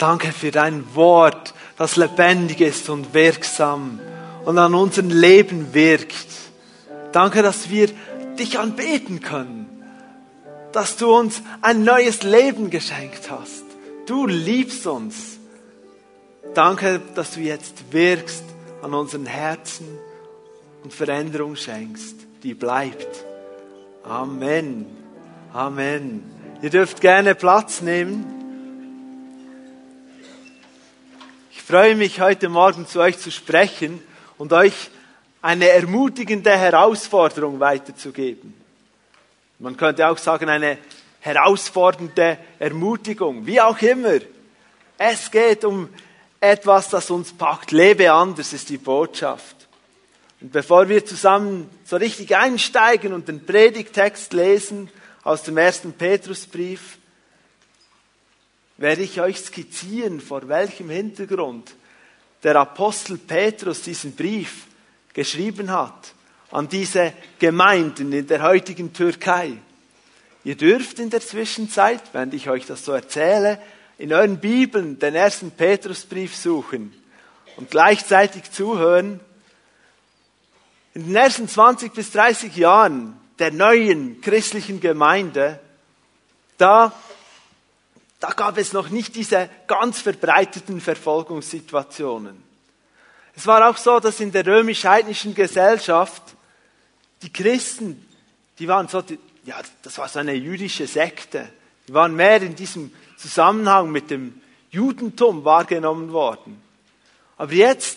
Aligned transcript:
Danke 0.00 0.32
für 0.32 0.50
dein 0.50 0.94
Wort, 0.94 1.52
das 1.76 1.96
lebendig 1.96 2.62
ist 2.62 2.88
und 2.88 3.12
wirksam 3.12 4.00
und 4.46 4.56
an 4.56 4.72
unserem 4.72 5.10
Leben 5.10 5.74
wirkt. 5.74 6.26
Danke, 7.12 7.42
dass 7.42 7.68
wir 7.68 7.90
dich 8.38 8.58
anbeten 8.58 9.20
können, 9.20 9.66
dass 10.72 10.96
du 10.96 11.14
uns 11.14 11.42
ein 11.60 11.84
neues 11.84 12.22
Leben 12.22 12.70
geschenkt 12.70 13.30
hast. 13.30 13.64
Du 14.06 14.26
liebst 14.26 14.86
uns. 14.86 15.38
Danke, 16.54 17.02
dass 17.14 17.32
du 17.32 17.40
jetzt 17.40 17.92
wirkst 17.92 18.44
an 18.80 18.94
unseren 18.94 19.26
Herzen 19.26 19.86
und 20.82 20.94
Veränderung 20.94 21.56
schenkst, 21.56 22.16
die 22.42 22.54
bleibt. 22.54 23.26
Amen. 24.04 24.86
Amen. 25.52 26.24
Ihr 26.62 26.70
dürft 26.70 27.02
gerne 27.02 27.34
Platz 27.34 27.82
nehmen. 27.82 28.39
Freue 31.70 31.94
mich, 31.94 32.20
heute 32.20 32.48
Morgen 32.48 32.84
zu 32.88 32.98
euch 32.98 33.16
zu 33.16 33.30
sprechen 33.30 34.02
und 34.38 34.52
euch 34.52 34.90
eine 35.40 35.68
ermutigende 35.68 36.50
Herausforderung 36.50 37.60
weiterzugeben. 37.60 38.52
Man 39.60 39.76
könnte 39.76 40.08
auch 40.08 40.18
sagen, 40.18 40.48
eine 40.48 40.78
herausfordernde 41.20 42.38
Ermutigung, 42.58 43.46
wie 43.46 43.60
auch 43.60 43.80
immer. 43.82 44.18
Es 44.98 45.30
geht 45.30 45.64
um 45.64 45.88
etwas, 46.40 46.88
das 46.88 47.08
uns 47.08 47.32
packt. 47.32 47.70
Lebe 47.70 48.10
anders 48.10 48.52
ist 48.52 48.68
die 48.68 48.78
Botschaft. 48.78 49.54
Und 50.40 50.50
bevor 50.50 50.88
wir 50.88 51.06
zusammen 51.06 51.70
so 51.84 51.94
richtig 51.98 52.34
einsteigen 52.34 53.12
und 53.12 53.28
den 53.28 53.46
Predigtext 53.46 54.32
lesen 54.32 54.90
aus 55.22 55.44
dem 55.44 55.56
ersten 55.56 55.92
Petrusbrief, 55.92 56.98
werde 58.80 59.02
ich 59.02 59.20
euch 59.20 59.38
skizzieren, 59.38 60.20
vor 60.20 60.48
welchem 60.48 60.88
Hintergrund 60.88 61.74
der 62.42 62.56
Apostel 62.56 63.18
Petrus 63.18 63.82
diesen 63.82 64.16
Brief 64.16 64.66
geschrieben 65.12 65.70
hat 65.70 66.14
an 66.50 66.66
diese 66.66 67.12
Gemeinden 67.38 68.10
in 68.12 68.26
der 68.26 68.42
heutigen 68.42 68.94
Türkei. 68.94 69.52
Ihr 70.44 70.56
dürft 70.56 70.98
in 70.98 71.10
der 71.10 71.20
Zwischenzeit, 71.20 72.00
wenn 72.14 72.32
ich 72.32 72.48
euch 72.48 72.64
das 72.64 72.82
so 72.82 72.92
erzähle, 72.92 73.60
in 73.98 74.14
euren 74.14 74.38
Bibeln 74.38 74.98
den 74.98 75.14
ersten 75.14 75.50
Petrusbrief 75.50 76.34
suchen 76.34 76.94
und 77.58 77.70
gleichzeitig 77.70 78.50
zuhören. 78.50 79.20
In 80.94 81.04
den 81.04 81.16
ersten 81.16 81.48
20 81.48 81.92
bis 81.92 82.12
30 82.12 82.56
Jahren 82.56 83.14
der 83.38 83.52
neuen 83.52 84.22
christlichen 84.22 84.80
Gemeinde, 84.80 85.60
da, 86.56 86.94
da 88.20 88.30
gab 88.30 88.58
es 88.58 88.74
noch 88.74 88.90
nicht 88.90 89.16
diese 89.16 89.48
ganz 89.66 90.00
verbreiteten 90.00 90.80
Verfolgungssituationen. 90.80 92.42
Es 93.34 93.46
war 93.46 93.68
auch 93.68 93.78
so, 93.78 93.98
dass 93.98 94.20
in 94.20 94.30
der 94.32 94.46
römisch-heidnischen 94.46 95.34
Gesellschaft 95.34 96.22
die 97.22 97.32
Christen, 97.32 98.06
die 98.58 98.68
waren 98.68 98.88
so, 98.88 99.02
ja, 99.44 99.56
das 99.82 99.96
war 99.96 100.08
so 100.08 100.18
eine 100.18 100.34
jüdische 100.34 100.86
Sekte. 100.86 101.48
Die 101.88 101.94
waren 101.94 102.14
mehr 102.14 102.42
in 102.42 102.54
diesem 102.54 102.92
Zusammenhang 103.16 103.90
mit 103.90 104.10
dem 104.10 104.40
Judentum 104.70 105.44
wahrgenommen 105.44 106.12
worden. 106.12 106.62
Aber 107.38 107.52
jetzt, 107.52 107.96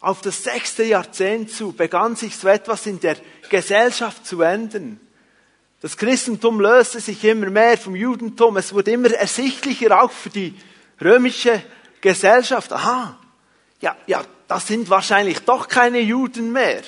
auf 0.00 0.20
das 0.20 0.44
sechste 0.44 0.84
Jahrzehnt 0.84 1.50
zu, 1.50 1.72
begann 1.72 2.16
sich 2.16 2.36
so 2.36 2.48
etwas 2.48 2.86
in 2.86 3.00
der 3.00 3.16
Gesellschaft 3.48 4.26
zu 4.26 4.42
ändern. 4.42 5.00
Das 5.84 5.98
Christentum 5.98 6.60
löste 6.60 6.98
sich 6.98 7.22
immer 7.24 7.50
mehr 7.50 7.76
vom 7.76 7.94
Judentum. 7.94 8.56
Es 8.56 8.72
wurde 8.72 8.92
immer 8.92 9.10
ersichtlicher 9.10 10.02
auch 10.02 10.10
für 10.10 10.30
die 10.30 10.54
römische 10.98 11.62
Gesellschaft. 12.00 12.72
Aha, 12.72 13.18
ja, 13.82 13.94
ja, 14.06 14.24
das 14.48 14.66
sind 14.66 14.88
wahrscheinlich 14.88 15.40
doch 15.40 15.68
keine 15.68 16.00
Juden 16.00 16.52
mehr. 16.52 16.80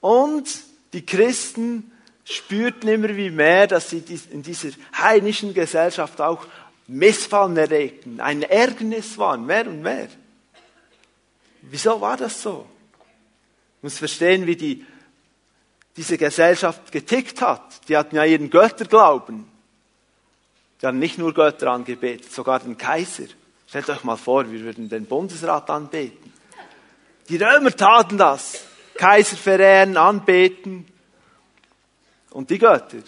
Und 0.00 0.48
die 0.94 1.04
Christen 1.04 1.92
spürten 2.24 2.88
immer 2.88 3.14
wie 3.14 3.28
mehr, 3.28 3.66
dass 3.66 3.90
sie 3.90 4.02
in 4.30 4.42
dieser 4.42 4.70
heidnischen 4.96 5.52
Gesellschaft 5.52 6.18
auch 6.22 6.46
Missfallen 6.86 7.58
erregten, 7.58 8.22
ein 8.22 8.42
Ärgernis 8.42 9.18
waren, 9.18 9.44
mehr 9.44 9.66
und 9.66 9.82
mehr. 9.82 10.08
Wieso 11.60 12.00
war 12.00 12.16
das 12.16 12.40
so? 12.40 12.64
Ich 13.76 13.82
muss 13.82 13.98
verstehen, 13.98 14.46
wie 14.46 14.56
die, 14.56 14.86
diese 15.96 16.18
Gesellschaft 16.18 16.90
getickt 16.90 17.40
hat. 17.40 17.88
Die 17.88 17.96
hatten 17.96 18.16
ja 18.16 18.24
ihren 18.24 18.50
Götterglauben. 18.50 19.46
Die 20.80 20.86
haben 20.86 20.98
nicht 20.98 21.18
nur 21.18 21.32
Götter 21.32 21.70
angebetet, 21.70 22.32
sogar 22.32 22.60
den 22.60 22.76
Kaiser. 22.76 23.24
Stellt 23.66 23.88
euch 23.88 24.04
mal 24.04 24.16
vor, 24.16 24.50
wir 24.50 24.60
würden 24.60 24.88
den 24.88 25.06
Bundesrat 25.06 25.70
anbeten. 25.70 26.32
Die 27.28 27.36
Römer 27.36 27.70
taten 27.70 28.18
das. 28.18 28.64
Kaiser 28.94 29.36
verehren, 29.36 29.96
anbeten 29.96 30.86
und 32.30 32.50
die 32.50 32.58
Götter. 32.58 32.98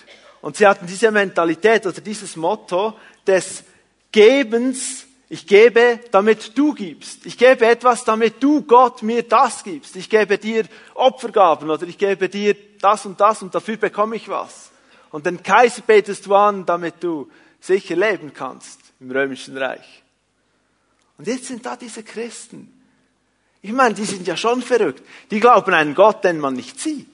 Und 0.41 0.57
sie 0.57 0.67
hatten 0.67 0.87
diese 0.87 1.11
Mentalität 1.11 1.87
oder 1.87 2.01
dieses 2.01 2.37
Motto 2.37 2.99
des 3.27 3.65
Gebens, 4.11 5.06
ich 5.29 5.47
gebe, 5.47 6.01
damit 6.13 6.57
du 6.57 6.73
gibst. 6.73 7.27
Ich 7.27 7.37
gebe 7.37 7.67
etwas, 7.67 8.05
damit 8.05 8.43
du 8.43 8.63
Gott 8.63 9.03
mir 9.03 9.25
das 9.25 9.65
gibst. 9.65 9.97
Ich 9.97 10.09
gebe 10.09 10.39
dir 10.39 10.65
Opfergaben 10.95 11.69
oder 11.69 11.87
ich 11.87 11.99
gebe 11.99 12.29
dir 12.29 12.55
das 12.81 13.07
und 13.07 13.21
das 13.21 13.43
und 13.43 13.55
dafür 13.55 13.77
bekomme 13.77 14.17
ich 14.17 14.29
was. 14.29 14.71
Und 15.11 15.27
den 15.27 15.43
Kaiser 15.43 15.83
betest 15.83 16.27
du 16.27 16.35
an, 16.35 16.65
damit 16.65 17.03
du 17.03 17.29
sicher 17.61 17.97
leben 17.97 18.33
kannst 18.33 18.81
im 19.01 19.11
römischen 19.11 19.57
Reich. 19.57 20.03
Und 21.19 21.27
jetzt 21.27 21.47
sind 21.47 21.67
da 21.67 21.77
diese 21.77 22.03
Christen. 22.05 22.73
Ich 23.63 23.73
meine, 23.73 23.95
die 23.95 24.05
sind 24.05 24.27
ja 24.29 24.37
schon 24.37 24.63
verrückt. 24.63 25.03
Die 25.31 25.41
glauben 25.41 25.75
an 25.75 25.81
einen 25.81 25.95
Gott, 25.95 26.23
den 26.23 26.39
man 26.39 26.55
nicht 26.55 26.79
sieht. 26.79 27.09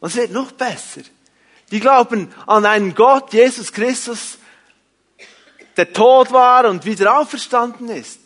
Und 0.00 0.08
es 0.08 0.16
wird 0.16 0.30
noch 0.30 0.52
besser. 0.52 1.02
Die 1.70 1.80
glauben 1.80 2.32
an 2.46 2.64
einen 2.64 2.94
Gott, 2.94 3.32
Jesus 3.34 3.72
Christus, 3.72 4.38
der 5.76 5.92
tot 5.92 6.32
war 6.32 6.68
und 6.68 6.84
wieder 6.84 7.18
auferstanden 7.18 7.88
ist. 7.88 8.20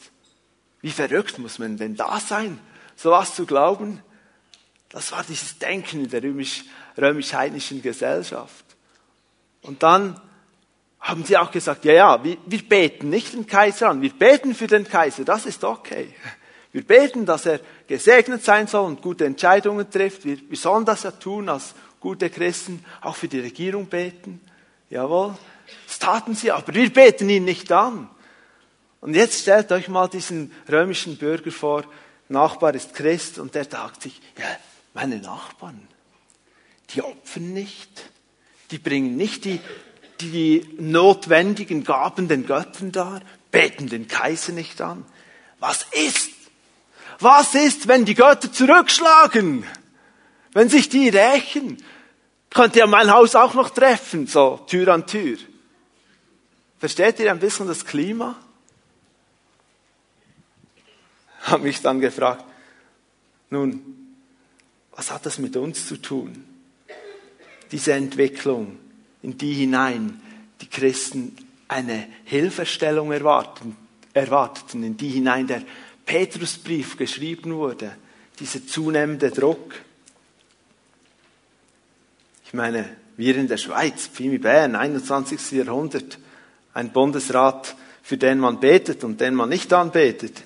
Wie 0.81 0.91
verrückt 0.91 1.39
muss 1.39 1.59
man 1.59 1.77
denn 1.77 1.97
da 1.97 2.19
sein, 2.21 2.59
sowas 2.97 3.35
zu 3.35 3.47
glauben? 3.47 4.03
Das 4.89 5.13
war 5.13 5.23
dieses 5.25 5.59
Denken 5.59 6.05
in 6.05 6.11
der 6.11 6.23
römisch-heidnischen 6.23 7.83
Gesellschaft. 7.83 8.65
Und 9.63 9.83
dann 9.83 10.21
haben 11.01 11.25
sie 11.25 11.37
auch 11.37 11.51
gesagt, 11.51 11.85
ja, 11.85 11.93
ja, 11.93 12.25
wir, 12.25 12.37
wir 12.45 12.69
beten 12.69 13.11
nicht 13.11 13.33
den 13.33 13.47
Kaiser 13.47 13.89
an, 13.89 14.03
wir 14.03 14.13
beten 14.13 14.55
für 14.55 14.67
den 14.67 14.87
Kaiser, 14.87 15.25
das 15.25 15.47
ist 15.47 15.65
okay. 15.65 16.15
Wir 16.73 16.85
beten, 16.85 17.27
dass 17.27 17.47
er 17.47 17.61
gesegnet 17.89 18.45
sein 18.45 18.67
soll 18.67 18.87
und 18.87 19.03
gute 19.03 19.25
Entscheidungen 19.25 19.91
trifft. 19.91 20.25
Wir, 20.25 20.39
wir 20.49 20.57
sollen 20.57 20.85
das 20.85 21.03
ja 21.03 21.11
tun 21.11 21.49
als 21.49 21.75
gute 21.99 22.31
Christen, 22.31 22.85
auch 23.01 23.17
für 23.17 23.29
die 23.29 23.41
Regierung 23.41 23.87
beten. 23.87 24.41
Jawohl, 24.89 25.37
taten 26.01 26.35
sie, 26.35 26.51
aber 26.51 26.75
wir 26.75 26.93
beten 26.93 27.29
ihn 27.29 27.45
nicht 27.45 27.71
an. 27.71 28.11
Und 29.01 29.15
jetzt 29.15 29.41
stellt 29.41 29.71
euch 29.73 29.89
mal 29.89 30.09
diesen 30.09 30.53
römischen 30.69 31.17
Bürger 31.17 31.53
vor, 31.53 31.85
Nachbar 32.29 32.75
ist 32.77 32.95
Christ 32.95 33.39
und 33.39 33.57
der 33.57 33.65
sagt 33.65 34.03
sich, 34.03 34.21
ja, 34.39 34.45
meine 34.95 35.19
Nachbarn, 35.19 35.89
die 36.91 37.03
opfern 37.03 37.53
nicht, 37.53 38.05
die 38.71 38.79
bringen 38.79 39.17
nicht 39.17 39.45
die 39.45 39.61
die 40.21 40.69
notwendigen 40.79 41.85
Gaben 41.85 42.29
den 42.29 42.47
Göttern 42.47 42.93
dar, 42.93 43.21
beten 43.51 43.89
den 43.89 44.09
Kaiser 44.09 44.53
nicht 44.53 44.81
an. 44.81 45.05
Was 45.59 45.87
ist? 45.93 46.31
Was 47.19 47.55
ist, 47.55 47.89
wenn 47.89 48.05
die 48.05 48.15
Götter 48.15 48.53
zurückschlagen? 48.53 49.65
Wenn 50.53 50.69
sich 50.69 50.89
die 50.89 51.09
rächen? 51.09 51.83
Könnt 52.51 52.77
ihr 52.77 52.87
mein 52.87 53.13
Haus 53.13 53.35
auch 53.35 53.55
noch 53.55 53.71
treffen, 53.71 54.27
so 54.27 54.61
Tür 54.67 54.89
an 54.89 55.07
Tür. 55.07 55.39
Versteht 56.81 57.21
ihr 57.21 57.31
ein 57.31 57.39
bisschen 57.39 57.69
das 57.69 57.85
Klima? 57.85 58.37
Hab 61.43 61.63
mich 61.63 61.83
dann 61.83 62.01
gefragt, 62.01 62.45
nun, 63.51 64.17
was 64.93 65.11
hat 65.11 65.27
das 65.27 65.39
mit 65.39 65.57
uns 65.57 65.87
zu 65.87 66.01
tun? 66.01 66.43
Diese 67.71 67.93
Entwicklung 67.93 68.79
in 69.23 69.37
die 69.37 69.53
hinein 69.53 70.21
die 70.63 70.69
Christen 70.69 71.37
eine 71.69 72.09
Hilfestellung 72.25 73.13
erwarten, 73.13 73.77
erwarteten, 74.15 74.83
in 74.83 74.97
die 74.97 75.11
hinein 75.11 75.47
der 75.47 75.63
Petrusbrief 76.07 76.97
geschrieben 76.97 77.55
wurde, 77.55 77.95
dieser 78.39 78.67
zunehmende 78.67 79.31
Druck. 79.31 79.75
Ich 82.47 82.55
meine, 82.55 82.97
wir 83.17 83.37
in 83.37 83.49
der 83.49 83.59
Schweiz, 83.59 84.09
Pfimi 84.09 84.39
Bern, 84.39 84.75
21. 84.75 85.53
Jahrhundert, 85.53 86.19
ein 86.75 86.93
Bundesrat, 86.93 87.75
für 88.03 88.17
den 88.17 88.39
man 88.39 88.61
betet 88.61 89.05
und 89.05 89.21
den 89.21 89.35
man 89.35 89.49
nicht 89.49 89.73
anbetet, 89.73 90.43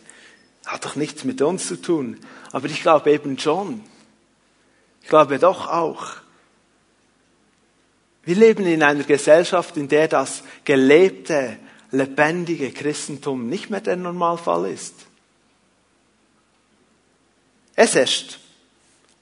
hat 0.67 0.85
doch 0.85 0.97
nichts 0.97 1.25
mit 1.25 1.43
uns 1.43 1.69
zu 1.69 1.81
tun. 1.81 2.19
Aber 2.53 2.67
ich 2.67 2.83
glaube 2.83 3.11
eben 3.13 3.39
schon. 3.39 3.83
Ich 5.03 5.09
glaube 5.09 5.39
doch 5.39 5.69
auch, 5.69 6.25
Wir 8.27 8.37
leben 8.37 8.67
in 8.67 8.83
einer 8.83 9.05
Gesellschaft, 9.05 9.77
in 9.77 9.89
der 9.89 10.09
das 10.09 10.43
gelebte, 10.65 11.59
lebendige 11.91 12.71
Christentum 12.73 13.49
nicht 13.49 13.71
mehr 13.71 13.81
der 13.81 13.97
Normalfall 13.97 14.71
ist. 14.71 14.95
Es 17.77 17.95
herrscht 17.95 18.39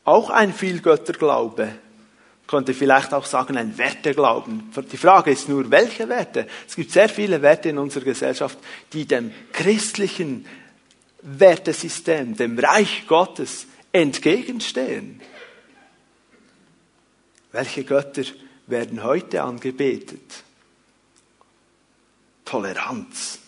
auch 0.05 0.31
ein 0.31 0.52
Vielgötterglaube, 0.52 1.75
könnte 2.52 2.75
vielleicht 2.75 3.14
auch 3.14 3.25
sagen 3.25 3.56
ein 3.56 3.78
Werteglauben. 3.78 4.70
Die 4.93 4.99
Frage 4.99 5.31
ist 5.31 5.49
nur, 5.49 5.70
welche 5.70 6.06
Werte? 6.06 6.46
Es 6.69 6.76
gibt 6.76 6.90
sehr 6.90 7.08
viele 7.08 7.40
Werte 7.40 7.70
in 7.70 7.78
unserer 7.78 8.04
Gesellschaft, 8.04 8.58
die 8.93 9.06
dem 9.06 9.32
christlichen 9.54 10.44
Wertesystem, 11.22 12.37
dem 12.37 12.58
Reich 12.58 13.06
Gottes 13.06 13.69
entgegenstehen. 13.90 15.22
Welche 17.52 17.84
Götter 17.84 18.25
werden 18.66 19.02
heute 19.02 19.43
angebetet? 19.43 20.44
Toleranz, 22.44 23.38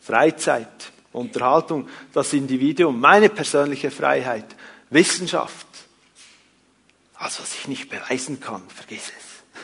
Freizeit, 0.00 0.90
Unterhaltung, 1.12 1.88
das 2.12 2.32
Individuum, 2.32 2.98
meine 2.98 3.28
persönliche 3.28 3.92
Freiheit, 3.92 4.56
Wissenschaft. 4.90 5.68
Alles, 7.20 7.38
was 7.38 7.54
ich 7.54 7.68
nicht 7.68 7.90
beweisen 7.90 8.40
kann, 8.40 8.66
vergiss 8.70 9.12
es. 9.18 9.60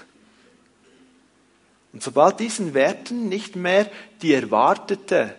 Und 1.95 2.03
sobald 2.03 2.39
diesen 2.39 2.75
Werten 2.75 3.31
nicht 3.31 3.57
mehr 3.57 3.91
die 4.21 4.35
erwartete 4.35 5.35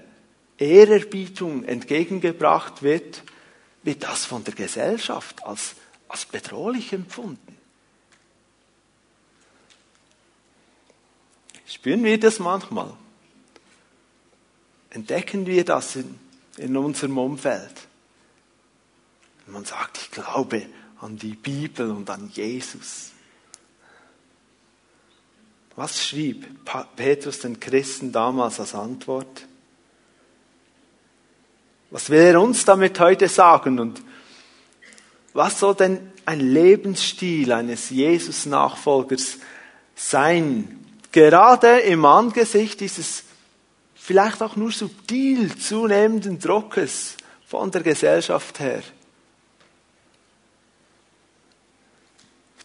Ehrerbietung 0.57 1.63
entgegengebracht 1.63 2.81
wird, 2.81 3.21
wird 3.83 4.01
das 4.01 4.25
von 4.25 4.43
der 4.43 4.55
Gesellschaft 4.55 5.45
als, 5.45 5.75
als 6.07 6.25
bedrohlich 6.25 6.91
empfunden. 6.91 7.55
Spüren 11.67 12.03
wir 12.03 12.19
das 12.19 12.39
manchmal? 12.39 12.97
Entdecken 14.89 15.45
wir 15.45 15.63
das 15.63 15.97
in, 15.97 16.19
in 16.57 16.75
unserem 16.77 17.19
Umfeld? 17.19 17.75
Man 19.45 19.65
sagt, 19.65 19.99
ich 19.99 20.09
glaube 20.09 20.65
an 21.01 21.17
die 21.17 21.35
Bibel 21.35 21.91
und 21.91 22.09
an 22.09 22.29
Jesus. 22.33 23.11
Was 25.75 26.03
schrieb 26.03 26.47
Petrus 26.95 27.39
den 27.39 27.59
Christen 27.59 28.11
damals 28.11 28.59
als 28.59 28.73
Antwort? 28.73 29.45
Was 31.91 32.09
will 32.09 32.21
er 32.21 32.41
uns 32.41 32.65
damit 32.65 32.99
heute 32.99 33.27
sagen? 33.27 33.79
Und 33.79 34.01
was 35.33 35.59
soll 35.59 35.75
denn 35.75 36.11
ein 36.25 36.39
Lebensstil 36.39 37.51
eines 37.51 37.91
Jesus-Nachfolgers 37.91 39.37
sein? 39.95 40.83
Gerade 41.11 41.79
im 41.81 42.05
Angesicht 42.05 42.79
dieses 42.79 43.23
vielleicht 43.93 44.41
auch 44.41 44.55
nur 44.55 44.71
subtil 44.71 45.55
zunehmenden 45.57 46.39
Druckes 46.39 47.17
von 47.45 47.69
der 47.71 47.83
Gesellschaft 47.83 48.59
her. 48.59 48.81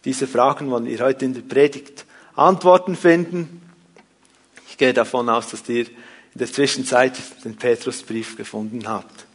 Diese 0.05 0.27
Fragen 0.27 0.69
wollen 0.69 0.85
wir 0.85 0.99
heute 0.99 1.25
in 1.25 1.33
der 1.33 1.41
Predigt 1.41 2.05
Antworten 2.35 2.95
finden. 2.95 3.61
Ich 4.67 4.77
gehe 4.77 4.93
davon 4.93 5.29
aus, 5.29 5.49
dass 5.49 5.67
ihr 5.69 5.85
in 5.87 6.39
der 6.39 6.51
Zwischenzeit 6.51 7.17
den 7.45 7.55
Petrusbrief 7.55 8.35
gefunden 8.35 8.87
habt. 8.87 9.25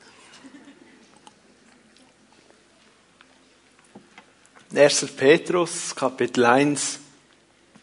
1. 4.75 5.06
Petrus, 5.17 5.97
Kapitel 5.97 6.44
1, 6.44 6.99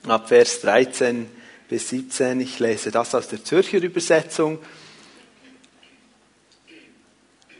ab 0.07 0.27
Vers 0.27 0.61
13 0.61 1.27
bis 1.67 1.89
17. 1.89 2.39
Ich 2.41 2.59
lese 2.59 2.91
das 2.91 3.15
aus 3.15 3.27
der 3.27 3.43
Zürcher 3.43 3.81
Übersetzung. 3.81 4.59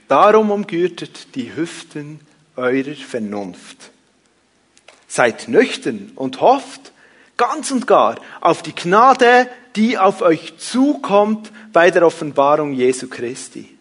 Darum 0.08 0.52
umgürtet 0.52 1.34
die 1.34 1.56
Hüften 1.56 2.20
eurer 2.56 2.94
Vernunft. 2.94 3.92
Seid 5.16 5.48
nüchtern 5.48 6.12
und 6.16 6.42
hofft 6.42 6.92
ganz 7.38 7.72
und 7.72 7.88
gar 7.88 8.18
auf 8.42 8.64
die 8.64 8.76
Gnade, 8.76 9.50
die 9.78 9.98
auf 9.98 10.22
euch 10.22 10.58
zukommt 10.58 11.54
bei 11.72 11.90
der 11.90 12.06
Offenbarung 12.06 12.74
Jesu 12.74 13.08
Christi. 13.08 13.78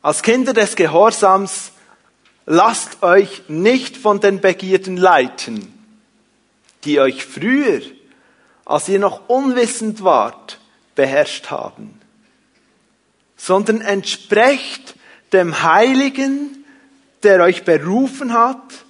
Als 0.00 0.22
Kinder 0.22 0.52
des 0.52 0.76
Gehorsams 0.76 1.72
lasst 2.46 3.02
euch 3.02 3.42
nicht 3.48 3.96
von 3.96 4.20
den 4.20 4.40
Begierden 4.40 4.96
leiten, 4.96 5.76
die 6.84 7.00
euch 7.00 7.26
früher, 7.26 7.80
als 8.64 8.88
ihr 8.88 9.00
noch 9.00 9.28
unwissend 9.28 10.04
wart, 10.04 10.60
beherrscht 10.94 11.50
haben, 11.50 11.98
sondern 13.36 13.80
entsprecht 13.80 14.94
dem 15.32 15.64
Heiligen, 15.64 16.64
der 17.24 17.42
euch 17.42 17.64
berufen 17.64 18.34
hat, 18.34 18.84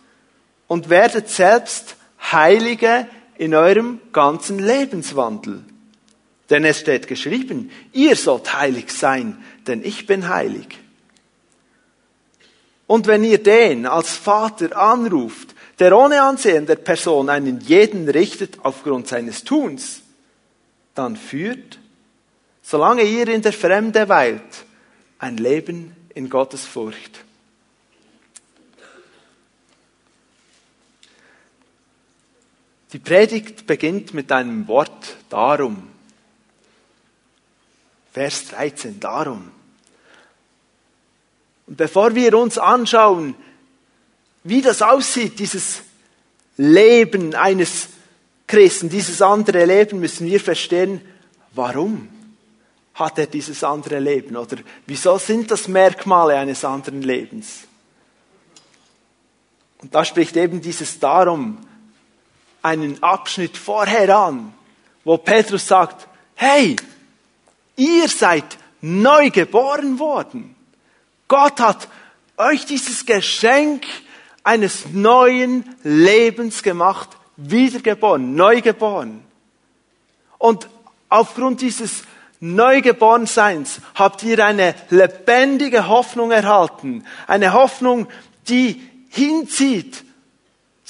und 0.72 0.88
werdet 0.88 1.28
selbst 1.28 1.96
Heilige 2.32 3.06
in 3.36 3.54
eurem 3.54 4.00
ganzen 4.10 4.58
Lebenswandel. 4.58 5.62
Denn 6.48 6.64
es 6.64 6.80
steht 6.80 7.08
geschrieben, 7.08 7.70
ihr 7.92 8.16
sollt 8.16 8.54
heilig 8.54 8.90
sein, 8.90 9.36
denn 9.66 9.84
ich 9.84 10.06
bin 10.06 10.30
heilig. 10.30 10.78
Und 12.86 13.06
wenn 13.06 13.22
ihr 13.22 13.42
den 13.42 13.84
als 13.84 14.16
Vater 14.16 14.74
anruft, 14.74 15.54
der 15.78 15.94
ohne 15.94 16.22
Ansehen 16.22 16.64
der 16.64 16.76
Person 16.76 17.28
einen 17.28 17.60
jeden 17.60 18.08
richtet 18.08 18.60
aufgrund 18.62 19.08
seines 19.08 19.44
Tuns, 19.44 20.00
dann 20.94 21.16
führt, 21.16 21.80
solange 22.62 23.02
ihr 23.02 23.28
in 23.28 23.42
der 23.42 23.52
Fremde 23.52 24.08
weilt, 24.08 24.64
ein 25.18 25.36
Leben 25.36 25.94
in 26.14 26.30
Gottes 26.30 26.64
Furcht. 26.64 27.26
Die 32.92 32.98
Predigt 32.98 33.66
beginnt 33.66 34.12
mit 34.12 34.30
einem 34.30 34.68
Wort 34.68 35.16
darum. 35.30 35.88
Vers 38.12 38.48
13, 38.48 39.00
darum. 39.00 39.50
Und 41.66 41.76
bevor 41.78 42.14
wir 42.14 42.36
uns 42.36 42.58
anschauen, 42.58 43.34
wie 44.44 44.60
das 44.60 44.82
aussieht, 44.82 45.38
dieses 45.38 45.82
Leben 46.58 47.34
eines 47.34 47.88
Christen, 48.46 48.90
dieses 48.90 49.22
andere 49.22 49.64
Leben, 49.64 50.00
müssen 50.00 50.26
wir 50.26 50.40
verstehen, 50.40 51.00
warum 51.52 52.08
hat 52.94 53.18
er 53.18 53.26
dieses 53.26 53.64
andere 53.64 54.00
Leben 54.00 54.36
oder 54.36 54.58
wieso 54.86 55.16
sind 55.16 55.50
das 55.50 55.66
Merkmale 55.66 56.36
eines 56.36 56.62
anderen 56.62 57.00
Lebens? 57.00 57.60
Und 59.78 59.94
da 59.94 60.04
spricht 60.04 60.36
eben 60.36 60.60
dieses 60.60 60.98
darum 60.98 61.58
einen 62.62 63.02
Abschnitt 63.02 63.56
vorher 63.56 64.16
an, 64.16 64.54
wo 65.04 65.18
Petrus 65.18 65.66
sagt, 65.66 66.06
hey, 66.34 66.76
ihr 67.76 68.08
seid 68.08 68.44
neu 68.80 69.30
geboren 69.30 69.98
worden. 69.98 70.54
Gott 71.28 71.60
hat 71.60 71.88
euch 72.36 72.66
dieses 72.66 73.06
Geschenk 73.06 73.84
eines 74.44 74.86
neuen 74.92 75.64
Lebens 75.82 76.62
gemacht, 76.62 77.10
wiedergeboren, 77.36 78.34
neugeboren. 78.34 79.24
Und 80.38 80.68
aufgrund 81.08 81.60
dieses 81.60 82.02
Neugeborenseins 82.40 83.80
habt 83.94 84.24
ihr 84.24 84.44
eine 84.44 84.74
lebendige 84.90 85.86
Hoffnung 85.86 86.32
erhalten. 86.32 87.04
Eine 87.28 87.52
Hoffnung, 87.52 88.08
die 88.48 88.82
hinzieht 89.10 90.04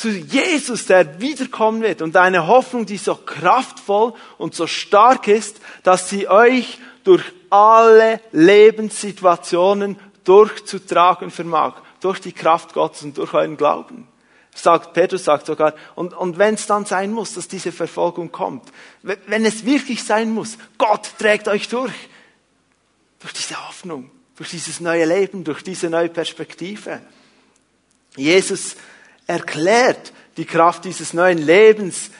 zu 0.02 0.11
Jesus, 0.11 0.87
der 0.87 1.21
wiederkommen 1.21 1.80
wird. 1.80 2.02
Und 2.02 2.16
eine 2.16 2.49
Hoffnung, 2.49 2.87
die 2.87 2.97
so 2.97 3.14
kraftvoll 3.14 4.14
und 4.37 4.52
so 4.52 4.66
stark 4.66 5.28
ist, 5.28 5.61
dass 5.85 6.09
sie 6.09 6.26
euch 6.28 6.78
durch 7.04 7.23
alle 7.50 8.21
Lebenssituationen 8.32 9.97
durchzutragen 10.25 11.30
vermag, 11.30 11.75
durch 12.00 12.21
die 12.21 12.32
Kraft 12.32 12.75
Gottes 12.75 13.02
und 13.04 13.16
durch 13.16 13.32
euren 13.32 13.56
Glauben. 13.56 14.09
Sagt, 14.52 14.92
Petrus 14.92 15.25
sagt 15.25 15.47
sogar, 15.47 15.73
und, 15.94 16.14
und 16.14 16.37
wenn 16.37 16.54
es 16.54 16.66
dann 16.66 16.85
sein 16.85 17.12
muss, 17.12 17.35
dass 17.35 17.47
diese 17.47 17.71
Verfolgung 17.71 18.32
kommt, 18.32 18.73
wenn 19.02 19.44
es 19.47 19.64
wirklich 19.64 20.02
sein 20.02 20.30
muss, 20.30 20.59
Gott 20.78 21.11
trägt 21.16 21.47
euch 21.47 21.68
durch. 21.68 21.94
Durch 23.21 23.32
diese 23.35 23.68
Hoffnung, 23.68 24.11
durch 24.37 24.50
dieses 24.50 24.80
neue 24.80 25.04
Leben, 25.04 25.44
durch 25.44 25.62
diese 25.62 25.88
neue 25.88 26.09
Perspektive. 26.09 27.00
Jesus 28.16 28.76
erklärt 29.26 30.12
die 30.36 30.44
Kraft 30.44 30.84
dieses 30.84 31.12
neuen 31.12 31.38
Lebens. 31.38 32.10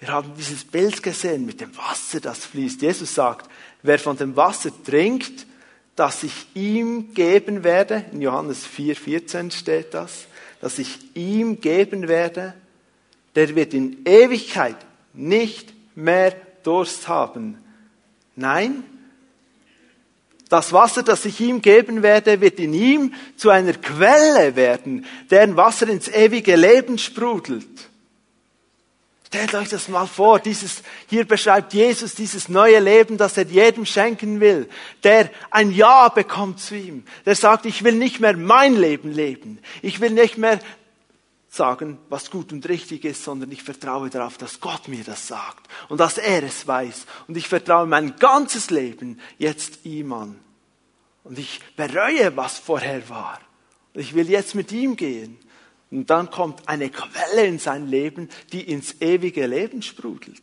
Wir 0.00 0.08
haben 0.08 0.32
dieses 0.36 0.64
Bild 0.64 1.02
gesehen 1.02 1.46
mit 1.46 1.60
dem 1.60 1.76
Wasser, 1.76 2.20
das 2.20 2.46
fließt. 2.46 2.82
Jesus 2.82 3.14
sagt, 3.14 3.50
wer 3.82 3.98
von 3.98 4.16
dem 4.16 4.36
Wasser 4.36 4.70
trinkt, 4.84 5.46
dass 5.96 6.22
ich 6.22 6.46
ihm 6.54 7.12
geben 7.12 7.62
werde, 7.62 8.06
in 8.12 8.22
Johannes 8.22 8.66
4,14 8.66 9.52
steht 9.52 9.92
das, 9.92 10.26
dass 10.60 10.78
ich 10.78 10.98
ihm 11.14 11.60
geben 11.60 12.08
werde, 12.08 12.54
der 13.34 13.54
wird 13.54 13.74
in 13.74 14.04
Ewigkeit 14.04 14.76
nicht 15.12 15.72
mehr 15.94 16.34
Durst 16.62 17.08
haben. 17.08 17.58
Nein, 18.36 18.84
das 20.50 20.72
Wasser, 20.72 21.02
das 21.02 21.24
ich 21.24 21.40
ihm 21.40 21.62
geben 21.62 22.02
werde, 22.02 22.40
wird 22.40 22.58
in 22.58 22.74
ihm 22.74 23.14
zu 23.36 23.50
einer 23.50 23.72
Quelle 23.72 24.56
werden, 24.56 25.06
deren 25.30 25.56
Wasser 25.56 25.88
ins 25.88 26.08
ewige 26.08 26.56
Leben 26.56 26.98
sprudelt. 26.98 27.68
Stellt 29.28 29.54
euch 29.54 29.68
das 29.68 29.88
mal 29.88 30.08
vor, 30.08 30.40
dieses, 30.40 30.82
hier 31.08 31.24
beschreibt 31.24 31.72
Jesus 31.72 32.16
dieses 32.16 32.48
neue 32.48 32.80
Leben, 32.80 33.16
das 33.16 33.36
er 33.36 33.44
jedem 33.44 33.86
schenken 33.86 34.40
will, 34.40 34.68
der 35.04 35.30
ein 35.52 35.70
Ja 35.70 36.08
bekommt 36.08 36.58
zu 36.58 36.74
ihm, 36.74 37.04
der 37.26 37.36
sagt, 37.36 37.64
ich 37.64 37.84
will 37.84 37.94
nicht 37.94 38.18
mehr 38.18 38.36
mein 38.36 38.74
Leben 38.74 39.12
leben, 39.12 39.60
ich 39.82 40.00
will 40.00 40.10
nicht 40.10 40.36
mehr 40.36 40.58
sagen, 41.50 41.98
was 42.08 42.30
gut 42.30 42.52
und 42.52 42.68
richtig 42.68 43.04
ist, 43.04 43.24
sondern 43.24 43.50
ich 43.50 43.64
vertraue 43.64 44.08
darauf, 44.08 44.38
dass 44.38 44.60
Gott 44.60 44.86
mir 44.86 45.02
das 45.02 45.26
sagt 45.26 45.68
und 45.88 45.98
dass 45.98 46.16
er 46.16 46.44
es 46.44 46.66
weiß. 46.66 47.06
Und 47.26 47.36
ich 47.36 47.48
vertraue 47.48 47.86
mein 47.86 48.16
ganzes 48.16 48.70
Leben 48.70 49.20
jetzt 49.36 49.84
ihm 49.84 50.12
an. 50.12 50.38
Und 51.24 51.38
ich 51.38 51.60
bereue, 51.76 52.36
was 52.36 52.58
vorher 52.58 53.08
war. 53.08 53.40
Ich 53.94 54.14
will 54.14 54.30
jetzt 54.30 54.54
mit 54.54 54.70
ihm 54.70 54.94
gehen. 54.94 55.38
Und 55.90 56.08
dann 56.08 56.30
kommt 56.30 56.68
eine 56.68 56.88
Quelle 56.88 57.46
in 57.46 57.58
sein 57.58 57.88
Leben, 57.88 58.28
die 58.52 58.62
ins 58.62 59.00
ewige 59.00 59.46
Leben 59.46 59.82
sprudelt. 59.82 60.40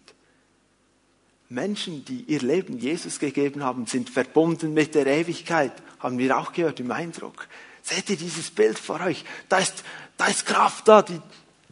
Menschen, 1.48 2.04
die 2.04 2.24
ihr 2.24 2.42
Leben 2.42 2.78
Jesus 2.78 3.20
gegeben 3.20 3.64
haben, 3.64 3.86
sind 3.86 4.10
verbunden 4.10 4.74
mit 4.74 4.94
der 4.96 5.08
Ewigkeit, 5.08 5.72
haben 6.00 6.18
wir 6.18 6.38
auch 6.38 6.52
gehört 6.52 6.82
im 6.82 6.92
Eindruck. 6.92 7.48
Seht 7.82 8.10
ihr 8.10 8.18
dieses 8.18 8.52
Bild 8.52 8.78
vor 8.78 9.00
euch? 9.00 9.24
Da 9.48 9.60
ist, 9.60 9.86
da 10.18 10.26
ist 10.26 10.46
Kraft 10.46 10.88
da, 10.88 11.02
die, 11.04 11.22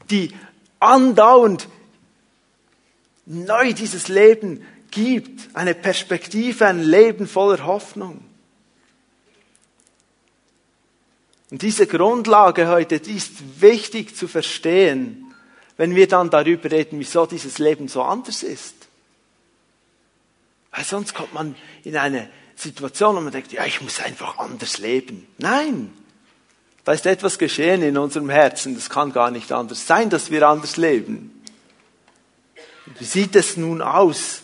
die 0.09 0.33
andauernd 0.79 1.67
neu 3.25 3.73
dieses 3.73 4.07
Leben 4.07 4.65
gibt. 4.91 5.55
Eine 5.55 5.73
Perspektive, 5.73 6.67
ein 6.67 6.79
Leben 6.79 7.27
voller 7.27 7.65
Hoffnung. 7.65 8.23
Und 11.51 11.61
diese 11.61 11.87
Grundlage 11.87 12.67
heute, 12.67 12.99
die 12.99 13.15
ist 13.15 13.61
wichtig 13.61 14.15
zu 14.15 14.27
verstehen, 14.27 15.33
wenn 15.77 15.95
wir 15.95 16.07
dann 16.07 16.29
darüber 16.29 16.71
reden, 16.71 16.99
wieso 16.99 17.25
dieses 17.25 17.59
Leben 17.59 17.87
so 17.87 18.01
anders 18.01 18.43
ist. 18.43 18.75
Weil 20.71 20.83
sonst 20.83 21.13
kommt 21.13 21.33
man 21.33 21.55
in 21.83 21.97
eine 21.97 22.29
Situation, 22.55 23.15
wo 23.15 23.21
man 23.21 23.31
denkt, 23.31 23.51
ja, 23.51 23.65
ich 23.65 23.81
muss 23.81 23.99
einfach 23.99 24.37
anders 24.37 24.77
leben. 24.77 25.27
Nein, 25.37 25.93
da 26.85 26.93
ist 26.93 27.05
etwas 27.05 27.37
geschehen 27.37 27.81
in 27.81 27.97
unserem 27.97 28.29
Herzen. 28.29 28.75
Das 28.75 28.89
kann 28.89 29.11
gar 29.11 29.31
nicht 29.31 29.51
anders 29.51 29.85
sein, 29.85 30.09
dass 30.09 30.31
wir 30.31 30.47
anders 30.47 30.77
leben. 30.77 31.43
Wie 32.99 33.05
sieht 33.05 33.35
es 33.35 33.57
nun 33.57 33.81
aus, 33.81 34.43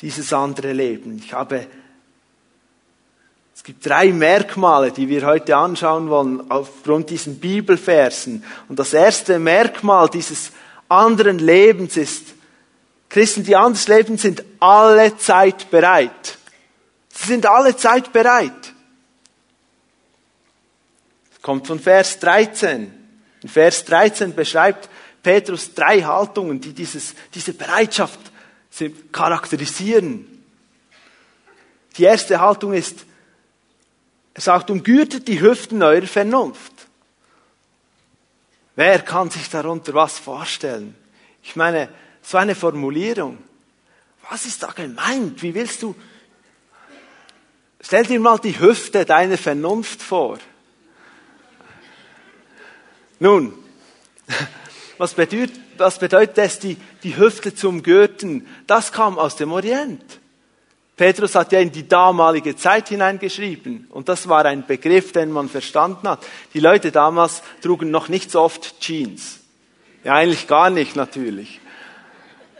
dieses 0.00 0.32
andere 0.32 0.72
Leben? 0.72 1.18
Ich 1.18 1.32
habe 1.32 1.66
es 3.54 3.64
gibt 3.64 3.86
drei 3.86 4.12
Merkmale, 4.12 4.90
die 4.90 5.08
wir 5.08 5.24
heute 5.24 5.56
anschauen 5.56 6.10
wollen 6.10 6.50
aufgrund 6.50 7.10
diesen 7.10 7.38
Bibelversen. 7.38 8.42
Und 8.68 8.80
das 8.80 8.92
erste 8.92 9.38
Merkmal 9.38 10.08
dieses 10.08 10.50
anderen 10.88 11.38
Lebens 11.38 11.96
ist, 11.96 12.34
Christen, 13.08 13.44
die 13.44 13.54
anders 13.54 13.86
leben, 13.86 14.18
sind 14.18 14.42
alle 14.58 15.16
Zeit 15.16 15.70
bereit. 15.70 16.38
Sie 17.08 17.28
sind 17.28 17.46
alle 17.46 17.76
Zeit 17.76 18.12
bereit. 18.12 18.71
Kommt 21.42 21.66
von 21.66 21.80
Vers 21.80 22.20
13. 22.20 22.92
In 23.42 23.48
Vers 23.48 23.84
13 23.84 24.34
beschreibt 24.34 24.88
Petrus 25.22 25.74
drei 25.74 26.00
Haltungen, 26.00 26.60
die 26.60 26.72
dieses, 26.72 27.14
diese 27.34 27.52
Bereitschaft 27.52 28.18
charakterisieren. 29.10 30.26
Die 31.96 32.04
erste 32.04 32.40
Haltung 32.40 32.72
ist, 32.72 33.04
er 34.34 34.40
sagt, 34.40 34.70
umgürtet 34.70 35.28
die 35.28 35.40
Hüften 35.40 35.82
eurer 35.82 36.06
Vernunft. 36.06 36.72
Wer 38.74 39.00
kann 39.00 39.28
sich 39.28 39.50
darunter 39.50 39.92
was 39.92 40.18
vorstellen? 40.18 40.94
Ich 41.42 41.56
meine, 41.56 41.88
so 42.22 42.38
eine 42.38 42.54
Formulierung. 42.54 43.38
Was 44.30 44.46
ist 44.46 44.62
da 44.62 44.68
gemeint? 44.68 45.42
Wie 45.42 45.54
willst 45.54 45.82
du? 45.82 45.94
Stell 47.80 48.06
dir 48.06 48.20
mal 48.20 48.38
die 48.38 48.58
Hüfte 48.58 49.04
deiner 49.04 49.36
Vernunft 49.36 50.00
vor. 50.00 50.38
Nun, 53.22 53.52
was 54.98 55.14
bedeutet, 55.14 55.52
was 55.78 56.00
bedeutet 56.00 56.38
es, 56.38 56.58
die, 56.58 56.76
die 57.04 57.16
Hüfte 57.16 57.54
zu 57.54 57.68
umgürten? 57.68 58.44
Das 58.66 58.90
kam 58.90 59.16
aus 59.16 59.36
dem 59.36 59.52
Orient. 59.52 60.02
Petrus 60.96 61.36
hat 61.36 61.52
ja 61.52 61.60
in 61.60 61.70
die 61.70 61.86
damalige 61.86 62.56
Zeit 62.56 62.88
hineingeschrieben 62.88 63.86
und 63.90 64.08
das 64.08 64.28
war 64.28 64.44
ein 64.44 64.66
Begriff, 64.66 65.12
den 65.12 65.30
man 65.30 65.48
verstanden 65.48 66.08
hat. 66.08 66.26
Die 66.52 66.58
Leute 66.58 66.90
damals 66.90 67.44
trugen 67.62 67.92
noch 67.92 68.08
nicht 68.08 68.28
so 68.28 68.40
oft 68.40 68.80
Jeans. 68.80 69.38
Ja, 70.02 70.14
eigentlich 70.14 70.48
gar 70.48 70.70
nicht 70.70 70.96
natürlich. 70.96 71.60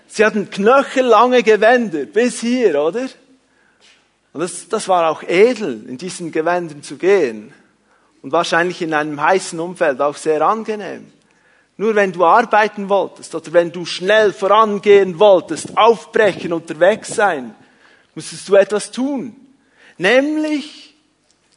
Sie 0.07 0.25
hatten 0.25 0.49
knöchellange 0.49 1.43
Gewänder 1.43 2.05
bis 2.05 2.41
hier, 2.41 2.81
oder? 2.81 3.09
Und 4.33 4.41
das, 4.41 4.69
das 4.69 4.87
war 4.87 5.11
auch 5.11 5.25
edel, 5.25 5.85
in 5.89 5.99
diesen 5.99 6.31
Gewändern 6.31 6.85
zu 6.85 6.99
gehen. 6.99 7.53
Und 8.23 8.33
wahrscheinlich 8.33 8.81
in 8.81 8.95
einem 8.95 9.21
heißen 9.21 9.59
Umfeld 9.59 10.01
auch 10.01 10.17
sehr 10.17 10.43
angenehm. 10.43 11.13
Nur 11.77 11.95
wenn 11.95 12.13
du 12.13 12.25
arbeiten 12.25 12.89
wolltest 12.89 13.35
oder 13.35 13.53
wenn 13.53 13.73
du 13.73 13.85
schnell 13.85 14.33
vorangehen 14.33 15.19
wolltest, 15.19 15.77
aufbrechen, 15.77 16.53
unterwegs 16.53 17.09
sein, 17.09 17.55
musstest 18.15 18.49
du 18.49 18.55
etwas 18.55 18.91
tun. 18.91 19.35
Nämlich, 19.99 20.95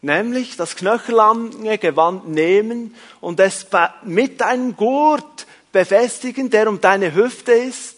nämlich 0.01 0.57
das 0.57 0.75
knöchellange 0.75 1.77
Gewand 1.77 2.29
nehmen 2.29 2.95
und 3.21 3.39
es 3.39 3.67
mit 4.03 4.41
einem 4.41 4.75
Gurt 4.75 5.45
befestigen, 5.71 6.49
der 6.49 6.69
um 6.69 6.81
deine 6.81 7.13
Hüfte 7.13 7.51
ist. 7.51 7.97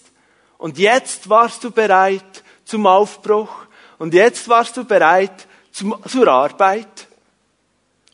Und 0.58 0.78
jetzt 0.78 1.30
warst 1.30 1.64
du 1.64 1.72
bereit 1.72 2.44
zum 2.66 2.88
Aufbruch. 2.88 3.52
Und 4.00 4.14
jetzt 4.14 4.50
warst 4.50 4.76
du 4.78 4.84
bereit 4.84 5.48
zum, 5.72 5.96
zur 6.08 6.28
Arbeit. 6.28 7.07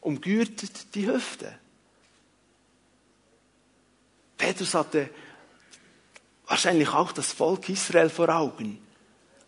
Umgürtet 0.03 0.95
die 0.95 1.07
Hüfte. 1.07 1.53
Petrus 4.37 4.73
hatte 4.73 5.09
wahrscheinlich 6.45 6.89
auch 6.89 7.11
das 7.11 7.31
Volk 7.31 7.69
Israel 7.69 8.09
vor 8.09 8.29
Augen 8.29 8.83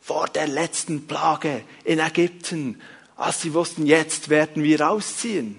vor 0.06 0.28
der 0.28 0.48
letzten 0.48 1.08
Plage 1.08 1.64
in 1.84 1.98
Ägypten, 1.98 2.80
als 3.16 3.42
sie 3.42 3.56
wussten, 3.56 3.88
jetzt 3.88 4.30
werden 4.30 4.62
wir 4.62 4.88
ausziehen. 4.88 5.56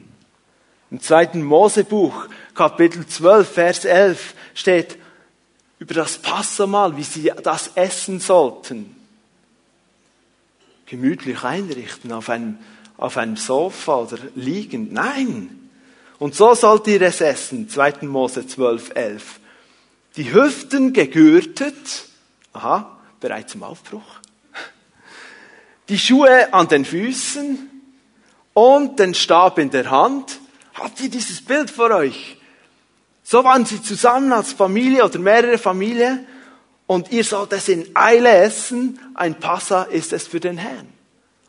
Im 0.93 1.01
zweiten 1.01 1.43
Mosebuch, 1.43 2.29
Kapitel 2.55 3.05
12, 3.05 3.53
Vers 3.53 3.85
11, 3.85 4.35
steht 4.55 4.99
über 5.81 5.95
das 5.95 6.19
Passamal, 6.19 6.97
wie 6.97 7.03
sie 7.03 7.33
das 7.43 7.73
essen 7.75 8.21
sollten. 8.21 8.95
Gemütlich 10.87 11.43
einrichten 11.43 12.13
auf 12.13 12.29
einem, 12.31 12.59
auf 12.97 13.17
einem 13.17 13.37
Sofa 13.37 13.97
oder 13.97 14.19
liegend. 14.35 14.93
Nein. 14.93 15.71
Und 16.19 16.35
so 16.35 16.55
sollt 16.55 16.87
ihr 16.87 17.03
es 17.03 17.21
essen. 17.21 17.69
2. 17.69 18.03
Mose 18.03 18.47
12, 18.47 18.93
11. 18.95 19.41
Die 20.17 20.33
Hüften 20.33 20.93
gegürtet. 20.93 22.07
Aha, 22.53 22.99
bereit 23.21 23.51
zum 23.51 23.63
Aufbruch 23.63 24.21
die 25.89 25.99
Schuhe 25.99 26.53
an 26.53 26.69
den 26.69 26.85
Füßen 26.85 27.71
und 28.55 28.99
den 28.99 29.15
Stab 29.15 29.59
in 29.59 29.71
der 29.71 29.91
Hand. 29.91 30.41
Habt 30.75 31.01
ihr 31.01 31.09
dieses 31.09 31.43
Bild 31.43 31.71
vor 31.71 31.91
euch? 31.91 32.39
So 33.23 33.45
waren 33.45 33.67
sie 33.67 33.83
zusammen 33.83 34.33
als 34.33 34.53
Familie 34.53 35.05
oder 35.05 35.19
mehrere 35.19 35.59
Familien 35.59 36.27
und 36.87 37.11
ihr 37.11 37.25
sollt 37.25 37.53
es 37.53 37.69
in 37.69 37.89
Eile 37.95 38.31
essen. 38.31 39.01
Ein 39.15 39.39
Passa 39.39 39.85
ist 39.85 40.13
es 40.13 40.27
für 40.27 40.41
den 40.41 40.59
Herrn. 40.59 40.89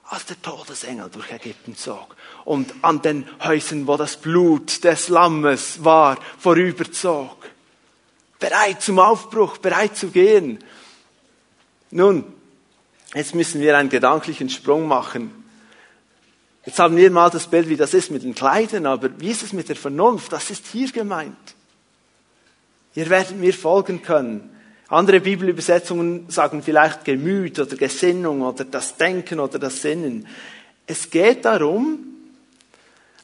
Als 0.10 0.26
der 0.26 0.42
Todesengel 0.42 1.10
durch 1.10 1.32
Ägypten 1.32 1.76
zog 1.76 2.16
und 2.46 2.74
an 2.82 3.02
den 3.02 3.28
Häusern, 3.44 3.88
wo 3.88 3.98
das 3.98 4.18
Blut 4.18 4.84
des 4.84 5.10
Lammes 5.10 5.84
war, 5.84 6.18
vorüberzog. 6.40 7.36
Bereit 8.40 8.82
zum 8.82 9.00
Aufbruch, 9.00 9.58
bereit 9.58 9.98
zu 9.98 10.08
gehen. 10.08 10.64
Nun, 11.92 12.38
Jetzt 13.14 13.36
müssen 13.36 13.62
wir 13.62 13.78
einen 13.78 13.90
gedanklichen 13.90 14.50
Sprung 14.50 14.88
machen. 14.88 15.44
Jetzt 16.66 16.80
haben 16.80 16.98
wir 16.98 17.10
mal 17.10 17.30
das 17.30 17.48
Bild, 17.48 17.70
wie 17.70 17.78
das 17.78 17.94
ist 17.94 18.12
mit 18.12 18.24
den 18.24 18.36
Kleidern, 18.36 18.86
aber 18.86 19.10
wie 19.20 19.32
ist 19.32 19.44
es 19.44 19.54
mit 19.54 19.70
der 19.70 19.78
Vernunft? 19.78 20.34
Das 20.34 20.50
ist 20.50 20.68
hier 20.68 20.92
gemeint. 20.92 21.36
Ihr 22.96 23.10
werdet 23.10 23.38
mir 23.38 23.54
folgen 23.54 24.02
können. 24.02 24.57
Andere 24.90 25.20
Bibelübersetzungen 25.20 26.30
sagen 26.30 26.64
vielleicht 26.64 27.04
Gemüt 27.04 27.60
oder 27.60 27.76
Gesinnung 27.76 28.42
oder 28.42 28.64
das 28.64 28.96
Denken 28.96 29.40
oder 29.40 29.60
das 29.60 29.82
Sinnen. 29.82 30.28
Es 30.86 31.10
geht 31.10 31.44
darum, 31.44 32.00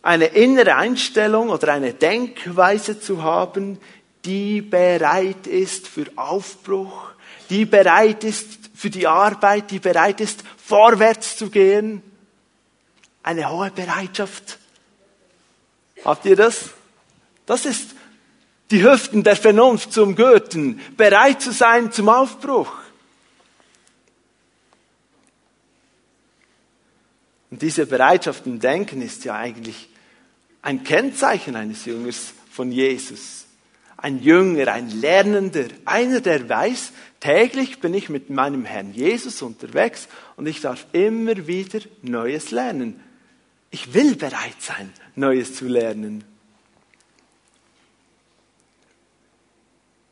eine 0.02 0.26
innere 0.26 0.76
Einstellung 0.76 1.50
oder 1.50 1.72
eine 1.72 1.94
Denkweise 1.94 3.00
zu 3.00 3.24
haben, 3.24 3.80
die 4.26 4.62
bereit 4.62 5.48
ist 5.48 5.88
für 5.88 6.06
Aufbruch, 6.18 7.12
die 7.50 7.66
bereit 7.66 8.26
ist 8.26 8.70
für 8.76 8.90
die 8.90 9.08
Arbeit, 9.08 9.72
die 9.72 9.80
bereit 9.80 10.20
ist, 10.20 10.44
vorwärts 10.58 11.38
zu 11.38 11.50
gehen. 11.50 12.02
Eine 13.22 13.50
hohe 13.50 13.72
Bereitschaft. 13.72 14.60
Habt 16.04 16.26
ihr 16.26 16.36
das? 16.36 16.72
Das 17.46 17.66
ist 17.66 17.92
die 18.74 18.84
Hüften 18.84 19.22
der 19.22 19.36
Vernunft 19.36 19.94
zum 19.94 20.16
Gürten, 20.16 20.82
bereit 20.98 21.44
zu 21.44 21.52
sein 21.52 21.92
zum 21.92 22.10
Aufbruch. 22.10 22.74
Und 27.52 27.62
diese 27.62 27.86
Bereitschaft 27.86 28.48
im 28.48 28.60
Denken 28.60 29.04
ist 29.04 29.26
ja 29.26 29.36
eigentlich 29.36 29.90
ein 30.64 30.84
Kennzeichen 30.84 31.56
eines 31.56 31.86
Jüngers 31.86 32.34
von 32.52 32.72
Jesus. 32.72 33.46
Ein 33.96 34.24
Jünger, 34.24 34.70
ein 34.70 34.90
Lernender, 34.90 35.66
einer, 35.86 36.20
der 36.20 36.50
weiß, 36.50 36.94
täglich 37.20 37.80
bin 37.80 37.94
ich 37.94 38.10
mit 38.10 38.32
meinem 38.32 38.66
Herrn 38.66 38.92
Jesus 38.92 39.44
unterwegs 39.44 40.08
und 40.36 40.48
ich 40.48 40.62
darf 40.62 40.88
immer 40.94 41.46
wieder 41.46 41.82
Neues 42.02 42.50
lernen. 42.50 43.00
Ich 43.70 43.94
will 43.94 44.16
bereit 44.16 44.60
sein, 44.60 44.92
Neues 45.16 45.54
zu 45.54 45.68
lernen. 45.68 46.24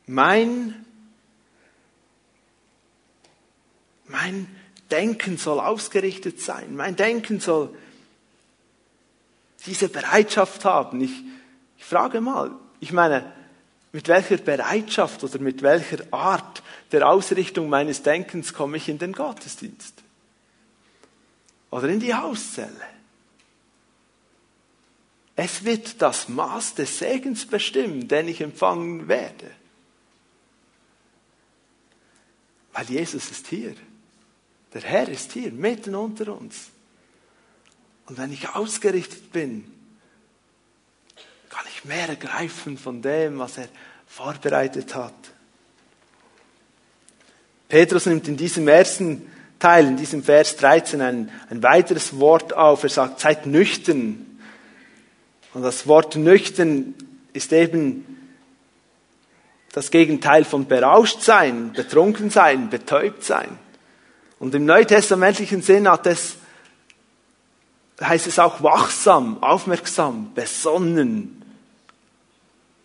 Mein, 0.07 0.85
mein 4.07 4.47
Denken 4.89 5.37
soll 5.37 5.59
ausgerichtet 5.59 6.41
sein. 6.41 6.75
Mein 6.75 6.95
Denken 6.95 7.39
soll 7.39 7.75
diese 9.65 9.89
Bereitschaft 9.89 10.65
haben. 10.65 11.01
Ich, 11.01 11.23
ich 11.77 11.85
frage 11.85 12.21
mal, 12.21 12.51
ich 12.79 12.91
meine, 12.91 13.31
mit 13.93 14.07
welcher 14.07 14.37
Bereitschaft 14.37 15.23
oder 15.23 15.39
mit 15.39 15.61
welcher 15.61 16.03
Art 16.11 16.63
der 16.91 17.07
Ausrichtung 17.07 17.69
meines 17.69 18.03
Denkens 18.03 18.53
komme 18.53 18.77
ich 18.77 18.89
in 18.89 18.97
den 18.97 19.13
Gottesdienst? 19.13 19.95
Oder 21.69 21.89
in 21.89 21.99
die 21.99 22.13
Hauszelle? 22.13 22.91
Es 25.35 25.63
wird 25.63 26.01
das 26.01 26.29
Maß 26.29 26.75
des 26.75 26.99
Segens 26.99 27.45
bestimmen, 27.45 28.07
den 28.07 28.27
ich 28.27 28.41
empfangen 28.41 29.07
werde. 29.07 29.49
Weil 32.73 32.85
Jesus 32.85 33.31
ist 33.31 33.47
hier. 33.47 33.75
Der 34.73 34.81
Herr 34.81 35.09
ist 35.09 35.33
hier, 35.33 35.51
mitten 35.51 35.95
unter 35.95 36.33
uns. 36.33 36.69
Und 38.05 38.17
wenn 38.17 38.31
ich 38.31 38.49
ausgerichtet 38.49 39.31
bin, 39.31 39.71
kann 41.49 41.65
ich 41.75 41.85
mehr 41.85 42.07
ergreifen 42.07 42.77
von 42.77 43.01
dem, 43.01 43.39
was 43.39 43.57
er 43.57 43.67
vorbereitet 44.07 44.95
hat. 44.95 45.13
Petrus 47.67 48.05
nimmt 48.05 48.27
in 48.27 48.37
diesem 48.37 48.67
ersten 48.67 49.29
Teil, 49.59 49.87
in 49.87 49.97
diesem 49.97 50.23
Vers 50.23 50.57
13, 50.57 51.01
ein, 51.01 51.31
ein 51.49 51.63
weiteres 51.63 52.19
Wort 52.19 52.53
auf. 52.53 52.83
Er 52.83 52.89
sagt, 52.89 53.19
seid 53.19 53.45
nüchtern. 53.45 54.39
Und 55.53 55.61
das 55.61 55.87
Wort 55.87 56.15
nüchtern 56.15 56.95
ist 57.33 57.53
eben 57.53 58.20
das 59.71 59.91
Gegenteil 59.91 60.43
von 60.43 60.67
berauscht 60.67 61.21
sein, 61.21 61.71
betrunken 61.73 62.29
sein, 62.29 62.69
betäubt 62.69 63.23
sein. 63.23 63.57
Und 64.39 64.53
im 64.55 64.65
neutestamentlichen 64.65 65.61
Sinn 65.61 65.87
hat 65.87 66.07
es, 66.07 66.35
heißt 68.01 68.27
es 68.27 68.39
auch 68.39 68.63
wachsam, 68.63 69.41
aufmerksam, 69.41 70.33
besonnen, 70.33 71.41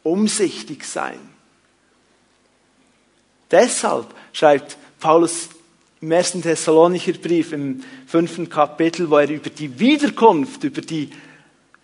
umsichtig 0.02 0.84
sein. 0.84 1.18
Deshalb 3.50 4.06
schreibt 4.32 4.76
Paulus 5.00 5.48
im 6.00 6.12
ersten 6.12 6.42
Thessalonicher 6.42 7.14
Brief 7.14 7.52
im 7.52 7.82
fünften 8.06 8.48
Kapitel, 8.48 9.08
wo 9.10 9.16
er 9.16 9.30
über 9.30 9.50
die 9.50 9.78
Wiederkunft, 9.80 10.62
über 10.62 10.82
die 10.82 11.10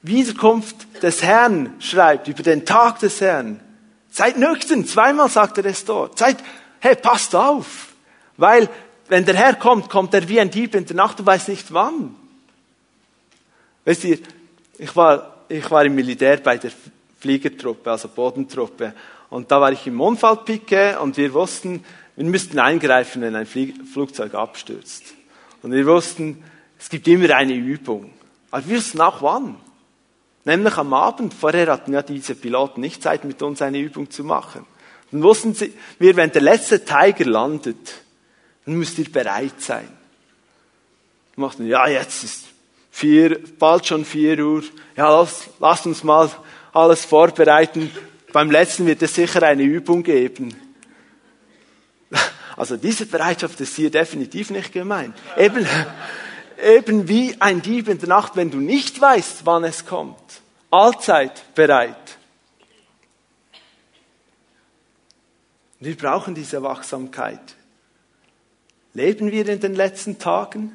Wiederkunft 0.02 0.76
des 1.02 1.22
Herrn 1.22 1.74
schreibt, 1.80 2.28
über 2.28 2.42
den 2.42 2.66
Tag 2.66 2.98
des 2.98 3.20
Herrn. 3.20 3.60
Seid 4.12 4.36
nüchtern, 4.36 4.84
zweimal 4.84 5.30
sagt 5.30 5.56
er 5.56 5.64
es 5.64 5.86
dort. 5.86 6.18
Seid, 6.18 6.36
hey, 6.80 6.94
passt 6.94 7.34
auf, 7.34 7.88
weil 8.36 8.68
wenn 9.08 9.24
der 9.24 9.34
Herr 9.34 9.54
kommt, 9.54 9.88
kommt 9.88 10.12
er 10.12 10.28
wie 10.28 10.38
ein 10.38 10.50
Dieb 10.50 10.74
in 10.74 10.84
der 10.84 10.96
Nacht 10.96 11.18
und 11.18 11.26
weiß 11.26 11.48
nicht 11.48 11.72
wann. 11.72 12.14
Wisst 13.86 14.04
ihr, 14.04 14.18
ich 14.76 14.94
war, 14.94 15.44
ich 15.48 15.68
war 15.70 15.84
im 15.86 15.94
Militär 15.94 16.36
bei 16.36 16.58
der 16.58 16.70
Fliegertruppe, 17.20 17.90
also 17.90 18.08
Bodentruppe. 18.08 18.92
Und 19.30 19.50
da 19.50 19.60
war 19.60 19.72
ich 19.72 19.86
im 19.86 19.98
Unfallpicke 19.98 21.00
und 21.00 21.16
wir 21.16 21.32
wussten, 21.32 21.82
wir 22.14 22.26
müssten 22.26 22.58
eingreifen, 22.58 23.22
wenn 23.22 23.34
ein 23.34 23.46
Flugzeug 23.46 24.34
abstürzt. 24.34 25.04
Und 25.62 25.72
wir 25.72 25.86
wussten, 25.86 26.44
es 26.78 26.90
gibt 26.90 27.08
immer 27.08 27.34
eine 27.34 27.54
Übung. 27.54 28.12
Aber 28.50 28.66
wir 28.66 28.76
wussten 28.76 29.00
auch 29.00 29.22
wann. 29.22 29.56
Nämlich 30.44 30.76
am 30.76 30.92
Abend. 30.92 31.34
Vorher 31.34 31.70
hatten 31.70 31.92
ja 31.92 32.02
diese 32.02 32.34
Piloten 32.34 32.80
nicht 32.80 33.02
Zeit, 33.02 33.24
mit 33.24 33.42
uns 33.42 33.62
eine 33.62 33.78
Übung 33.78 34.10
zu 34.10 34.24
machen. 34.24 34.66
Dann 35.10 35.22
wussten 35.22 35.54
sie, 35.54 35.72
wir, 35.98 36.16
wenn 36.16 36.32
der 36.32 36.42
letzte 36.42 36.84
Tiger 36.84 37.26
landet, 37.26 37.94
dann 38.64 38.74
müsst 38.74 38.98
ihr 38.98 39.10
bereit 39.10 39.60
sein. 39.60 39.88
Wir 41.34 41.44
machten, 41.44 41.66
ja, 41.66 41.86
jetzt 41.86 42.24
ist 42.24 42.44
vier, 42.90 43.40
bald 43.58 43.86
schon 43.86 44.04
vier 44.04 44.38
Uhr. 44.44 44.62
Ja, 44.96 45.10
lass, 45.10 45.48
lass 45.60 45.86
uns 45.86 46.02
mal 46.02 46.30
alles 46.72 47.04
vorbereiten. 47.04 47.90
Beim 48.32 48.50
letzten 48.50 48.86
wird 48.86 49.02
es 49.02 49.14
sicher 49.14 49.42
eine 49.42 49.62
Übung 49.62 50.02
geben. 50.02 50.54
Also 52.54 52.76
diese 52.76 53.06
Bereitschaft 53.06 53.58
ist 53.62 53.76
hier 53.76 53.90
definitiv 53.90 54.50
nicht 54.50 54.74
gemeint. 54.74 55.16
Eben, 55.38 55.66
eben 56.62 57.08
wie 57.08 57.36
ein 57.40 57.60
Dieb 57.62 57.88
in 57.88 57.98
der 57.98 58.08
Nacht, 58.08 58.36
wenn 58.36 58.50
du 58.50 58.58
nicht 58.58 59.00
weißt, 59.00 59.44
wann 59.44 59.64
es 59.64 59.84
kommt. 59.84 60.16
Allzeit 60.70 61.54
bereit. 61.54 62.18
Wir 65.80 65.96
brauchen 65.96 66.34
diese 66.34 66.62
Wachsamkeit. 66.62 67.56
Leben 68.94 69.32
wir 69.32 69.48
in 69.48 69.60
den 69.60 69.74
letzten 69.74 70.18
Tagen? 70.18 70.72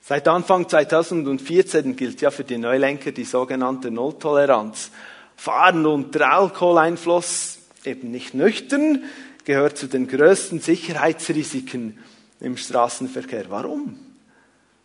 Seit 0.00 0.28
Anfang 0.28 0.68
2014 0.68 1.96
gilt 1.96 2.20
ja 2.20 2.30
für 2.30 2.44
die 2.44 2.58
Neulenker 2.58 3.12
die 3.12 3.24
sogenannte 3.24 3.90
Nulltoleranz. 3.90 4.90
Fahren 5.36 5.86
unter 5.86 6.30
Alkoholeinfluss, 6.32 7.58
eben 7.84 8.10
nicht 8.10 8.34
nüchtern, 8.34 9.04
gehört 9.44 9.78
zu 9.78 9.86
den 9.86 10.06
größten 10.06 10.60
Sicherheitsrisiken 10.60 11.98
im 12.40 12.56
Straßenverkehr. 12.56 13.46
Warum? 13.48 13.98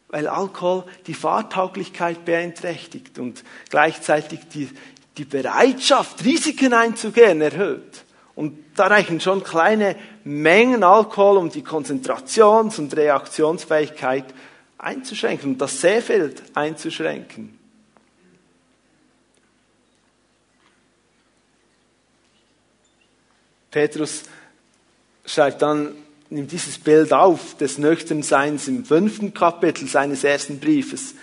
Weil 0.09 0.27
Alkohol 0.27 0.83
die 1.07 1.13
Fahrtauglichkeit 1.13 2.25
beeinträchtigt 2.25 3.17
und 3.19 3.43
gleichzeitig 3.69 4.41
die, 4.53 4.69
die 5.17 5.25
Bereitschaft, 5.25 6.23
Risiken 6.23 6.73
einzugehen, 6.73 7.41
erhöht. 7.41 8.03
Und 8.35 8.57
da 8.75 8.87
reichen 8.87 9.21
schon 9.21 9.43
kleine 9.43 9.95
Mengen 10.23 10.83
Alkohol, 10.83 11.37
um 11.37 11.49
die 11.49 11.63
Konzentrations- 11.63 12.79
und 12.79 12.95
Reaktionsfähigkeit 12.95 14.25
einzuschränken 14.77 15.53
und 15.53 15.61
das 15.61 15.79
Sehfeld 15.79 16.43
einzuschränken. 16.53 17.57
Petrus 23.71 24.23
schreibt 25.25 25.61
dann, 25.61 26.04
nimmt 26.29 26.51
dieses 26.51 26.77
Bild 26.77 27.13
auf 27.13 27.55
des 27.57 27.77
Nüchternseins 27.77 28.67
im 28.67 28.85
fünften 28.85 29.33
Kapitel 29.33 29.87
seines 29.87 30.23
ersten 30.23 30.59
Briefes, 30.59 31.15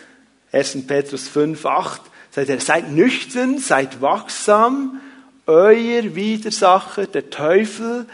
1. 0.52 0.86
Petrus 0.86 1.28
5, 1.28 1.64
8, 1.64 2.00
sagt 2.30 2.48
er, 2.48 2.60
seid 2.60 2.90
nüchtern, 2.90 3.58
seid 3.58 4.00
wachsam, 4.00 5.00
euer 5.46 6.14
Widersacher, 6.14 7.06
der 7.06 7.30
Teufel, 7.30 8.06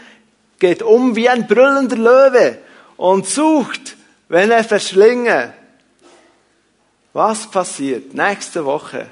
geht 0.57 0.81
um 0.81 1.15
wie 1.15 1.29
ein 1.29 1.47
brüllender 1.47 1.95
Löwe 1.95 2.57
und 2.97 3.25
sucht, 3.25 3.95
wenn 4.27 4.51
er 4.51 4.63
verschlinge. 4.63 5.53
Was 7.13 7.49
passiert 7.49 8.13
nächste 8.13 8.65
Woche? 8.65 9.07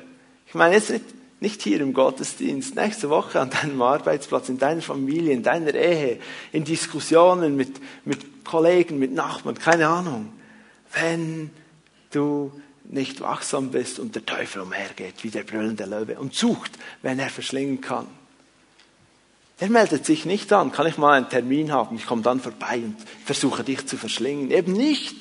Ich 0.48 0.54
meine 0.54 0.76
jetzt 0.76 0.90
nicht, 0.90 1.06
nicht 1.40 1.62
hier 1.62 1.82
im 1.82 1.94
Gottesdienst, 1.94 2.76
nächste 2.76 3.10
Woche 3.10 3.40
an 3.40 3.50
deinem 3.50 3.82
Arbeitsplatz, 3.82 4.50
in 4.50 4.58
deiner 4.58 4.82
Familie, 4.82 5.34
in 5.34 5.44
deiner 5.44 5.74
Ehe, 5.74 6.20
in 6.52 6.64
Diskussionen 6.64 7.56
mit, 7.56 7.80
mit 8.06 8.44
Kollegen, 8.44 8.98
mit 8.98 9.14
Nachbarn, 9.14 9.56
keine 9.56 9.88
Ahnung. 9.88 10.34
Wenn 10.94 11.52
du 12.12 12.52
nicht 12.90 13.22
wachsam 13.22 13.70
bist 13.70 14.00
und 14.00 14.16
der 14.16 14.26
Teufel 14.26 14.62
umhergeht 14.62 15.24
wie 15.24 15.30
der 15.30 15.44
brüllende 15.44 15.86
Löwe 15.86 16.18
und 16.18 16.34
sucht, 16.34 16.72
wenn 17.02 17.20
er 17.20 17.30
verschlingen 17.30 17.82
kann. 17.82 18.08
Der 19.60 19.70
meldet 19.70 20.06
sich 20.06 20.26
nicht 20.26 20.54
an, 20.54 20.72
kann 20.72 20.88
ich 20.88 20.98
mal 20.98 21.14
einen 21.14 21.30
Termin 21.30 21.72
haben, 21.72 21.96
ich 21.98 22.06
komme 22.06 22.22
dann 22.22 22.40
vorbei 22.40 22.78
und 22.84 22.96
versuche 23.26 23.64
dich 23.64 23.86
zu 23.88 23.98
verschlingen. 23.98 24.52
Eben 24.52 24.74
nicht. 24.74 25.16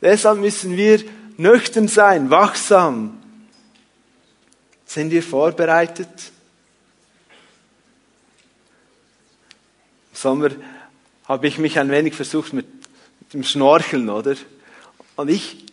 Deshalb 0.00 0.40
müssen 0.40 0.76
wir 0.76 1.00
nüchtern 1.36 1.86
sein, 1.86 2.30
wachsam. 2.30 3.18
Sind 4.90 5.12
wir 5.12 5.22
vorbereitet? 5.22 6.08
Im 10.10 10.16
Sommer 10.16 10.48
habe 11.28 11.46
ich 11.46 11.58
mich 11.58 11.78
ein 11.78 11.92
wenig 11.92 12.16
versucht 12.16 12.52
mit, 12.52 12.66
dem 13.32 13.44
Schnorcheln, 13.44 14.10
oder? 14.10 14.34
Und 15.14 15.28
ich, 15.28 15.64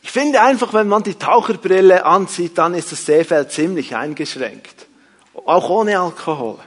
ich 0.00 0.12
finde 0.12 0.42
einfach, 0.42 0.72
wenn 0.74 0.86
man 0.86 1.02
die 1.02 1.16
Taucherbrille 1.16 2.04
anzieht, 2.04 2.56
dann 2.56 2.74
ist 2.74 2.92
das 2.92 3.04
Seefeld 3.04 3.50
ziemlich 3.50 3.96
eingeschränkt. 3.96 4.86
Auch 5.34 5.68
ohne 5.68 5.98
Alkohol. 5.98 6.60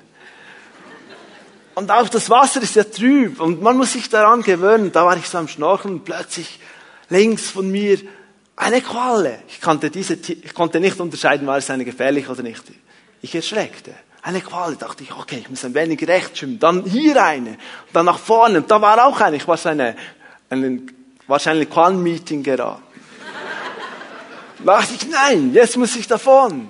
Und 1.76 1.92
auch 1.92 2.10
das 2.10 2.30
Wasser 2.30 2.62
ist 2.62 2.76
ja 2.76 2.84
trüb 2.84 3.40
und 3.40 3.62
man 3.62 3.78
muss 3.78 3.94
sich 3.94 4.10
daran 4.10 4.42
gewöhnen. 4.42 4.92
Da 4.92 5.06
war 5.06 5.16
ich 5.16 5.30
so 5.30 5.38
am 5.38 5.48
Schnorcheln 5.48 5.94
und 5.94 6.04
plötzlich 6.04 6.60
links 7.08 7.50
von 7.50 7.72
mir 7.72 8.00
eine 8.60 8.82
Qualle. 8.82 9.40
Ich 9.48 9.62
konnte, 9.62 9.90
diese, 9.90 10.16
ich 10.16 10.54
konnte 10.54 10.82
nicht 10.82 11.00
unterscheiden, 11.00 11.48
war 11.48 11.58
es 11.58 11.70
eine 11.70 11.86
gefährliche 11.86 12.30
oder 12.30 12.44
nicht. 12.44 12.62
Ich 13.22 13.34
erschreckte. 13.34 13.94
Eine 14.22 14.42
Qualle, 14.42 14.76
dachte 14.76 15.02
ich, 15.02 15.14
okay, 15.14 15.38
ich 15.40 15.50
muss 15.50 15.64
ein 15.64 15.74
wenig 15.74 16.06
rechts 16.06 16.40
schwimmen. 16.40 16.60
Dann 16.60 16.84
hier 16.84 17.24
eine. 17.24 17.58
Dann 17.94 18.06
nach 18.06 18.20
vorne. 18.20 18.58
Und 18.58 18.70
da 18.70 18.82
war 18.82 19.06
auch 19.06 19.22
eine. 19.22 19.38
Ich 19.38 19.48
war 19.48 19.56
so 19.56 19.70
eine, 19.70 19.96
ein, 20.50 20.92
wahrscheinlich 21.26 21.70
Quallen-Meeting 21.70 22.44
gerade. 22.44 22.80
Da 24.66 24.82
dachte 24.82 24.94
ich, 24.94 25.10
nein, 25.10 25.54
jetzt 25.54 25.78
muss 25.78 25.96
ich 25.96 26.06
davon. 26.06 26.68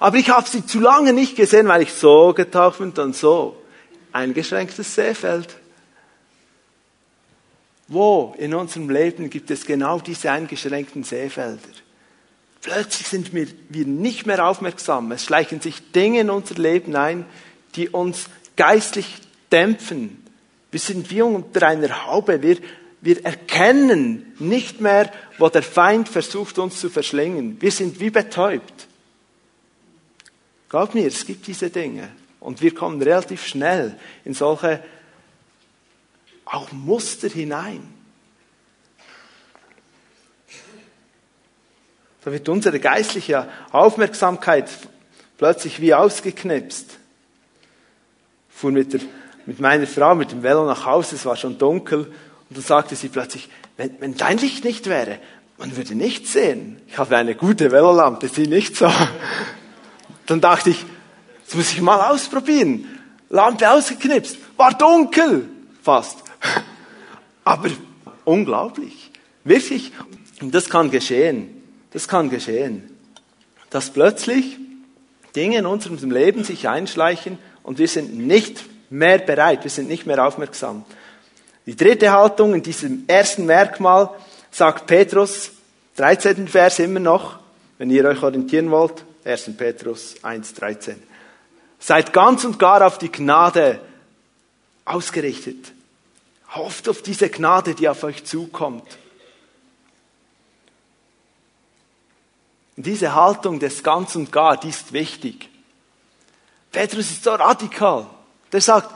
Aber 0.00 0.18
ich 0.18 0.28
habe 0.28 0.46
sie 0.46 0.66
zu 0.66 0.80
lange 0.80 1.14
nicht 1.14 1.34
gesehen, 1.34 1.66
weil 1.66 1.80
ich 1.80 1.94
so 1.94 2.34
getaucht 2.34 2.76
bin 2.76 2.88
und 2.88 2.98
dann 2.98 3.14
so 3.14 3.56
eingeschränktes 4.12 4.94
Seefeld. 4.94 5.48
Wo 7.92 8.34
in 8.38 8.54
unserem 8.54 8.88
Leben 8.88 9.28
gibt 9.28 9.50
es 9.50 9.66
genau 9.66 10.00
diese 10.00 10.30
eingeschränkten 10.30 11.04
Seefelder? 11.04 11.60
Plötzlich 12.62 13.06
sind 13.06 13.34
wir, 13.34 13.46
wir 13.68 13.84
nicht 13.84 14.24
mehr 14.24 14.46
aufmerksam. 14.46 15.12
Es 15.12 15.24
schleichen 15.24 15.60
sich 15.60 15.92
Dinge 15.92 16.20
in 16.20 16.30
unser 16.30 16.54
Leben 16.54 16.96
ein, 16.96 17.26
die 17.74 17.90
uns 17.90 18.30
geistlich 18.56 19.06
dämpfen. 19.50 20.24
Wir 20.70 20.80
sind 20.80 21.10
wie 21.10 21.20
unter 21.20 21.66
einer 21.66 22.06
Haube. 22.06 22.40
Wir, 22.40 22.56
wir 23.02 23.22
erkennen 23.26 24.32
nicht 24.38 24.80
mehr, 24.80 25.12
wo 25.36 25.50
der 25.50 25.62
Feind 25.62 26.08
versucht, 26.08 26.58
uns 26.58 26.80
zu 26.80 26.88
verschlingen. 26.88 27.60
Wir 27.60 27.72
sind 27.72 28.00
wie 28.00 28.10
betäubt. 28.10 28.86
Glaub 30.70 30.94
mir, 30.94 31.06
es 31.08 31.26
gibt 31.26 31.46
diese 31.46 31.68
Dinge. 31.68 32.08
Und 32.40 32.62
wir 32.62 32.74
kommen 32.74 33.02
relativ 33.02 33.46
schnell 33.46 33.98
in 34.24 34.32
solche 34.32 34.82
auch 36.52 36.70
Muster 36.72 37.28
hinein. 37.28 37.82
Da 42.24 42.30
wird 42.30 42.48
unsere 42.48 42.78
geistliche 42.78 43.48
Aufmerksamkeit 43.72 44.70
plötzlich 45.38 45.80
wie 45.80 45.94
ausgeknipst. 45.94 46.98
Ich 48.48 48.54
fuhr 48.54 48.70
mit, 48.70 48.92
der, 48.92 49.00
mit 49.46 49.58
meiner 49.58 49.86
Frau 49.86 50.14
mit 50.14 50.30
dem 50.30 50.42
Velo 50.42 50.64
nach 50.64 50.86
Hause, 50.86 51.16
es 51.16 51.24
war 51.24 51.36
schon 51.36 51.58
dunkel, 51.58 52.04
und 52.48 52.56
dann 52.56 52.62
sagte 52.62 52.94
sie 52.94 53.08
plötzlich, 53.08 53.48
wenn, 53.76 54.00
wenn 54.00 54.16
dein 54.16 54.38
Licht 54.38 54.62
nicht 54.62 54.86
wäre, 54.88 55.18
man 55.58 55.76
würde 55.76 55.94
nichts 55.94 56.32
sehen. 56.32 56.80
Ich 56.86 56.98
habe 56.98 57.16
eine 57.16 57.34
gute 57.34 57.72
Velolampe, 57.72 58.28
sie 58.28 58.46
nicht 58.46 58.76
so. 58.76 58.92
Dann 60.26 60.40
dachte 60.40 60.70
ich, 60.70 60.84
das 61.44 61.54
muss 61.54 61.72
ich 61.72 61.80
mal 61.80 62.10
ausprobieren. 62.10 63.00
Lampe 63.28 63.70
ausgeknipst. 63.70 64.38
War 64.56 64.74
dunkel. 64.74 65.48
Fast. 65.82 66.31
Aber 67.44 67.70
unglaublich. 68.24 69.10
Wirklich. 69.44 69.92
Das 70.40 70.68
kann 70.68 70.90
geschehen. 70.90 71.62
Das 71.92 72.08
kann 72.08 72.30
geschehen. 72.30 72.90
Dass 73.70 73.90
plötzlich 73.90 74.58
Dinge 75.34 75.58
in 75.58 75.66
unserem 75.66 76.10
Leben 76.10 76.44
sich 76.44 76.68
einschleichen 76.68 77.38
und 77.62 77.78
wir 77.78 77.88
sind 77.88 78.16
nicht 78.16 78.64
mehr 78.90 79.18
bereit, 79.18 79.64
wir 79.64 79.70
sind 79.70 79.88
nicht 79.88 80.06
mehr 80.06 80.24
aufmerksam. 80.24 80.84
Die 81.64 81.76
dritte 81.76 82.12
Haltung 82.12 82.54
in 82.54 82.62
diesem 82.62 83.04
ersten 83.06 83.46
Merkmal 83.46 84.10
sagt 84.50 84.86
Petrus, 84.86 85.52
13. 85.96 86.48
Vers 86.48 86.78
immer 86.80 87.00
noch, 87.00 87.38
wenn 87.78 87.90
ihr 87.90 88.04
euch 88.04 88.22
orientieren 88.22 88.70
wollt, 88.70 89.04
1. 89.24 89.56
Petrus 89.56 90.16
1, 90.22 90.54
13. 90.54 91.02
Seid 91.78 92.12
ganz 92.12 92.44
und 92.44 92.58
gar 92.58 92.86
auf 92.86 92.98
die 92.98 93.10
Gnade 93.10 93.80
ausgerichtet. 94.84 95.72
Hofft 96.54 96.88
auf 96.88 97.02
diese 97.02 97.28
Gnade, 97.28 97.74
die 97.74 97.88
auf 97.88 98.02
euch 98.04 98.24
zukommt. 98.24 98.98
Diese 102.76 103.14
Haltung 103.14 103.58
des 103.58 103.82
ganz 103.82 104.16
und 104.16 104.32
gar, 104.32 104.56
die 104.56 104.68
ist 104.68 104.92
wichtig. 104.92 105.48
Petrus 106.70 107.10
ist 107.10 107.24
so 107.24 107.32
radikal. 107.32 108.06
Der 108.50 108.60
sagt, 108.60 108.94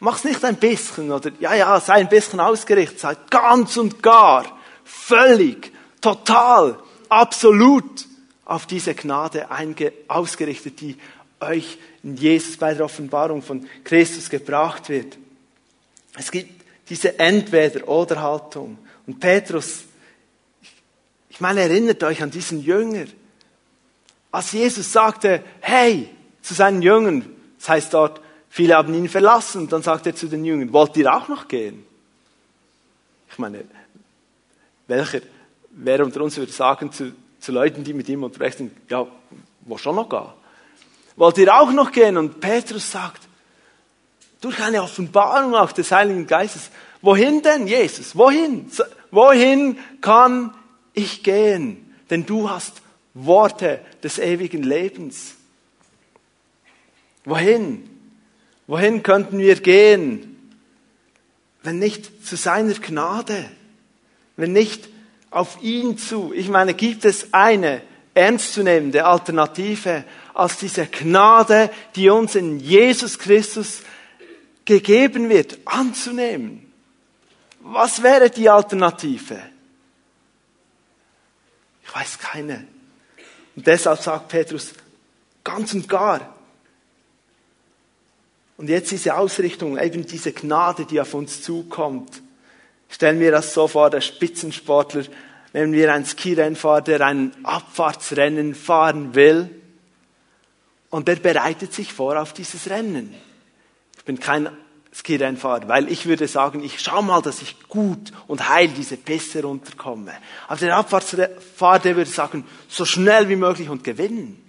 mach's 0.00 0.24
nicht 0.24 0.44
ein 0.44 0.56
bisschen 0.56 1.12
oder 1.12 1.30
ja, 1.38 1.54
ja, 1.54 1.80
sei 1.80 1.94
ein 1.94 2.08
bisschen 2.08 2.40
ausgerichtet, 2.40 2.98
sei 2.98 3.16
ganz 3.30 3.76
und 3.76 4.02
gar, 4.02 4.44
völlig, 4.84 5.72
total, 6.00 6.78
absolut 7.08 8.06
auf 8.44 8.66
diese 8.66 8.94
Gnade 8.94 9.48
ausgerichtet, 10.08 10.80
die 10.80 10.98
euch 11.40 11.78
in 12.02 12.16
Jesus 12.16 12.56
bei 12.56 12.74
der 12.74 12.84
Offenbarung 12.84 13.42
von 13.42 13.68
Christus 13.84 14.28
gebracht 14.28 14.88
wird. 14.88 15.16
Es 16.16 16.30
gibt 16.30 16.61
diese 16.92 17.18
Entweder-Oder-Haltung. 17.18 18.76
Und 19.06 19.18
Petrus, 19.18 19.84
ich 21.30 21.40
meine, 21.40 21.62
erinnert 21.62 22.02
euch 22.02 22.22
an 22.22 22.30
diesen 22.30 22.62
Jünger. 22.62 23.06
Als 24.30 24.52
Jesus 24.52 24.92
sagte, 24.92 25.42
hey, 25.60 26.10
zu 26.42 26.52
seinen 26.52 26.82
Jüngern, 26.82 27.24
das 27.58 27.70
heißt 27.70 27.94
dort, 27.94 28.20
viele 28.50 28.76
haben 28.76 28.92
ihn 28.92 29.08
verlassen, 29.08 29.68
dann 29.68 29.82
sagt 29.82 30.06
er 30.06 30.14
zu 30.14 30.28
den 30.28 30.44
Jüngern, 30.44 30.70
wollt 30.74 30.94
ihr 30.98 31.10
auch 31.10 31.28
noch 31.28 31.48
gehen? 31.48 31.82
Ich 33.30 33.38
meine, 33.38 33.64
welcher, 34.86 35.20
wer 35.70 36.04
unter 36.04 36.20
uns 36.20 36.36
würde 36.36 36.52
sagen 36.52 36.92
zu, 36.92 37.14
zu 37.40 37.52
Leuten, 37.52 37.84
die 37.84 37.94
mit 37.94 38.06
ihm 38.10 38.22
unterwegs 38.22 38.58
sind, 38.58 38.70
ja, 38.90 39.06
wo 39.62 39.78
schon 39.78 39.96
noch 39.96 40.10
gehen? 40.10 40.28
wollt 41.16 41.38
ihr 41.38 41.54
auch 41.54 41.72
noch 41.72 41.90
gehen? 41.90 42.18
Und 42.18 42.38
Petrus 42.38 42.90
sagt, 42.90 43.22
durch 44.42 44.60
eine 44.60 44.82
Offenbarung 44.82 45.54
auch 45.54 45.72
des 45.72 45.90
Heiligen 45.90 46.26
Geistes, 46.26 46.70
wohin 47.00 47.40
denn, 47.42 47.66
Jesus? 47.66 48.16
Wohin? 48.16 48.70
Wohin 49.10 49.78
kann 50.00 50.52
ich 50.92 51.22
gehen? 51.22 51.94
Denn 52.10 52.26
du 52.26 52.50
hast 52.50 52.82
Worte 53.14 53.80
des 54.02 54.18
ewigen 54.18 54.64
Lebens. 54.64 55.36
Wohin? 57.24 57.88
Wohin 58.66 59.02
könnten 59.02 59.38
wir 59.38 59.54
gehen, 59.56 60.54
wenn 61.62 61.78
nicht 61.78 62.26
zu 62.26 62.36
seiner 62.36 62.74
Gnade? 62.74 63.48
Wenn 64.36 64.52
nicht 64.52 64.88
auf 65.30 65.62
ihn 65.62 65.98
zu? 65.98 66.32
Ich 66.34 66.48
meine, 66.48 66.74
gibt 66.74 67.04
es 67.04 67.32
eine 67.32 67.80
ernstzunehmende 68.14 69.04
Alternative 69.04 70.04
als 70.34 70.58
diese 70.58 70.86
Gnade, 70.86 71.70
die 71.94 72.10
uns 72.10 72.34
in 72.34 72.58
Jesus 72.58 73.18
Christus 73.18 73.82
gegeben 74.64 75.28
wird, 75.28 75.58
anzunehmen. 75.64 76.72
Was 77.60 78.02
wäre 78.02 78.30
die 78.30 78.48
Alternative? 78.48 79.40
Ich 81.84 81.94
weiß 81.94 82.18
keine. 82.18 82.66
Und 83.54 83.66
deshalb 83.66 84.00
sagt 84.00 84.28
Petrus, 84.28 84.72
ganz 85.44 85.74
und 85.74 85.88
gar. 85.88 86.34
Und 88.56 88.68
jetzt 88.68 88.90
diese 88.90 89.16
Ausrichtung, 89.16 89.78
eben 89.78 90.06
diese 90.06 90.32
Gnade, 90.32 90.84
die 90.84 91.00
auf 91.00 91.14
uns 91.14 91.42
zukommt. 91.42 92.22
Stellen 92.88 93.20
wir 93.20 93.30
das 93.30 93.54
so 93.54 93.66
vor, 93.68 93.90
der 93.90 94.00
Spitzensportler, 94.00 95.04
wenn 95.52 95.72
wir 95.72 95.92
einen 95.92 96.04
Skirennfahrer, 96.04 96.82
der 96.82 97.00
ein 97.06 97.32
Abfahrtsrennen 97.44 98.54
fahren 98.54 99.14
will, 99.14 99.50
und 100.90 101.08
er 101.08 101.16
bereitet 101.16 101.72
sich 101.72 101.90
vor 101.90 102.20
auf 102.20 102.34
dieses 102.34 102.68
Rennen. 102.68 103.14
Ich 104.02 104.06
bin 104.06 104.18
kein 104.18 104.50
Skirennfahrer, 104.92 105.68
weil 105.68 105.88
ich 105.90 106.06
würde 106.06 106.26
sagen, 106.26 106.64
ich 106.64 106.80
schau 106.80 107.02
mal, 107.02 107.22
dass 107.22 107.40
ich 107.40 107.68
gut 107.68 108.12
und 108.26 108.48
heil 108.48 108.66
diese 108.66 108.96
Pässe 108.96 109.42
runterkomme. 109.42 110.12
Aber 110.48 110.58
der 110.58 110.76
Abfahrtsfahrer, 110.76 111.78
der 111.78 111.94
würde 111.94 112.10
sagen, 112.10 112.44
so 112.68 112.84
schnell 112.84 113.28
wie 113.28 113.36
möglich 113.36 113.68
und 113.68 113.84
gewinnen. 113.84 114.42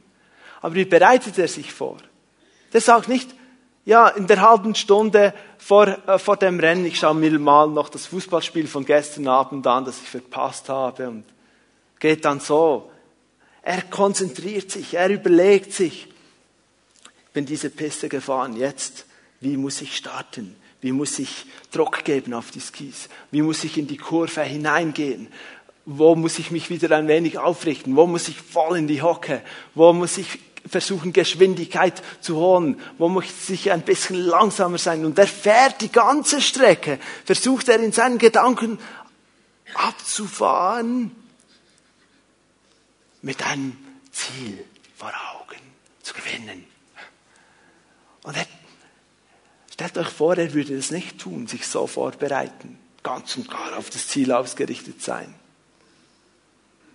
Aber 0.59 0.73
wie 0.73 0.85
bereitet 0.85 1.37
er 1.37 1.47
sich 1.47 1.71
vor? 1.71 1.97
Der 2.73 2.81
sagt 2.81 3.07
nicht, 3.07 3.29
ja, 3.85 4.07
in 4.07 4.25
der 4.25 4.41
halben 4.41 4.73
Stunde 4.73 5.35
vor, 5.59 5.87
äh, 6.07 6.17
vor 6.17 6.37
dem 6.37 6.59
Rennen, 6.59 6.85
ich 6.85 6.97
schaue 6.97 7.15
mir 7.15 7.37
mal 7.37 7.67
noch 7.67 7.89
das 7.89 8.07
Fußballspiel 8.07 8.67
von 8.67 8.85
gestern 8.85 9.27
Abend 9.27 9.67
an, 9.67 9.85
das 9.85 10.01
ich 10.01 10.09
verpasst 10.09 10.67
habe 10.67 11.09
und 11.09 11.25
geht 11.99 12.25
dann 12.25 12.39
so. 12.39 12.89
Er 13.61 13.83
konzentriert 13.83 14.71
sich, 14.71 14.95
er 14.95 15.09
überlegt 15.09 15.73
sich, 15.73 16.07
bin 17.33 17.45
diese 17.45 17.69
Piste 17.69 18.09
gefahren, 18.09 18.55
jetzt, 18.55 19.05
wie 19.43 19.57
muss 19.57 19.81
ich 19.81 19.95
starten? 19.95 20.55
Wie 20.81 20.91
muss 20.91 21.19
ich 21.19 21.45
Druck 21.71 22.03
geben 22.03 22.33
auf 22.33 22.51
die 22.51 22.59
Skis? 22.59 23.07
Wie 23.31 23.41
muss 23.41 23.63
ich 23.63 23.77
in 23.77 23.87
die 23.87 23.97
Kurve 23.97 24.41
hineingehen? 24.41 25.27
wo 25.85 26.15
muss 26.15 26.39
ich 26.39 26.51
mich 26.51 26.69
wieder 26.69 26.95
ein 26.95 27.07
wenig 27.07 27.37
aufrichten, 27.37 27.95
wo 27.95 28.07
muss 28.07 28.27
ich 28.27 28.39
voll 28.39 28.77
in 28.77 28.87
die 28.87 29.01
Hocke, 29.01 29.41
wo 29.75 29.91
muss 29.91 30.17
ich 30.17 30.39
versuchen, 30.65 31.11
Geschwindigkeit 31.11 32.01
zu 32.21 32.37
holen, 32.37 32.79
wo 32.97 33.09
muss 33.09 33.49
ich 33.49 33.71
ein 33.71 33.81
bisschen 33.81 34.15
langsamer 34.15 34.77
sein. 34.77 35.03
Und 35.03 35.19
er 35.19 35.27
fährt 35.27 35.81
die 35.81 35.91
ganze 35.91 36.39
Strecke, 36.39 36.99
versucht 37.25 37.67
er 37.67 37.81
in 37.81 37.91
seinen 37.91 38.17
Gedanken 38.17 38.79
abzufahren 39.73 41.11
mit 43.21 43.45
einem 43.45 43.77
Ziel 44.11 44.63
vor 44.95 45.11
Augen 45.33 45.59
zu 46.01 46.13
gewinnen. 46.13 46.65
Und 48.23 48.37
er, 48.37 48.45
stellt 49.73 49.97
euch 49.97 50.09
vor, 50.09 50.37
er 50.37 50.53
würde 50.53 50.75
das 50.75 50.91
nicht 50.91 51.19
tun, 51.19 51.47
sich 51.47 51.65
so 51.67 51.87
vorbereiten, 51.87 52.77
ganz 53.01 53.35
und 53.35 53.49
gar 53.49 53.77
auf 53.77 53.89
das 53.89 54.07
Ziel 54.07 54.31
ausgerichtet 54.31 55.01
sein. 55.01 55.33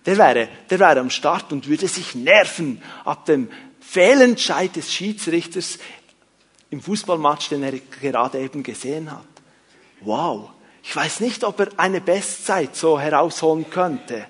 Der 0.05 0.17
wäre, 0.17 0.47
der 0.69 0.79
wäre 0.79 0.99
am 0.99 1.09
Start 1.09 1.51
und 1.51 1.67
würde 1.67 1.87
sich 1.87 2.15
nerven 2.15 2.81
ab 3.03 3.25
dem 3.25 3.49
Fehlentscheid 3.81 4.75
des 4.75 4.93
Schiedsrichters 4.93 5.77
im 6.69 6.81
Fußballmatch, 6.81 7.49
den 7.49 7.63
er 7.63 7.73
gerade 7.79 8.39
eben 8.39 8.63
gesehen 8.63 9.11
hat. 9.11 9.25
Wow, 10.01 10.51
ich 10.83 10.95
weiß 10.95 11.19
nicht, 11.19 11.43
ob 11.43 11.59
er 11.59 11.69
eine 11.77 11.99
Bestzeit 11.99 12.75
so 12.75 12.99
herausholen 12.99 13.69
könnte. 13.69 14.25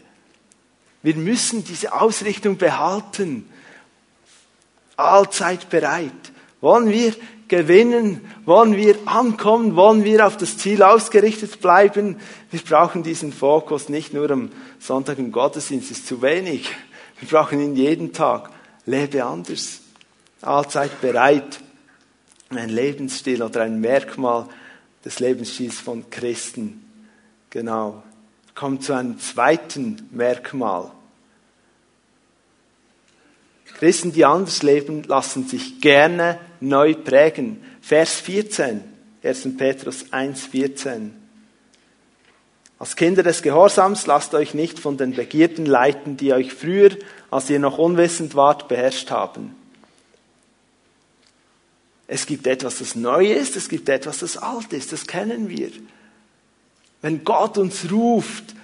Wir 1.03 1.15
müssen 1.15 1.63
diese 1.63 1.93
Ausrichtung 1.93 2.57
behalten. 2.57 3.49
Allzeit 4.97 5.69
bereit. 5.69 6.11
Wollen 6.61 6.89
wir 6.89 7.13
gewinnen? 7.47 8.21
Wollen 8.45 8.75
wir 8.75 8.95
ankommen? 9.05 9.75
Wollen 9.75 10.03
wir 10.03 10.25
auf 10.25 10.37
das 10.37 10.57
Ziel 10.57 10.83
ausgerichtet 10.83 11.61
bleiben? 11.61 12.17
Wir 12.51 12.59
brauchen 12.61 13.03
diesen 13.03 13.31
Fokus 13.31 13.89
nicht 13.89 14.13
nur 14.13 14.29
am 14.31 14.51
Sonntag 14.79 15.19
im 15.19 15.31
Gottesdienst, 15.31 15.91
ist 15.91 16.07
zu 16.07 16.21
wenig. 16.21 16.69
Wir 17.19 17.29
brauchen 17.29 17.59
ihn 17.59 17.75
jeden 17.75 18.13
Tag. 18.13 18.49
Lebe 18.85 19.23
anders. 19.23 19.81
Allzeit 20.41 21.01
bereit. 21.01 21.59
Ein 22.49 22.69
Lebensstil 22.69 23.43
oder 23.43 23.61
ein 23.61 23.79
Merkmal 23.79 24.47
des 25.05 25.19
Lebensstils 25.19 25.79
von 25.79 26.09
Christen. 26.09 26.85
Genau. 27.49 28.03
Kommt 28.55 28.83
zu 28.83 28.93
einem 28.93 29.19
zweiten 29.19 30.09
Merkmal. 30.11 30.91
Christen, 33.77 34.11
die 34.11 34.25
anders 34.25 34.63
leben, 34.63 35.03
lassen 35.03 35.47
sich 35.47 35.81
gerne 35.81 36.39
neu 36.59 36.93
prägen. 36.93 37.63
Vers 37.81 38.15
14, 38.15 38.81
1. 39.23 39.57
Petrus 39.57 40.11
1, 40.11 40.45
14. 40.47 41.13
Als 42.77 42.95
Kinder 42.95 43.23
des 43.23 43.41
Gehorsams 43.41 44.07
lasst 44.07 44.33
euch 44.33 44.53
nicht 44.53 44.79
von 44.79 44.95
den 44.95 45.13
Begierden 45.13 45.65
leiten, 45.65 46.15
die 46.15 46.33
euch 46.33 46.53
früher, 46.53 46.91
als 47.29 47.49
ihr 47.49 47.59
noch 47.59 47.77
unwissend 47.77 48.35
wart, 48.35 48.69
beherrscht 48.69 49.11
haben. 49.11 49.55
Es 52.07 52.25
gibt 52.25 52.47
etwas, 52.47 52.79
das 52.79 52.95
neu 52.95 53.31
ist, 53.31 53.55
es 53.55 53.69
gibt 53.69 53.87
etwas, 53.89 54.19
das 54.19 54.37
alt 54.37 54.73
ist, 54.73 54.93
das 54.93 55.05
kennen 55.05 55.49
wir. 55.49 55.69
Wenn 57.01 57.23
Gott 57.23 57.57
uns 57.57 57.91
ruft, 57.91 58.55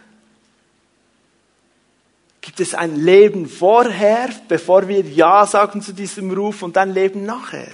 gibt 2.46 2.60
es 2.60 2.76
ein 2.76 2.96
Leben 2.96 3.50
vorher, 3.50 4.30
bevor 4.48 4.88
wir 4.88 5.02
Ja 5.02 5.48
sagen 5.48 5.82
zu 5.82 5.94
diesem 5.94 6.32
Ruf 6.32 6.62
und 6.62 6.76
dann 6.76 6.94
Leben 6.94 7.26
nachher. 7.26 7.72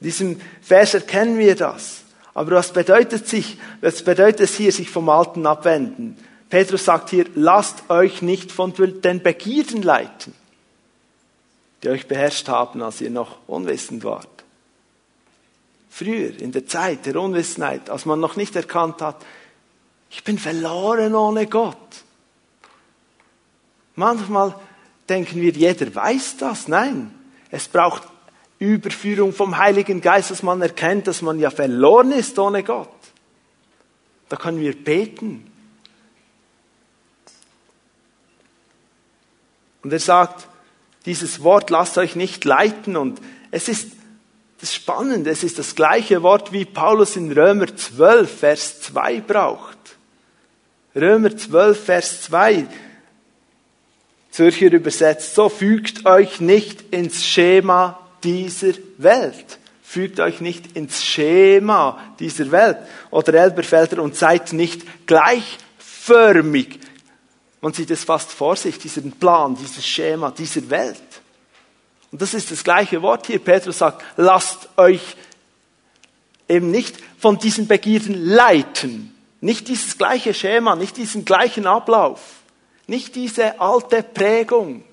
In 0.00 0.04
diesem 0.04 0.40
Vers 0.62 0.94
erkennen 0.94 1.38
wir 1.38 1.54
das. 1.54 2.00
Aber 2.32 2.52
was 2.52 2.72
bedeutet 2.72 3.28
sich, 3.28 3.58
was 3.82 4.02
bedeutet 4.02 4.40
es 4.40 4.54
hier, 4.54 4.72
sich 4.72 4.88
vom 4.88 5.10
Alten 5.10 5.46
abwenden? 5.46 6.16
Petrus 6.48 6.86
sagt 6.86 7.10
hier, 7.10 7.26
lasst 7.34 7.90
euch 7.90 8.22
nicht 8.22 8.50
von 8.50 8.72
den 8.72 9.22
Begierden 9.22 9.82
leiten, 9.82 10.32
die 11.82 11.90
euch 11.90 12.08
beherrscht 12.08 12.48
haben, 12.48 12.82
als 12.82 13.02
ihr 13.02 13.10
noch 13.10 13.36
unwissend 13.46 14.04
wart. 14.04 14.26
Früher, 15.90 16.40
in 16.40 16.52
der 16.52 16.66
Zeit 16.66 17.04
der 17.04 17.16
Unwissenheit, 17.16 17.90
als 17.90 18.06
man 18.06 18.20
noch 18.20 18.36
nicht 18.36 18.56
erkannt 18.56 19.02
hat, 19.02 19.16
ich 20.10 20.24
bin 20.24 20.38
verloren 20.38 21.14
ohne 21.14 21.46
Gott. 21.46 21.76
Manchmal 23.94 24.54
denken 25.08 25.40
wir, 25.40 25.52
jeder 25.52 25.94
weiß 25.94 26.36
das. 26.38 26.68
Nein, 26.68 27.12
es 27.50 27.68
braucht 27.68 28.02
Überführung 28.58 29.32
vom 29.32 29.58
Heiligen 29.58 30.00
Geist, 30.00 30.30
dass 30.30 30.42
man 30.42 30.62
erkennt, 30.62 31.06
dass 31.06 31.22
man 31.22 31.38
ja 31.38 31.50
verloren 31.50 32.12
ist 32.12 32.38
ohne 32.38 32.62
Gott. 32.62 32.88
Da 34.28 34.36
können 34.36 34.60
wir 34.60 34.74
beten. 34.74 35.50
Und 39.82 39.92
er 39.92 39.98
sagt, 39.98 40.46
dieses 41.06 41.42
Wort 41.42 41.70
lasst 41.70 41.98
euch 41.98 42.14
nicht 42.14 42.44
leiten 42.44 42.96
und 42.96 43.20
es 43.50 43.68
ist 43.68 43.92
das 44.62 44.70
ist 44.70 44.76
spannend, 44.76 45.26
es 45.26 45.42
ist 45.42 45.58
das 45.58 45.74
gleiche 45.74 46.22
Wort, 46.22 46.52
wie 46.52 46.64
Paulus 46.64 47.16
in 47.16 47.32
Römer 47.32 47.76
12, 47.76 48.38
Vers 48.38 48.80
2 48.82 49.20
braucht. 49.20 49.76
Römer 50.94 51.36
12, 51.36 51.84
Vers 51.84 52.22
2. 52.22 52.68
Zürcher 54.32 54.72
übersetzt, 54.72 55.34
so 55.34 55.48
fügt 55.50 56.06
euch 56.06 56.40
nicht 56.40 56.82
ins 56.90 57.24
Schema 57.24 58.00
dieser 58.24 58.72
Welt. 58.96 59.58
Fügt 59.82 60.20
euch 60.20 60.40
nicht 60.40 60.74
ins 60.74 61.04
Schema 61.04 62.02
dieser 62.18 62.50
Welt. 62.50 62.78
Oder 63.10 63.34
Elberfelder, 63.34 64.02
und 64.02 64.16
seid 64.16 64.54
nicht 64.54 65.06
gleichförmig. 65.06 66.80
Man 67.60 67.74
sieht 67.74 67.90
es 67.90 68.04
fast 68.04 68.32
vor 68.32 68.56
sich, 68.56 68.78
diesen 68.78 69.12
Plan, 69.12 69.54
dieses 69.54 69.86
Schema 69.86 70.30
dieser 70.30 70.68
Welt. 70.70 70.96
Und 72.10 72.22
das 72.22 72.32
ist 72.32 72.50
das 72.50 72.64
gleiche 72.64 73.02
Wort 73.02 73.26
hier. 73.26 73.38
Petrus 73.38 73.78
sagt, 73.78 74.02
lasst 74.16 74.70
euch 74.78 75.14
eben 76.48 76.70
nicht 76.70 76.96
von 77.18 77.38
diesen 77.38 77.68
Begierden 77.68 78.24
leiten. 78.24 79.14
Nicht 79.42 79.68
dieses 79.68 79.98
gleiche 79.98 80.32
Schema, 80.32 80.74
nicht 80.74 80.96
diesen 80.96 81.26
gleichen 81.26 81.66
Ablauf, 81.66 82.41
nicht 82.86 83.14
diese 83.14 83.60
alte 83.60 84.02
Prägung. 84.02 84.84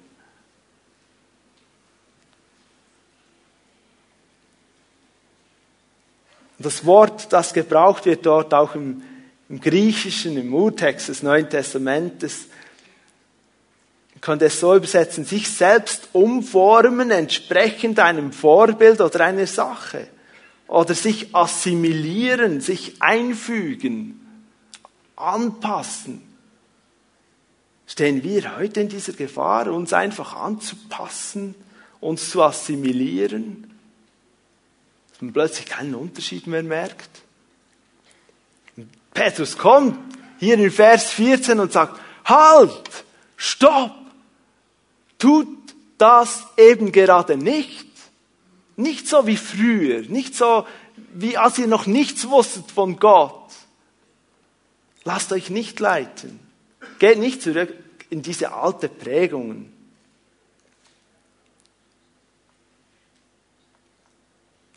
Das 6.60 6.86
Wort, 6.86 7.32
das 7.32 7.54
gebraucht 7.54 8.06
wird 8.06 8.26
dort 8.26 8.54
auch 8.54 8.76
im, 8.76 9.02
im 9.48 9.62
Griechischen, 9.62 10.38
im 10.38 10.54
Urtext 10.54 11.08
des 11.08 11.24
Neuen 11.24 11.50
Testamentes, 11.50 12.48
könnte 14.22 14.46
es 14.46 14.60
so 14.60 14.76
übersetzen, 14.76 15.24
sich 15.24 15.50
selbst 15.50 16.10
umformen 16.12 17.12
entsprechend 17.12 18.00
einem 18.00 18.34
Vorbild 18.34 19.00
oder 19.00 19.22
einer 19.22 19.48
Sache. 19.48 20.08
Oder 20.68 20.94
sich 20.94 21.34
assimilieren, 21.34 22.62
sich 22.62 23.02
einfügen, 23.02 24.20
anpassen. 25.16 26.29
Stehen 27.90 28.22
wir 28.22 28.56
heute 28.56 28.82
in 28.82 28.88
dieser 28.88 29.14
Gefahr, 29.14 29.66
uns 29.74 29.94
einfach 29.94 30.36
anzupassen, 30.36 31.56
uns 32.00 32.30
zu 32.30 32.44
assimilieren, 32.44 33.68
dass 35.10 35.22
man 35.24 35.34
plötzlich 35.34 35.66
keinen 35.66 35.96
Unterschied 35.96 36.46
mehr 36.46 36.62
merkt? 36.62 37.10
Petrus 39.12 39.58
kommt 39.58 39.98
hier 40.38 40.54
in 40.60 40.70
Vers 40.70 41.10
14 41.10 41.60
und 41.60 41.72
sagt, 41.72 42.00
halt, 42.26 43.04
stopp, 43.38 43.96
tut 45.18 45.48
das 45.98 46.44
eben 46.58 46.92
gerade 46.92 47.38
nicht. 47.38 47.88
Nicht 48.76 49.08
so 49.08 49.26
wie 49.26 49.36
früher, 49.36 50.04
nicht 50.04 50.36
so 50.36 50.68
wie 51.16 51.38
als 51.38 51.58
ihr 51.58 51.68
noch 51.68 51.88
nichts 51.88 52.30
wusstet 52.30 52.70
von 52.70 53.00
Gott. 53.00 53.50
Lasst 55.06 55.32
euch 55.32 55.50
nicht 55.50 55.80
leiten. 55.80 56.49
Geht 56.98 57.20
nicht 57.20 57.42
zurück 57.42 57.74
in 58.10 58.22
diese 58.22 58.52
alte 58.52 58.90
Prägungen. 58.90 59.74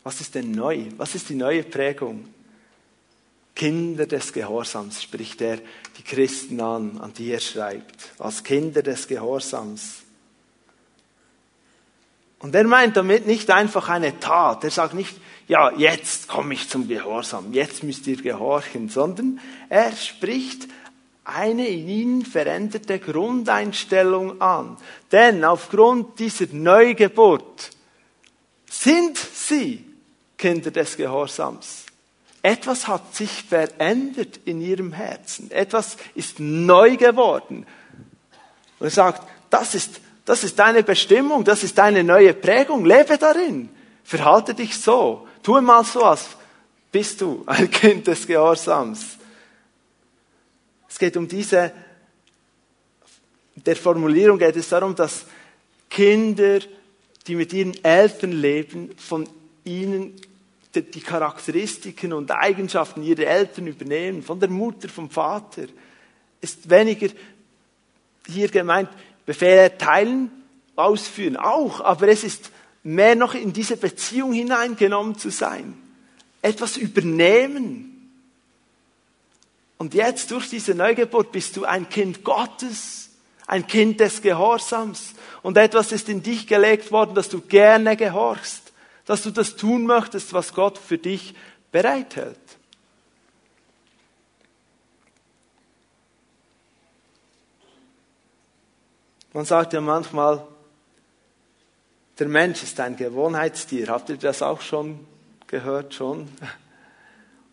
Was 0.03 0.19
ist 0.19 0.35
denn 0.35 0.51
neu? 0.51 0.87
Was 0.97 1.15
ist 1.15 1.29
die 1.29 1.35
neue 1.35 1.63
Prägung? 1.63 2.27
Kinder 3.55 4.05
des 4.05 4.33
Gehorsams 4.33 5.01
spricht 5.01 5.41
er 5.41 5.59
die 5.97 6.03
Christen 6.03 6.59
an, 6.59 6.97
an 6.99 7.13
die 7.13 7.31
er 7.31 7.39
schreibt. 7.39 8.11
Als 8.19 8.43
Kinder 8.43 8.81
des 8.81 9.07
Gehorsams. 9.07 10.01
Und 12.39 12.53
er 12.55 12.65
meint 12.65 12.97
damit 12.97 13.25
nicht 13.25 13.49
einfach 13.51 13.87
eine 13.87 14.19
Tat. 14.19 14.63
Er 14.65 14.71
sagt 14.71 14.95
nicht, 14.95 15.15
ja, 15.47 15.71
jetzt 15.77 16.27
komme 16.27 16.53
ich 16.53 16.67
zum 16.67 16.87
Gehorsam, 16.87 17.53
jetzt 17.53 17.83
müsst 17.83 18.07
ihr 18.07 18.21
gehorchen, 18.21 18.89
sondern 18.89 19.39
er 19.69 19.91
spricht 19.93 20.67
eine 21.25 21.67
in 21.67 21.87
ihnen 21.87 22.25
veränderte 22.25 22.99
Grundeinstellung 22.99 24.41
an. 24.41 24.77
Denn 25.11 25.43
aufgrund 25.43 26.19
dieser 26.19 26.47
Neugeburt 26.51 27.71
sind 28.69 29.17
sie 29.17 29.85
Kinder 30.37 30.71
des 30.71 30.97
Gehorsams. 30.97 31.85
etwas 32.43 32.89
hat 32.89 33.15
sich 33.15 33.43
verändert 33.43 34.41
in 34.43 34.61
ihrem 34.61 34.91
Herzen. 34.91 35.49
Etwas 35.49 35.95
ist 36.13 36.41
neu 36.41 36.97
geworden. 36.97 37.65
Und 38.79 38.87
er 38.87 38.91
sagt, 38.91 39.23
das 39.49 39.73
ist, 39.73 40.01
das 40.25 40.43
ist 40.43 40.59
deine 40.59 40.83
Bestimmung, 40.83 41.45
das 41.45 41.63
ist 41.63 41.77
deine 41.77 42.03
neue 42.03 42.33
Prägung. 42.33 42.83
Lebe 42.83 43.17
darin. 43.17 43.69
Verhalte 44.03 44.53
dich 44.53 44.77
so. 44.77 45.25
Tue 45.41 45.61
mal 45.61 45.85
so, 45.85 46.03
als 46.03 46.25
bist 46.91 47.21
du 47.21 47.43
ein 47.45 47.71
Kind 47.71 48.07
des 48.07 48.27
Gehorsams. 48.27 49.17
Es 50.93 50.99
geht 50.99 51.17
um 51.17 51.27
diese, 51.27 51.71
der 53.55 53.75
Formulierung 53.75 54.37
geht 54.37 54.55
es 54.57 54.69
darum, 54.69 54.93
dass 54.93 55.25
Kinder, 55.89 56.59
die 57.25 57.33
mit 57.33 57.51
ihren 57.51 57.83
Eltern 57.83 58.31
leben, 58.31 58.91
von 58.97 59.27
ihnen 59.63 60.13
die 60.75 61.01
Charakteristiken 61.01 62.13
und 62.13 62.29
Eigenschaften 62.29 63.01
ihrer 63.01 63.23
Eltern 63.23 63.65
übernehmen, 63.65 64.21
von 64.21 64.39
der 64.39 64.49
Mutter, 64.49 64.87
vom 64.87 65.09
Vater, 65.09 65.63
ist 66.41 66.69
weniger 66.69 67.07
hier 68.27 68.49
gemeint, 68.49 68.89
Befehle 69.25 69.75
teilen, 69.75 70.29
ausführen, 70.75 71.37
auch, 71.37 71.81
aber 71.81 72.07
es 72.09 72.23
ist 72.23 72.51
mehr 72.83 73.15
noch 73.15 73.33
in 73.33 73.51
diese 73.51 73.77
Beziehung 73.77 74.31
hineingenommen 74.31 75.17
zu 75.17 75.31
sein, 75.31 75.73
etwas 76.43 76.77
übernehmen. 76.77 77.92
Und 79.83 79.93
jetzt 79.93 80.31
durch 80.31 80.49
diese 80.49 80.73
Neugeburt 80.73 81.33
bist 81.33 81.57
du 81.57 81.65
ein 81.65 81.89
Kind 81.89 82.23
Gottes, 82.23 83.09
ein 83.47 83.67
Kind 83.67 83.99
des 83.99 84.21
Gehorsams 84.21 85.13
und 85.41 85.57
etwas 85.57 85.91
ist 85.91 86.07
in 86.07 86.23
dich 86.23 86.47
gelegt 86.47 86.89
worden, 86.89 87.15
dass 87.15 87.27
du 87.27 87.41
gerne 87.41 87.97
gehorchst 87.97 88.63
dass 89.05 89.23
du 89.23 89.31
das 89.31 89.55
tun 89.55 89.85
möchtest, 89.85 90.33
was 90.33 90.53
Gott 90.53 90.77
für 90.77 90.97
dich 90.97 91.35
bereithält. 91.71 92.37
Man 99.33 99.45
sagt 99.45 99.73
ja 99.73 99.81
manchmal, 99.81 100.45
der 102.19 102.27
Mensch 102.27 102.61
ist 102.61 102.79
ein 102.79 102.95
Gewohnheitstier. 102.95 103.87
Habt 103.87 104.09
ihr 104.09 104.17
das 104.17 104.41
auch 104.41 104.61
schon 104.61 105.05
gehört 105.47 105.93
schon? 105.93 106.29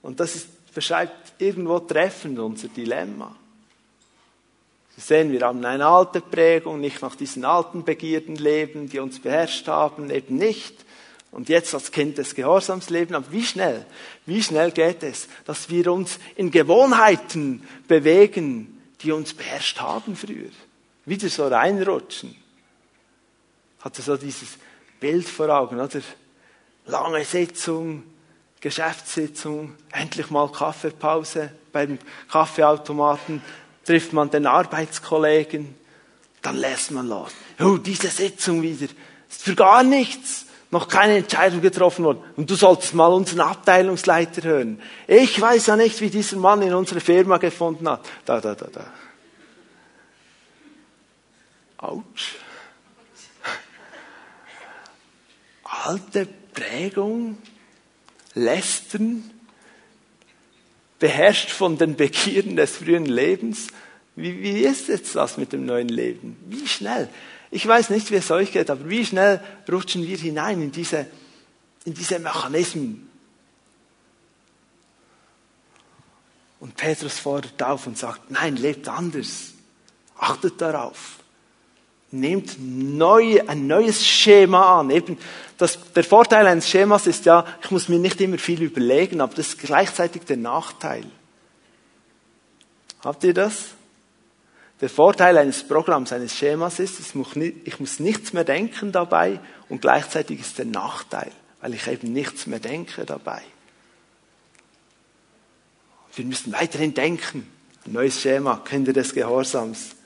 Und 0.02 0.20
das 0.20 0.36
ist, 0.36 0.48
beschreibt 0.74 1.40
irgendwo 1.40 1.78
treffend 1.80 2.38
unser 2.38 2.68
Dilemma. 2.68 3.35
Sie 4.96 5.00
sehen, 5.00 5.33
wir 5.33 5.42
haben 5.42 5.64
eine 5.64 5.87
alte 5.87 6.20
Prägung, 6.20 6.80
nicht 6.80 7.00
nach 7.00 7.16
diesen 7.16 7.44
alten 7.44 7.85
Begierden 7.85 8.37
leben, 8.37 8.88
die 8.88 8.98
uns 8.98 9.20
beherrscht 9.20 9.66
haben, 9.68 10.11
eben 10.11 10.37
nicht 10.37 10.85
und 11.33 11.48
jetzt 11.48 11.74
als 11.74 11.92
Kind 11.92 12.18
des 12.18 12.35
Gehorsams 12.35 12.90
leben. 12.90 13.14
Aber 13.14 13.30
wie 13.30 13.44
schnell, 13.44 13.87
wie 14.26 14.42
schnell 14.42 14.72
geht 14.72 15.02
es, 15.02 15.28
dass 15.44 15.70
wir 15.70 15.92
uns 15.92 16.18
in 16.37 16.50
Gewohnheiten 16.50 17.66
bewegen, 17.87 18.80
die 19.02 19.12
uns 19.12 19.35
beherrscht 19.35 19.80
haben 19.80 20.16
früher. 20.16 20.50
Wieder 21.06 21.28
so 21.28 21.46
reinrutschen. 21.46 22.37
Hatte 23.80 24.02
so 24.02 24.16
dieses 24.16 24.59
Bild 24.98 25.26
vor 25.26 25.48
Augen, 25.48 25.80
oder? 25.80 26.00
Lange 26.87 27.24
Sitzung, 27.24 28.02
Geschäftssitzung, 28.60 29.74
endlich 29.90 30.30
mal 30.30 30.50
Kaffeepause 30.50 31.50
beim 31.72 31.98
Kaffeeautomaten, 32.30 33.42
trifft 33.84 34.12
man 34.12 34.30
den 34.30 34.46
Arbeitskollegen, 34.46 35.74
dann 36.42 36.56
lässt 36.56 36.90
man 36.90 37.08
los. 37.08 37.32
Oh, 37.58 37.78
diese 37.78 38.08
Sitzung 38.08 38.62
wieder, 38.62 38.86
ist 39.28 39.42
für 39.42 39.54
gar 39.54 39.82
nichts 39.82 40.46
noch 40.70 40.88
keine 40.88 41.16
Entscheidung 41.16 41.60
getroffen 41.60 42.04
worden. 42.04 42.22
Und 42.36 42.48
du 42.48 42.54
solltest 42.54 42.94
mal 42.94 43.12
unseren 43.12 43.40
Abteilungsleiter 43.40 44.42
hören. 44.42 44.80
Ich 45.06 45.40
weiß 45.40 45.66
ja 45.66 45.76
nicht, 45.76 46.00
wie 46.00 46.10
dieser 46.10 46.36
Mann 46.36 46.62
in 46.62 46.74
unsere 46.74 47.00
Firma 47.00 47.38
gefunden 47.38 47.88
hat. 47.88 48.08
Da, 48.24 48.40
da, 48.40 48.54
da, 48.54 48.66
da. 48.66 48.86
Autsch. 51.78 52.36
Alte 55.64 56.26
Prägung, 56.52 57.38
Lästern, 58.34 59.30
beherrscht 60.98 61.50
von 61.50 61.78
den 61.78 61.96
Begierden 61.96 62.56
des 62.56 62.76
frühen 62.76 63.06
Lebens. 63.06 63.68
Wie, 64.16 64.40
wie 64.42 64.60
ist 64.60 64.88
jetzt 64.88 65.16
das 65.16 65.36
mit 65.36 65.52
dem 65.52 65.66
neuen 65.66 65.88
Leben? 65.88 66.36
Wie 66.46 66.68
schnell? 66.68 67.08
Ich 67.50 67.66
weiß 67.66 67.90
nicht, 67.90 68.10
wie 68.10 68.16
es 68.16 68.30
euch 68.30 68.52
geht, 68.52 68.70
aber 68.70 68.88
wie 68.88 69.04
schnell 69.04 69.42
rutschen 69.70 70.06
wir 70.06 70.16
hinein 70.16 70.62
in 70.62 70.72
diese, 70.72 71.06
in 71.84 71.94
diese 71.94 72.18
Mechanismen. 72.18 73.08
Und 76.60 76.76
Petrus 76.76 77.18
fordert 77.18 77.60
auf 77.62 77.86
und 77.86 77.96
sagt, 77.96 78.30
nein, 78.30 78.56
lebt 78.56 78.86
anders. 78.86 79.54
Achtet 80.16 80.60
darauf. 80.60 81.19
Nehmt 82.12 82.56
neu, 82.58 83.40
ein 83.46 83.66
neues 83.66 84.04
Schema 84.04 84.80
an. 84.80 84.90
Eben, 84.90 85.16
das, 85.58 85.78
der 85.92 86.04
Vorteil 86.04 86.46
eines 86.46 86.68
Schemas 86.68 87.06
ist 87.06 87.26
ja, 87.26 87.44
ich 87.62 87.70
muss 87.70 87.88
mir 87.88 87.98
nicht 87.98 88.20
immer 88.20 88.38
viel 88.38 88.62
überlegen, 88.62 89.20
aber 89.20 89.34
das 89.34 89.48
ist 89.48 89.58
gleichzeitig 89.58 90.22
der 90.24 90.38
Nachteil. 90.38 91.04
Habt 93.04 93.22
ihr 93.24 93.34
das? 93.34 93.68
Der 94.80 94.88
Vorteil 94.88 95.36
eines 95.36 95.62
Programms, 95.62 96.12
eines 96.12 96.34
Schemas 96.34 96.78
ist, 96.78 97.00
ich 97.00 97.80
muss 97.80 98.00
nichts 98.00 98.32
mehr 98.32 98.44
denken 98.44 98.92
dabei 98.92 99.38
und 99.68 99.82
gleichzeitig 99.82 100.40
ist 100.40 100.58
der 100.58 100.64
Nachteil, 100.64 101.30
weil 101.60 101.74
ich 101.74 101.86
eben 101.86 102.12
nichts 102.12 102.46
mehr 102.46 102.60
denke 102.60 103.04
dabei. 103.04 103.42
Wir 106.14 106.24
müssen 106.24 106.52
weiterhin 106.52 106.94
denken. 106.94 107.46
Ein 107.86 107.92
neues 107.92 108.20
Schema, 108.20 108.56
Kinder 108.64 108.92
des 108.92 109.14
Gehorsams. 109.14 109.96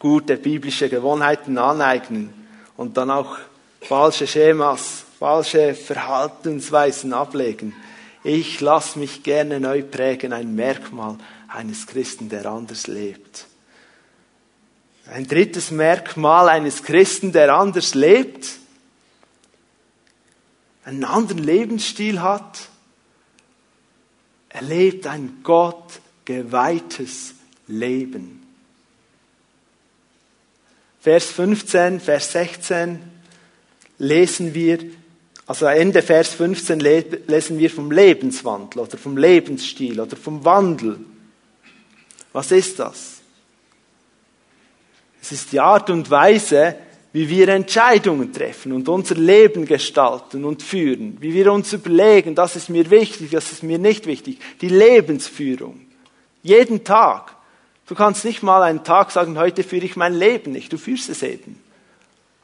Gute 0.00 0.38
biblische 0.38 0.88
Gewohnheiten 0.88 1.58
aneignen 1.58 2.32
und 2.76 2.96
dann 2.96 3.10
auch 3.10 3.36
falsche 3.82 4.26
Schemas, 4.26 5.04
falsche 5.18 5.74
Verhaltensweisen 5.74 7.12
ablegen. 7.12 7.74
Ich 8.24 8.60
lasse 8.60 8.98
mich 8.98 9.22
gerne 9.22 9.60
neu 9.60 9.82
prägen, 9.82 10.32
ein 10.32 10.54
Merkmal 10.54 11.18
eines 11.48 11.86
Christen, 11.86 12.30
der 12.30 12.46
anders 12.46 12.86
lebt. 12.86 13.46
Ein 15.06 15.28
drittes 15.28 15.70
Merkmal 15.70 16.48
eines 16.48 16.82
Christen, 16.82 17.32
der 17.32 17.54
anders 17.54 17.94
lebt, 17.94 18.48
einen 20.86 21.04
anderen 21.04 21.44
Lebensstil 21.44 22.22
hat. 22.22 22.68
Er 24.48 24.62
lebt 24.62 25.06
ein 25.06 25.40
Gott 25.42 26.00
geweihtes 26.24 27.34
Leben. 27.66 28.39
Vers 31.00 31.26
15, 31.26 31.98
Vers 31.98 32.32
16 32.32 32.98
lesen 33.98 34.54
wir, 34.54 34.78
also 35.46 35.66
Ende 35.66 36.02
Vers 36.02 36.34
15 36.34 36.78
lesen 36.80 37.58
wir 37.58 37.70
vom 37.70 37.90
Lebenswandel 37.90 38.82
oder 38.82 38.98
vom 38.98 39.16
Lebensstil 39.16 39.98
oder 39.98 40.16
vom 40.16 40.44
Wandel. 40.44 40.98
Was 42.32 42.52
ist 42.52 42.78
das? 42.78 43.20
Es 45.22 45.32
ist 45.32 45.52
die 45.52 45.60
Art 45.60 45.90
und 45.90 46.10
Weise, 46.10 46.76
wie 47.12 47.28
wir 47.28 47.48
Entscheidungen 47.48 48.32
treffen 48.32 48.72
und 48.72 48.88
unser 48.88 49.16
Leben 49.16 49.66
gestalten 49.66 50.44
und 50.44 50.62
führen, 50.62 51.16
wie 51.20 51.34
wir 51.34 51.52
uns 51.52 51.72
überlegen, 51.72 52.34
das 52.34 52.56
ist 52.56 52.68
mir 52.68 52.88
wichtig, 52.90 53.30
das 53.30 53.50
ist 53.50 53.62
mir 53.62 53.78
nicht 53.78 54.06
wichtig. 54.06 54.38
Die 54.60 54.68
Lebensführung. 54.68 55.80
Jeden 56.42 56.84
Tag. 56.84 57.34
Du 57.90 57.96
kannst 57.96 58.24
nicht 58.24 58.44
mal 58.44 58.62
einen 58.62 58.84
Tag 58.84 59.10
sagen, 59.10 59.36
heute 59.36 59.64
führe 59.64 59.84
ich 59.84 59.96
mein 59.96 60.14
Leben 60.14 60.52
nicht. 60.52 60.72
Du 60.72 60.78
führst 60.78 61.08
es 61.08 61.24
eben. 61.24 61.60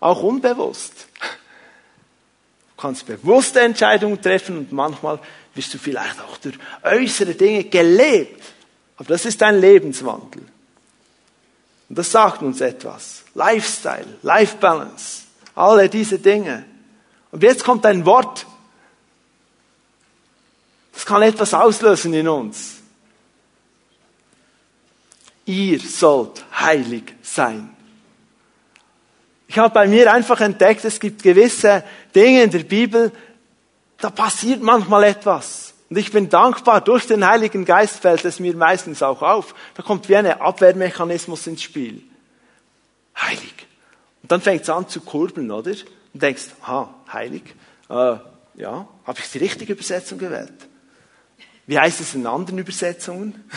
Auch 0.00 0.24
unbewusst. 0.24 1.06
Du 1.20 2.82
kannst 2.82 3.06
bewusste 3.06 3.61
Entscheidungen 3.61 4.20
treffen 4.20 4.59
und 4.59 4.72
manchmal 4.72 5.20
wirst 5.54 5.72
du 5.72 5.78
vielleicht 5.78 6.20
auch 6.20 6.37
durch 6.38 6.59
äußere 6.82 7.37
Dinge 7.37 7.62
gelebt. 7.62 8.42
Aber 8.96 9.06
das 9.06 9.24
ist 9.24 9.40
ein 9.40 9.61
Lebenswandel. 9.61 10.42
Und 11.90 11.96
das 11.96 12.11
sagt 12.11 12.42
uns 12.42 12.61
etwas. 12.61 13.22
Lifestyle, 13.35 14.16
Life 14.22 14.57
Balance, 14.57 15.26
alle 15.55 15.88
diese 15.88 16.18
Dinge. 16.18 16.64
Und 17.30 17.44
jetzt 17.44 17.62
kommt 17.62 17.86
ein 17.86 18.05
Wort, 18.05 18.44
das 20.92 21.07
kann 21.07 21.22
etwas 21.22 21.55
auslösen 21.55 22.14
in 22.14 22.26
uns. 22.26 22.82
Ihr 25.47 25.80
sollt 25.80 26.44
heilig 26.59 27.14
sein. 27.22 27.74
Ich 29.49 29.59
habe 29.59 29.72
bei 29.72 29.86
mir 29.86 30.12
einfach 30.12 30.40
entdeckt, 30.40 30.84
es 30.84 30.99
gibt 30.99 31.22
gewisse 31.22 31.84
Dinge 32.14 32.42
in 32.42 32.51
der 32.51 32.64
Bibel, 32.64 33.12
da 33.99 34.11
passiert 34.11 34.61
manchmal 34.61 35.05
etwas. 35.05 35.74
Und 35.88 35.97
ich 35.99 36.11
bin 36.11 36.28
dankbar, 36.28 36.80
durch 36.80 37.07
den 37.07 37.24
Heiligen 37.24 37.64
Geist 37.64 38.01
fällt 38.01 38.24
es 38.24 38.40
mir 38.40 38.57
meistens 38.57 39.03
auch 39.03 39.22
auf. 39.22 39.55
Da 39.74 39.84
kommt 39.84 40.09
wie 40.09 40.16
ein 40.16 40.26
Abwehrmechanismus 40.26 41.47
ins 41.47 41.62
Spiel. 41.62 42.03
Heilig. 43.16 43.55
Und 44.22 44.32
dann 44.32 44.40
fängt 44.40 44.62
es 44.62 44.68
an 44.68 44.88
zu 44.88 45.01
kurbeln, 45.01 45.51
oder? 45.53 45.70
Und 46.12 46.22
denkst, 46.22 46.47
aha, 46.62 46.92
heilig. 47.12 47.42
Äh, 47.88 48.16
ja, 48.57 48.88
habe 49.07 49.18
ich 49.20 49.30
die 49.30 49.38
richtige 49.38 49.74
Übersetzung 49.74 50.18
gewählt? 50.18 50.53
Wie 51.68 51.78
heißt 51.78 52.01
es 52.01 52.14
in 52.14 52.26
anderen 52.26 52.59
Übersetzungen? 52.59 53.49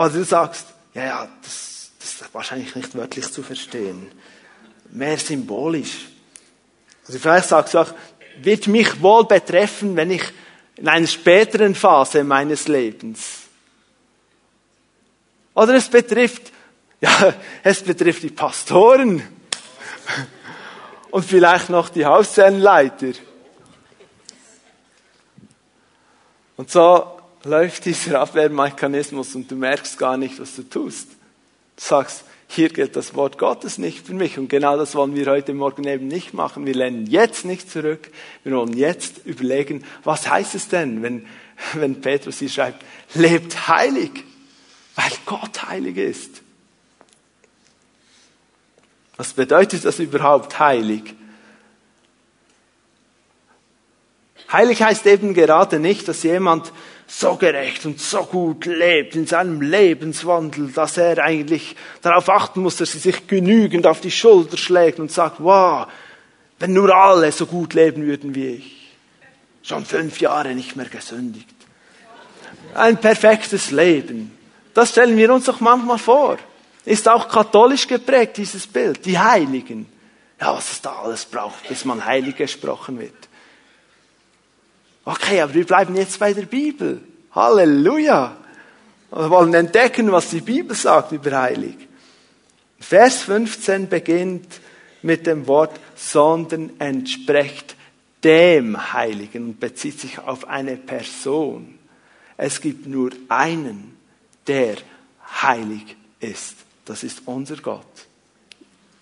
Oder 0.00 0.08
du 0.08 0.24
sagst, 0.24 0.64
ja, 0.94 1.04
ja, 1.04 1.28
das, 1.42 1.90
das 1.98 2.22
ist 2.22 2.32
wahrscheinlich 2.32 2.74
nicht 2.74 2.94
wörtlich 2.94 3.30
zu 3.30 3.42
verstehen. 3.42 4.10
Mehr 4.92 5.18
symbolisch. 5.18 6.08
Also 7.06 7.18
vielleicht 7.18 7.48
sagst 7.50 7.74
du 7.74 7.80
auch, 7.80 7.92
wird 8.38 8.66
mich 8.66 9.02
wohl 9.02 9.26
betreffen, 9.26 9.94
wenn 9.96 10.10
ich 10.10 10.22
in 10.76 10.88
einer 10.88 11.06
späteren 11.06 11.74
Phase 11.74 12.24
meines 12.24 12.66
Lebens. 12.66 13.40
Oder 15.52 15.74
es 15.74 15.90
betrifft, 15.90 16.50
ja, 17.02 17.34
es 17.62 17.82
betrifft 17.82 18.22
die 18.22 18.30
Pastoren. 18.30 19.22
Und 21.10 21.26
vielleicht 21.26 21.68
noch 21.68 21.90
die 21.90 22.06
Hauszellenleiter. 22.06 23.12
Und 26.56 26.70
so 26.70 27.19
läuft 27.44 27.84
dieser 27.84 28.20
Abwehrmechanismus 28.20 29.34
und 29.34 29.50
du 29.50 29.56
merkst 29.56 29.98
gar 29.98 30.16
nicht, 30.16 30.40
was 30.40 30.56
du 30.56 30.62
tust. 30.62 31.08
Du 31.76 31.82
sagst, 31.82 32.24
hier 32.48 32.68
gilt 32.68 32.96
das 32.96 33.14
Wort 33.14 33.38
Gottes 33.38 33.78
nicht 33.78 34.06
für 34.06 34.12
mich. 34.12 34.36
Und 34.36 34.48
genau 34.48 34.76
das 34.76 34.94
wollen 34.96 35.14
wir 35.14 35.26
heute 35.26 35.54
Morgen 35.54 35.84
eben 35.84 36.08
nicht 36.08 36.34
machen. 36.34 36.66
Wir 36.66 36.74
lernen 36.74 37.06
jetzt 37.06 37.44
nicht 37.44 37.70
zurück. 37.70 38.10
Wir 38.42 38.56
wollen 38.56 38.76
jetzt 38.76 39.24
überlegen, 39.24 39.84
was 40.02 40.28
heißt 40.28 40.56
es 40.56 40.68
denn, 40.68 41.02
wenn, 41.02 41.26
wenn 41.74 42.00
Petrus 42.00 42.40
hier 42.40 42.48
schreibt, 42.48 42.84
lebt 43.14 43.68
heilig, 43.68 44.24
weil 44.96 45.12
Gott 45.26 45.62
heilig 45.68 45.96
ist. 45.96 46.42
Was 49.16 49.32
bedeutet 49.32 49.84
das 49.84 50.00
überhaupt 50.00 50.58
heilig? 50.58 51.14
Heilig 54.50 54.82
heißt 54.82 55.06
eben 55.06 55.34
gerade 55.34 55.78
nicht, 55.78 56.08
dass 56.08 56.24
jemand 56.24 56.72
so 57.10 57.34
gerecht 57.34 57.84
und 57.86 58.00
so 58.00 58.22
gut 58.22 58.66
lebt 58.66 59.16
in 59.16 59.26
seinem 59.26 59.60
Lebenswandel, 59.60 60.70
dass 60.70 60.96
er 60.96 61.18
eigentlich 61.18 61.74
darauf 62.02 62.28
achten 62.28 62.62
muss, 62.62 62.76
dass 62.76 62.94
er 62.94 63.00
sich 63.00 63.26
genügend 63.26 63.86
auf 63.86 64.00
die 64.00 64.12
Schulter 64.12 64.56
schlägt 64.56 65.00
und 65.00 65.10
sagt, 65.10 65.36
wow, 65.40 65.88
wenn 66.60 66.72
nur 66.72 66.94
alle 66.94 67.32
so 67.32 67.46
gut 67.46 67.74
leben 67.74 68.06
würden 68.06 68.34
wie 68.36 68.46
ich. 68.46 68.92
Schon 69.62 69.84
fünf 69.84 70.20
Jahre 70.20 70.54
nicht 70.54 70.76
mehr 70.76 70.86
gesündigt. 70.86 71.54
Ein 72.74 72.98
perfektes 72.98 73.72
Leben. 73.72 74.30
Das 74.72 74.90
stellen 74.90 75.16
wir 75.16 75.34
uns 75.34 75.46
doch 75.46 75.58
manchmal 75.58 75.98
vor. 75.98 76.38
Ist 76.84 77.08
auch 77.08 77.28
katholisch 77.28 77.88
geprägt, 77.88 78.36
dieses 78.36 78.66
Bild. 78.68 79.04
Die 79.04 79.18
Heiligen. 79.18 79.86
Ja, 80.40 80.54
was 80.54 80.70
es 80.72 80.80
da 80.80 80.92
alles 81.02 81.24
braucht, 81.24 81.68
bis 81.68 81.84
man 81.84 82.04
heilig 82.04 82.36
gesprochen 82.36 83.00
wird. 83.00 83.29
Okay, 85.04 85.40
aber 85.40 85.54
wir 85.54 85.66
bleiben 85.66 85.96
jetzt 85.96 86.18
bei 86.18 86.32
der 86.32 86.42
Bibel. 86.42 87.00
Halleluja. 87.32 88.36
Wir 89.10 89.30
wollen 89.30 89.54
entdecken, 89.54 90.12
was 90.12 90.30
die 90.30 90.40
Bibel 90.40 90.76
sagt 90.76 91.12
über 91.12 91.42
heilig. 91.42 91.76
Vers 92.78 93.22
15 93.22 93.88
beginnt 93.88 94.60
mit 95.02 95.26
dem 95.26 95.46
Wort, 95.46 95.78
sondern 95.96 96.70
entspricht 96.78 97.76
dem 98.22 98.92
Heiligen 98.92 99.44
und 99.44 99.60
bezieht 99.60 100.00
sich 100.00 100.18
auf 100.18 100.46
eine 100.46 100.76
Person. 100.76 101.78
Es 102.36 102.60
gibt 102.60 102.86
nur 102.86 103.10
einen, 103.28 103.96
der 104.46 104.76
heilig 105.42 105.96
ist. 106.20 106.56
Das 106.84 107.02
ist 107.02 107.22
unser 107.26 107.56
Gott. 107.56 107.84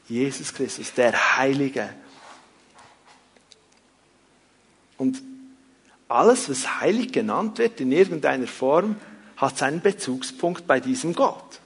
Jesus 0.09 0.55
Christus, 0.55 0.93
der 0.95 1.37
Heilige. 1.37 1.89
Und 4.97 5.23
alles, 6.09 6.49
was 6.49 6.81
heilig 6.81 7.13
genannt 7.13 7.59
wird 7.59 7.81
in 7.81 7.93
irgendeiner 7.93 8.47
Form, 8.47 8.97
hat 9.37 9.59
seinen 9.59 9.81
Bezugspunkt 9.81 10.67
bei 10.67 10.81
diesem 10.81 11.15
Gott. 11.15 11.61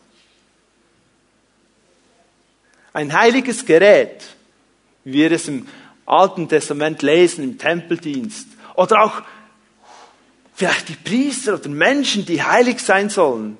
Ein 2.93 3.13
heiliges 3.13 3.65
Gerät, 3.65 4.23
wie 5.05 5.15
wir 5.15 5.33
es 5.33 5.49
im 5.49 5.67
Alten 6.05 6.49
Testament 6.49 7.01
lesen, 7.03 7.45
im 7.45 7.59
Tempeldienst, 7.59 8.49
oder 8.75 9.03
auch 9.05 9.23
vielleicht 10.55 10.89
die 10.89 10.97
Priester 10.97 11.55
oder 11.55 11.69
Menschen, 11.69 12.27
die 12.27 12.43
heilig 12.43 12.81
sein 12.81 13.09
sollen, 13.09 13.57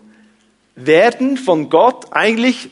werden 0.75 1.37
von 1.37 1.71
Gott 1.71 2.13
eigentlich 2.13 2.71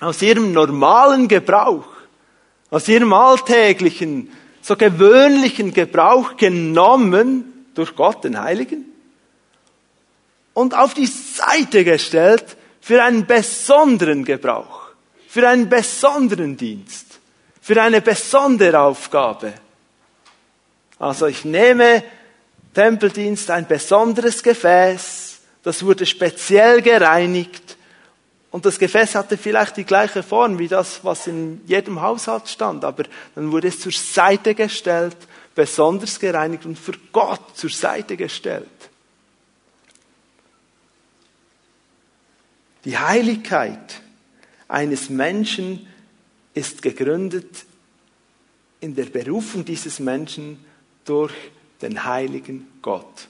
aus 0.00 0.22
ihrem 0.22 0.52
normalen 0.52 1.28
Gebrauch, 1.28 1.86
aus 2.70 2.88
ihrem 2.88 3.12
alltäglichen 3.12 4.30
so 4.68 4.76
gewöhnlichen 4.76 5.72
Gebrauch 5.72 6.36
genommen 6.36 7.70
durch 7.74 7.96
Gott, 7.96 8.22
den 8.24 8.38
Heiligen, 8.38 8.84
und 10.52 10.76
auf 10.76 10.92
die 10.92 11.06
Seite 11.06 11.84
gestellt 11.84 12.44
für 12.78 13.02
einen 13.02 13.24
besonderen 13.24 14.26
Gebrauch, 14.26 14.90
für 15.26 15.48
einen 15.48 15.70
besonderen 15.70 16.54
Dienst, 16.58 17.18
für 17.62 17.80
eine 17.80 18.02
besondere 18.02 18.78
Aufgabe. 18.80 19.54
Also 20.98 21.28
ich 21.28 21.46
nehme 21.46 22.04
Tempeldienst 22.74 23.50
ein 23.50 23.66
besonderes 23.66 24.42
Gefäß, 24.42 25.38
das 25.62 25.82
wurde 25.82 26.04
speziell 26.04 26.82
gereinigt 26.82 27.77
und 28.58 28.66
das 28.66 28.80
Gefäß 28.80 29.14
hatte 29.14 29.36
vielleicht 29.38 29.76
die 29.76 29.84
gleiche 29.84 30.24
Form 30.24 30.58
wie 30.58 30.66
das, 30.66 31.04
was 31.04 31.28
in 31.28 31.60
jedem 31.66 32.02
Haushalt 32.02 32.48
stand, 32.48 32.84
aber 32.84 33.04
dann 33.36 33.52
wurde 33.52 33.68
es 33.68 33.78
zur 33.78 33.92
Seite 33.92 34.52
gestellt, 34.56 35.16
besonders 35.54 36.18
gereinigt 36.18 36.66
und 36.66 36.76
für 36.76 36.94
Gott 37.12 37.56
zur 37.56 37.70
Seite 37.70 38.16
gestellt. 38.16 38.66
Die 42.84 42.98
Heiligkeit 42.98 44.00
eines 44.66 45.08
Menschen 45.08 45.86
ist 46.52 46.82
gegründet 46.82 47.64
in 48.80 48.96
der 48.96 49.04
Berufung 49.04 49.64
dieses 49.64 50.00
Menschen 50.00 50.64
durch 51.04 51.32
den 51.80 52.04
heiligen 52.04 52.66
Gott. 52.82 53.28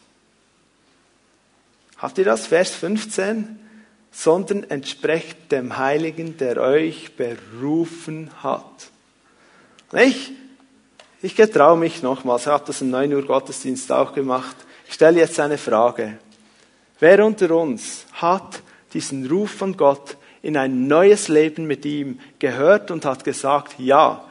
Habt 1.99 2.17
ihr 2.17 2.25
das? 2.25 2.47
Vers 2.47 2.71
15 2.71 3.68
sondern 4.11 4.65
entsprecht 4.65 5.53
dem 5.53 5.77
Heiligen, 5.77 6.37
der 6.37 6.59
euch 6.59 7.17
berufen 7.17 8.31
hat. 8.43 8.91
Ich, 9.93 10.33
ich 11.23 11.35
getraue 11.35 11.79
mich 11.79 12.03
nochmals, 12.03 12.43
ich 12.43 12.49
habe 12.49 12.65
das 12.67 12.81
im 12.81 12.91
9 12.91 13.13
Uhr 13.15 13.25
Gottesdienst 13.25 13.91
auch 13.93 14.13
gemacht. 14.13 14.57
Ich 14.87 14.95
stelle 14.95 15.21
jetzt 15.21 15.39
eine 15.41 15.59
Frage. 15.59 16.19
Wer 17.01 17.25
unter 17.25 17.51
uns 17.53 18.07
hat 18.13 18.63
diesen 18.93 19.27
Ruf 19.27 19.51
von 19.51 19.77
Gott 19.77 20.17
in 20.43 20.57
ein 20.57 20.87
neues 20.87 21.29
Leben 21.29 21.67
mit 21.67 21.85
ihm 21.85 22.21
gehört 22.39 22.91
und 22.91 23.05
hat 23.05 23.25
gesagt, 23.25 23.77
ja, 23.79 24.25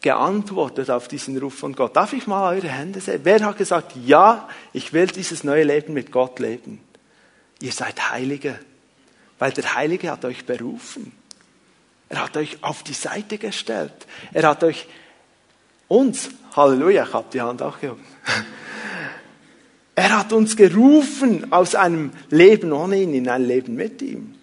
geantwortet 0.00 0.90
auf 0.90 1.08
diesen 1.08 1.38
Ruf 1.38 1.54
von 1.54 1.74
Gott? 1.74 1.96
Darf 1.96 2.12
ich 2.12 2.26
mal 2.26 2.54
eure 2.54 2.68
Hände 2.68 3.00
sehen? 3.00 3.20
Wer 3.24 3.44
hat 3.44 3.58
gesagt, 3.58 3.92
ja, 4.04 4.48
ich 4.72 4.92
will 4.92 5.06
dieses 5.06 5.44
neue 5.44 5.64
Leben 5.64 5.94
mit 5.94 6.12
Gott 6.12 6.38
leben? 6.38 6.80
Ihr 7.60 7.72
seid 7.72 8.10
Heilige 8.10 8.58
weil 9.42 9.50
der 9.50 9.74
Heilige 9.74 10.08
hat 10.08 10.24
euch 10.24 10.46
berufen. 10.46 11.10
Er 12.08 12.22
hat 12.22 12.36
euch 12.36 12.58
auf 12.62 12.84
die 12.84 12.92
Seite 12.92 13.38
gestellt. 13.38 13.92
Er 14.32 14.48
hat 14.48 14.62
euch 14.62 14.86
uns, 15.88 16.30
Halleluja, 16.54 17.02
ich 17.02 17.12
habe 17.12 17.26
die 17.32 17.40
Hand 17.40 17.60
auch 17.60 17.80
gehoben. 17.80 18.04
Er 19.96 20.16
hat 20.16 20.32
uns 20.32 20.54
gerufen 20.54 21.52
aus 21.52 21.74
einem 21.74 22.12
Leben 22.30 22.72
ohne 22.72 23.02
ihn 23.02 23.14
in 23.14 23.28
ein 23.28 23.44
Leben 23.44 23.74
mit 23.74 24.00
ihm. 24.00 24.36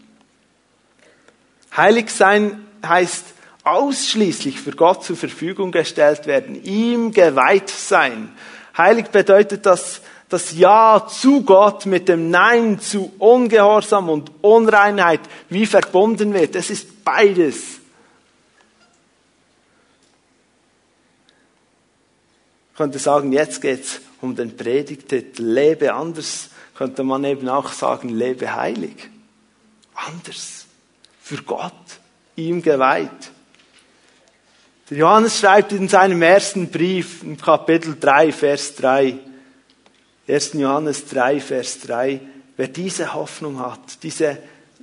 Heilig 1.77 2.09
sein 2.09 2.65
heißt 2.85 3.23
ausschließlich 3.63 4.59
für 4.59 4.73
Gott 4.73 5.05
zur 5.05 5.15
Verfügung 5.15 5.71
gestellt 5.71 6.27
werden, 6.27 6.61
ihm 6.61 7.13
geweiht 7.13 7.69
sein. 7.69 8.33
Heilig 8.77 9.07
bedeutet, 9.07 9.65
dass 9.65 10.01
das 10.29 10.55
Ja 10.55 11.07
zu 11.07 11.43
Gott 11.43 11.87
mit 11.87 12.07
dem 12.07 12.29
Nein 12.29 12.79
zu 12.79 13.11
Ungehorsam 13.17 14.09
und 14.09 14.31
Unreinheit 14.41 15.21
wie 15.49 15.65
verbunden 15.65 16.33
wird. 16.33 16.55
Es 16.55 16.69
ist 16.69 17.03
beides. 17.03 17.79
Ich 22.71 22.77
könnte 22.77 22.99
sagen, 22.99 23.33
jetzt 23.33 23.59
geht's 23.61 23.99
um 24.21 24.35
den 24.35 24.55
Predigtitel 24.55 25.43
Lebe 25.43 25.93
anders. 25.93 26.49
Könnte 26.75 27.03
man 27.03 27.25
eben 27.25 27.49
auch 27.49 27.73
sagen, 27.73 28.07
lebe 28.07 28.55
heilig. 28.55 29.09
Anders. 29.95 30.65
Für 31.21 31.41
Gott. 31.43 31.73
Ihm 32.37 32.61
geweiht. 32.61 33.31
Der 34.89 34.97
Johannes 34.97 35.39
schreibt 35.39 35.73
in 35.73 35.89
seinem 35.89 36.21
ersten 36.21 36.69
Brief, 36.69 37.21
im 37.21 37.35
Kapitel 37.35 37.97
3, 37.99 38.31
Vers 38.31 38.75
3, 38.75 39.19
1. 40.29 40.53
Johannes 40.53 41.07
3, 41.07 41.41
Vers 41.41 41.79
3, 41.81 42.21
wer 42.55 42.67
diese 42.67 43.13
Hoffnung 43.13 43.59
hat, 43.59 44.03
diese 44.03 44.37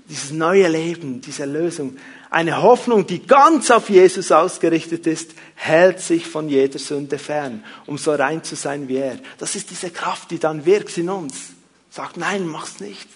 dieses 0.09 0.31
neue 0.31 0.69
Leben, 0.69 1.21
diese 1.21 1.45
Lösung, 1.45 1.97
eine 2.31 2.63
Hoffnung, 2.63 3.07
die 3.07 3.27
ganz 3.27 3.71
auf 3.71 3.89
Jesus 3.89 4.31
ausgerichtet 4.31 5.07
ist, 5.07 5.33
hält 5.55 6.01
sich 6.01 6.27
von 6.27 6.49
jeder 6.49 6.79
Sünde 6.79 7.19
fern, 7.19 7.65
um 7.87 7.99
so 7.99 8.13
rein 8.13 8.43
zu 8.45 8.57
sein 8.57 8.89
wie 8.89 8.97
er. 8.97 9.19
Das 9.39 9.57
ist 9.57 9.71
diese 9.71 9.91
Kraft, 9.91 10.31
die 10.31 10.39
dann 10.39 10.65
wirkt 10.65 10.97
in 10.99 11.09
uns. 11.09 11.51
Sagt, 11.91 12.17
nein, 12.17 12.47
mach's 12.47 12.81
nicht. 12.81 13.09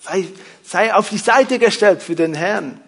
Sei, 0.00 0.26
sei 0.62 0.94
auf 0.94 1.08
die 1.08 1.18
Seite 1.18 1.58
gestellt 1.58 2.02
für 2.02 2.14
den 2.14 2.34
Herrn. 2.34 2.80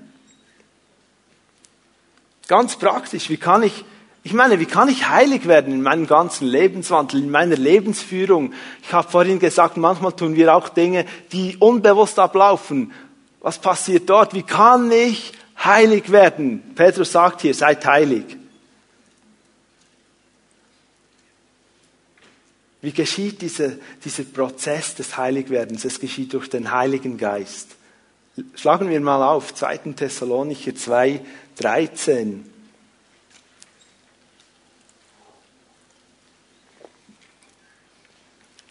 Ganz 2.47 2.77
praktisch, 2.77 3.31
wie 3.31 3.37
kann 3.37 3.63
ich, 3.63 3.85
ich 4.29 4.35
meine, 4.35 4.61
wie 4.61 4.67
kann 4.67 4.91
ich 4.91 5.09
heilig 5.09 5.49
werden 5.49 5.73
in 5.73 5.81
meinem 5.81 6.07
ganzen 6.07 6.47
Lebenswandel, 6.47 7.23
in 7.23 7.31
meiner 7.31 7.57
Lebensführung? 7.57 8.53
Ich 8.83 8.93
habe 8.93 9.11
vorhin 9.11 9.39
gesagt, 9.39 9.79
manchmal 9.79 10.13
tun 10.13 10.37
wir 10.37 10.55
auch 10.55 10.69
Dinge, 10.69 11.07
die 11.33 11.57
unbewusst 11.57 12.19
ablaufen. 12.19 12.93
Was 13.41 13.59
passiert 13.59 14.11
dort? 14.11 14.35
Wie 14.35 14.43
kann 14.43 14.93
ich 14.93 15.33
heilig 15.65 16.13
werden? 16.13 16.75
Petrus 16.75 17.13
sagt 17.13 17.41
hier, 17.41 17.55
seid 17.55 17.87
heilig. 17.87 18.37
Wie 22.83 22.93
geschieht 22.93 23.41
dieser, 23.41 23.71
dieser 24.05 24.25
Prozess 24.25 24.95
des 24.95 25.17
Heiligwerdens? 25.17 25.87
Es 25.87 25.99
geschieht 25.99 26.35
durch 26.35 26.51
den 26.51 26.71
Heiligen 26.71 27.17
Geist. 27.17 27.77
Schlagen 28.57 28.91
wir 28.91 29.01
mal 29.01 29.27
auf, 29.27 29.55
2. 29.55 29.79
Thessalonicher 29.97 30.75
2, 30.75 31.23
13. 31.57 32.58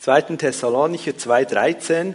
Zweiten 0.08 0.38
Thessalonicher 0.38 1.12
2,13. 1.12 2.14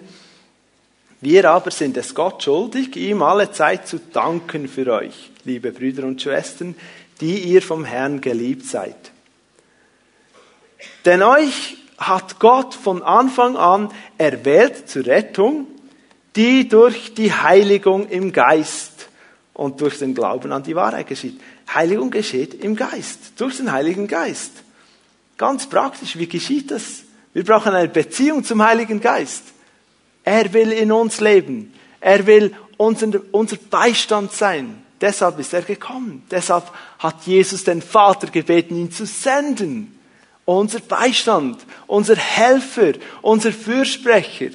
Wir 1.20 1.50
aber 1.50 1.70
sind 1.70 1.94
es 1.98 2.14
Gott 2.14 2.42
schuldig, 2.42 2.96
ihm 2.96 3.20
alle 3.20 3.52
Zeit 3.52 3.86
zu 3.86 3.98
danken 3.98 4.66
für 4.66 4.90
euch, 4.90 5.30
liebe 5.44 5.72
Brüder 5.72 6.04
und 6.04 6.22
Schwestern, 6.22 6.74
die 7.20 7.40
ihr 7.40 7.60
vom 7.60 7.84
Herrn 7.84 8.22
geliebt 8.22 8.64
seid. 8.64 8.96
Denn 11.04 11.22
euch 11.22 11.76
hat 11.98 12.38
Gott 12.38 12.72
von 12.72 13.02
Anfang 13.02 13.58
an 13.58 13.92
erwählt 14.16 14.88
zur 14.88 15.04
Rettung, 15.04 15.66
die 16.34 16.70
durch 16.70 17.12
die 17.12 17.30
Heiligung 17.30 18.08
im 18.08 18.32
Geist 18.32 19.10
und 19.52 19.82
durch 19.82 19.98
den 19.98 20.14
Glauben 20.14 20.50
an 20.50 20.62
die 20.62 20.76
Wahrheit 20.76 21.08
geschieht. 21.08 21.38
Heiligung 21.74 22.10
geschieht 22.10 22.54
im 22.54 22.74
Geist, 22.74 23.34
durch 23.36 23.58
den 23.58 23.70
Heiligen 23.70 24.08
Geist. 24.08 24.52
Ganz 25.36 25.68
praktisch, 25.68 26.16
wie 26.16 26.26
geschieht 26.26 26.70
das? 26.70 27.02
Wir 27.32 27.44
brauchen 27.44 27.74
eine 27.74 27.88
Beziehung 27.88 28.44
zum 28.44 28.62
Heiligen 28.62 29.00
Geist. 29.00 29.44
Er 30.24 30.52
will 30.52 30.72
in 30.72 30.92
uns 30.92 31.20
leben. 31.20 31.72
Er 32.00 32.26
will 32.26 32.54
unser, 32.76 33.08
unser 33.30 33.56
Beistand 33.56 34.32
sein. 34.32 34.82
Deshalb 35.00 35.38
ist 35.38 35.52
er 35.52 35.62
gekommen. 35.62 36.22
Deshalb 36.30 36.70
hat 36.98 37.26
Jesus 37.26 37.64
den 37.64 37.82
Vater 37.82 38.28
gebeten, 38.28 38.76
ihn 38.76 38.92
zu 38.92 39.06
senden 39.06 39.98
unser 40.44 40.80
Beistand, 40.80 41.58
unser 41.86 42.16
Helfer, 42.16 42.92
unser 43.20 43.52
Fürsprecher. 43.52 44.50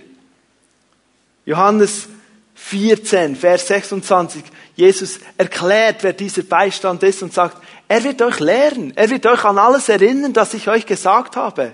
Johannes 1.46 2.10
14, 2.56 3.36
Vers 3.36 3.68
26. 3.68 4.44
Jesus 4.76 5.20
erklärt, 5.38 6.04
wer 6.04 6.14
dieser 6.14 6.44
Beistand 6.44 7.04
ist 7.04 7.24
und 7.24 7.34
sagt, 7.34 7.58
er 7.88 8.04
wird 8.04 8.22
euch 8.22 8.40
lehren, 8.40 8.92
er 8.96 9.10
wird 9.10 9.26
euch 9.26 9.44
an 9.46 9.58
alles 9.58 9.88
erinnern, 9.88 10.34
das 10.34 10.54
ich 10.54 10.68
euch 10.68 10.86
gesagt 10.86 11.36
habe. 11.36 11.74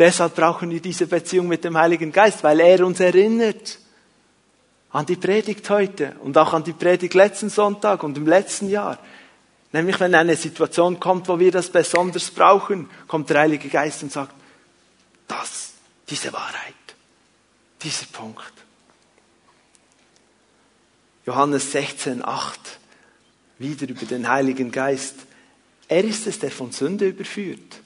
Deshalb 0.00 0.34
brauchen 0.34 0.70
wir 0.70 0.80
diese 0.80 1.06
Beziehung 1.06 1.46
mit 1.46 1.62
dem 1.62 1.76
Heiligen 1.76 2.10
Geist, 2.10 2.42
weil 2.42 2.58
er 2.60 2.86
uns 2.86 3.00
erinnert 3.00 3.78
an 4.92 5.04
die 5.04 5.16
Predigt 5.16 5.68
heute 5.68 6.16
und 6.20 6.38
auch 6.38 6.54
an 6.54 6.64
die 6.64 6.72
Predigt 6.72 7.12
letzten 7.12 7.50
Sonntag 7.50 8.02
und 8.02 8.16
im 8.16 8.26
letzten 8.26 8.70
Jahr. 8.70 8.98
Nämlich 9.72 10.00
wenn 10.00 10.14
eine 10.14 10.36
Situation 10.36 10.98
kommt, 10.98 11.28
wo 11.28 11.38
wir 11.38 11.52
das 11.52 11.68
besonders 11.68 12.30
brauchen, 12.30 12.88
kommt 13.08 13.28
der 13.28 13.40
Heilige 13.40 13.68
Geist 13.68 14.02
und 14.02 14.10
sagt, 14.10 14.34
das, 15.28 15.74
diese 16.08 16.32
Wahrheit, 16.32 16.74
dieser 17.82 18.06
Punkt. 18.06 18.54
Johannes 21.26 21.72
16, 21.72 22.24
8, 22.24 22.58
wieder 23.58 23.86
über 23.86 24.06
den 24.06 24.26
Heiligen 24.26 24.72
Geist. 24.72 25.16
Er 25.88 26.04
ist 26.04 26.26
es, 26.26 26.38
der 26.38 26.50
von 26.50 26.72
Sünde 26.72 27.08
überführt. 27.08 27.79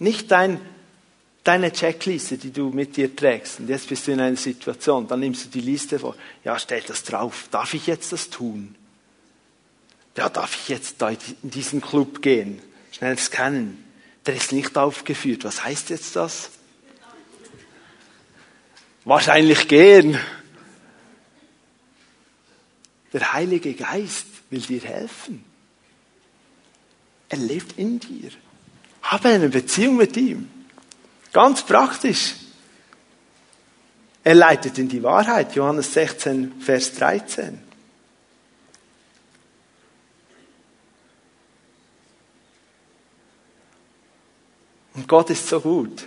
Nicht 0.00 0.32
dein, 0.32 0.60
deine 1.44 1.72
Checkliste, 1.72 2.36
die 2.36 2.50
du 2.50 2.70
mit 2.70 2.96
dir 2.96 3.14
trägst. 3.14 3.60
Und 3.60 3.68
jetzt 3.68 3.88
bist 3.88 4.08
du 4.08 4.12
in 4.12 4.20
einer 4.20 4.36
Situation, 4.36 5.06
dann 5.06 5.20
nimmst 5.20 5.44
du 5.44 5.48
die 5.50 5.60
Liste 5.60 6.00
vor. 6.00 6.16
Ja, 6.42 6.58
stell 6.58 6.82
das 6.84 7.04
drauf. 7.04 7.46
Darf 7.52 7.72
ich 7.74 7.86
jetzt 7.86 8.12
das 8.12 8.28
tun? 8.28 8.74
ja, 10.20 10.28
darf 10.28 10.54
ich 10.54 10.68
jetzt 10.68 11.00
da 11.00 11.08
in 11.08 11.18
diesen 11.42 11.80
Club 11.80 12.20
gehen? 12.20 12.60
Schnell 12.92 13.16
scannen. 13.18 13.82
Der 14.26 14.36
ist 14.36 14.52
nicht 14.52 14.76
aufgeführt. 14.76 15.44
Was 15.44 15.64
heißt 15.64 15.88
jetzt 15.88 16.14
das? 16.14 16.50
Wahrscheinlich 19.04 19.66
gehen. 19.66 20.18
Der 23.14 23.32
Heilige 23.32 23.72
Geist 23.72 24.26
will 24.50 24.60
dir 24.60 24.82
helfen. 24.82 25.42
Er 27.30 27.38
lebt 27.38 27.78
in 27.78 27.98
dir. 27.98 28.30
Habe 29.10 29.30
eine 29.30 29.48
Beziehung 29.48 29.96
mit 29.96 30.16
ihm. 30.16 30.48
Ganz 31.32 31.62
praktisch. 31.62 32.36
Er 34.22 34.36
leitet 34.36 34.78
in 34.78 34.88
die 34.88 35.02
Wahrheit. 35.02 35.56
Johannes 35.56 35.92
16, 35.92 36.60
Vers 36.60 36.94
13. 36.94 37.58
Und 44.94 45.08
Gott 45.08 45.30
ist 45.30 45.48
so 45.48 45.60
gut. 45.60 46.06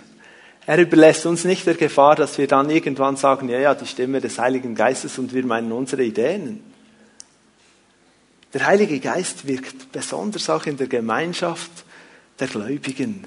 Er 0.64 0.78
überlässt 0.78 1.26
uns 1.26 1.44
nicht 1.44 1.66
der 1.66 1.74
Gefahr, 1.74 2.16
dass 2.16 2.38
wir 2.38 2.46
dann 2.46 2.70
irgendwann 2.70 3.18
sagen, 3.18 3.50
ja, 3.50 3.58
ja, 3.58 3.74
die 3.74 3.86
Stimme 3.86 4.22
des 4.22 4.38
Heiligen 4.38 4.74
Geistes 4.74 5.18
und 5.18 5.34
wir 5.34 5.44
meinen 5.44 5.72
unsere 5.72 6.04
Ideen. 6.04 6.64
Der 8.54 8.64
Heilige 8.64 8.98
Geist 8.98 9.46
wirkt 9.46 9.92
besonders 9.92 10.48
auch 10.48 10.64
in 10.64 10.78
der 10.78 10.86
Gemeinschaft 10.86 11.84
der 12.38 12.48
Gläubigen. 12.48 13.26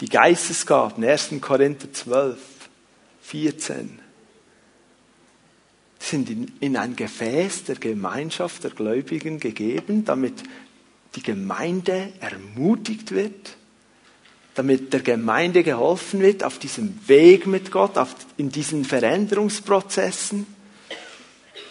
Die 0.00 0.08
Geistesgaben, 0.08 1.02
1. 1.04 1.30
Korinther 1.40 1.92
12, 1.92 2.38
14, 3.22 3.98
sind 5.98 6.30
in, 6.30 6.52
in 6.60 6.76
ein 6.76 6.94
Gefäß 6.94 7.64
der 7.64 7.76
Gemeinschaft 7.76 8.64
der 8.64 8.70
Gläubigen 8.70 9.40
gegeben, 9.40 10.04
damit 10.04 10.42
die 11.14 11.22
Gemeinde 11.22 12.12
ermutigt 12.20 13.10
wird, 13.10 13.56
damit 14.54 14.92
der 14.92 15.00
Gemeinde 15.00 15.64
geholfen 15.64 16.20
wird 16.20 16.44
auf 16.44 16.58
diesem 16.58 16.98
Weg 17.08 17.46
mit 17.46 17.70
Gott, 17.70 17.98
auf, 17.98 18.14
in 18.36 18.50
diesen 18.50 18.84
Veränderungsprozessen. 18.84 20.46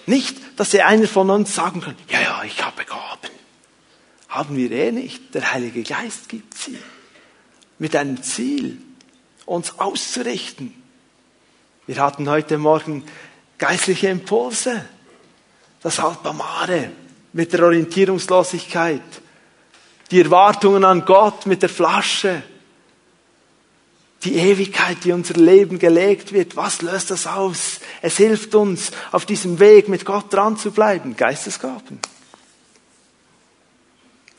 Nicht, 0.06 0.38
dass 0.58 0.74
er 0.74 0.88
einer 0.88 1.08
von 1.08 1.30
uns 1.30 1.56
sagen 1.56 1.82
kann, 1.82 1.96
ja, 2.10 2.22
ja, 2.22 2.44
ich 2.44 2.64
habe 2.64 2.84
Gaben. 2.84 3.37
Haben 4.38 4.56
wir 4.56 4.70
eh 4.70 4.92
nicht. 4.92 5.34
Der 5.34 5.52
Heilige 5.52 5.82
Geist 5.82 6.30
gibt 6.30 6.56
sie. 6.56 6.78
Mit 7.80 7.96
einem 7.96 8.22
Ziel, 8.22 8.78
uns 9.48 9.80
auszurichten. 9.80 10.76
Wir 11.88 12.00
hatten 12.00 12.30
heute 12.30 12.60
Morgen 12.60 13.04
geistliche 13.58 14.10
Impulse. 14.10 14.86
Das 15.82 16.00
Alpamare 16.00 16.92
mit 17.34 17.52
der 17.52 17.64
Orientierungslosigkeit 17.64 19.02
die 20.12 20.22
Erwartungen 20.22 20.86
an 20.86 21.04
Gott 21.04 21.48
mit 21.48 21.64
der 21.64 21.70
Flasche, 21.70 22.44
die 24.24 24.36
Ewigkeit, 24.36 24.98
die 25.04 25.14
unser 25.14 25.34
Leben 25.34 25.80
gelegt 25.80 26.32
wird, 26.32 26.56
was 26.56 26.84
löst 26.84 27.10
das 27.10 27.26
aus? 27.26 27.80
Es 28.04 28.18
hilft 28.18 28.54
uns, 28.54 28.92
auf 29.12 29.26
diesem 29.26 29.58
Weg 29.60 29.90
mit 29.90 30.06
Gott 30.06 30.32
dran 30.32 30.58
zu 30.58 30.70
bleiben. 30.70 31.16
Geistesgaben. 31.18 32.00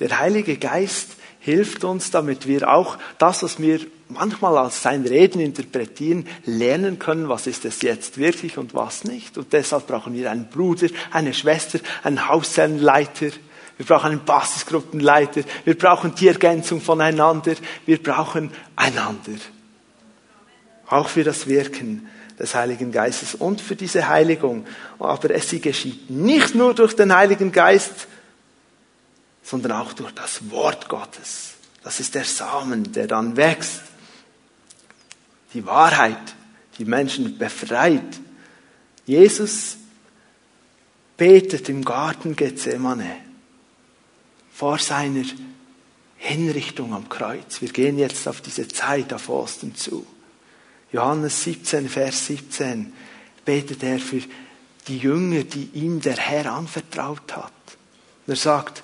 Der 0.00 0.18
Heilige 0.18 0.56
Geist 0.56 1.16
hilft 1.40 1.84
uns, 1.84 2.10
damit 2.10 2.46
wir 2.46 2.68
auch 2.70 2.98
das, 3.18 3.42
was 3.42 3.60
wir 3.60 3.80
manchmal 4.08 4.56
als 4.58 4.82
sein 4.82 5.04
Reden 5.04 5.40
interpretieren, 5.40 6.26
lernen 6.44 6.98
können, 6.98 7.28
was 7.28 7.46
ist 7.46 7.64
es 7.64 7.82
jetzt 7.82 8.18
wirklich 8.18 8.58
und 8.58 8.74
was 8.74 9.04
nicht. 9.04 9.38
Und 9.38 9.52
deshalb 9.52 9.86
brauchen 9.86 10.14
wir 10.14 10.30
einen 10.30 10.48
Bruder, 10.48 10.88
eine 11.10 11.34
Schwester, 11.34 11.78
einen 12.02 12.28
Hausherrenleiter, 12.28 13.30
wir 13.78 13.86
brauchen 13.86 14.10
einen 14.10 14.24
Basisgruppenleiter. 14.24 15.42
Wir 15.64 15.78
brauchen 15.78 16.14
die 16.16 16.28
Ergänzung 16.28 16.80
voneinander. 16.80 17.54
Wir 17.86 18.02
brauchen 18.02 18.50
einander. 18.74 19.38
Auch 20.88 21.08
für 21.08 21.22
das 21.22 21.46
Wirken 21.46 22.08
des 22.38 22.56
Heiligen 22.56 22.90
Geistes 22.90 23.36
und 23.36 23.60
für 23.60 23.76
diese 23.76 24.08
Heiligung. 24.08 24.66
Aber 24.98 25.30
es 25.30 25.48
sie 25.50 25.60
geschieht 25.60 26.10
nicht 26.10 26.56
nur 26.56 26.74
durch 26.74 26.94
den 26.96 27.14
Heiligen 27.14 27.52
Geist, 27.52 28.08
sondern 29.48 29.72
auch 29.72 29.94
durch 29.94 30.12
das 30.12 30.50
Wort 30.50 30.88
Gottes. 30.90 31.54
Das 31.82 32.00
ist 32.00 32.14
der 32.14 32.24
Samen, 32.24 32.92
der 32.92 33.06
dann 33.06 33.34
wächst. 33.34 33.80
Die 35.54 35.64
Wahrheit, 35.64 36.34
die 36.76 36.84
Menschen 36.84 37.38
befreit. 37.38 38.20
Jesus 39.06 39.78
betet 41.16 41.70
im 41.70 41.82
Garten 41.82 42.36
Gethsemane 42.36 43.16
vor 44.52 44.78
seiner 44.78 45.24
Hinrichtung 46.18 46.92
am 46.92 47.08
Kreuz. 47.08 47.62
Wir 47.62 47.70
gehen 47.70 47.98
jetzt 47.98 48.28
auf 48.28 48.42
diese 48.42 48.68
Zeit 48.68 49.14
auf 49.14 49.30
Osten 49.30 49.74
zu. 49.74 50.06
Johannes 50.92 51.44
17, 51.44 51.88
Vers 51.88 52.26
17 52.26 52.92
betet 53.46 53.82
er 53.82 53.98
für 53.98 54.20
die 54.88 54.98
Jünger, 54.98 55.44
die 55.44 55.70
ihm 55.72 56.02
der 56.02 56.16
Herr 56.16 56.52
anvertraut 56.52 57.34
hat. 57.34 57.52
Und 58.26 58.34
er 58.34 58.36
sagt, 58.36 58.82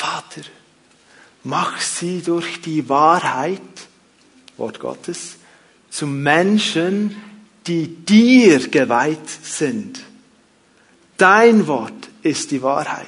Vater, 0.00 0.40
mach 1.44 1.78
sie 1.78 2.22
durch 2.22 2.62
die 2.62 2.88
Wahrheit, 2.88 3.60
Wort 4.56 4.80
Gottes, 4.80 5.36
zu 5.90 6.06
Menschen, 6.06 7.14
die 7.66 7.86
dir 7.86 8.66
geweiht 8.70 9.28
sind. 9.28 10.00
Dein 11.18 11.66
Wort 11.66 12.08
ist 12.22 12.50
die 12.50 12.62
Wahrheit. 12.62 13.06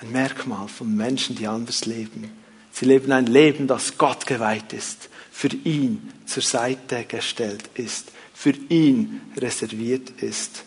Ein 0.00 0.10
Merkmal 0.10 0.68
von 0.68 0.96
Menschen, 0.96 1.36
die 1.36 1.46
anders 1.46 1.84
leben. 1.84 2.30
Sie 2.72 2.86
leben 2.86 3.12
ein 3.12 3.26
Leben, 3.26 3.66
das 3.66 3.98
Gott 3.98 4.26
geweiht 4.26 4.72
ist, 4.72 5.10
für 5.30 5.48
ihn 5.48 6.10
zur 6.24 6.42
Seite 6.42 7.04
gestellt 7.04 7.68
ist, 7.74 8.12
für 8.38 8.54
ihn 8.68 9.20
reserviert 9.36 10.10
ist. 10.20 10.62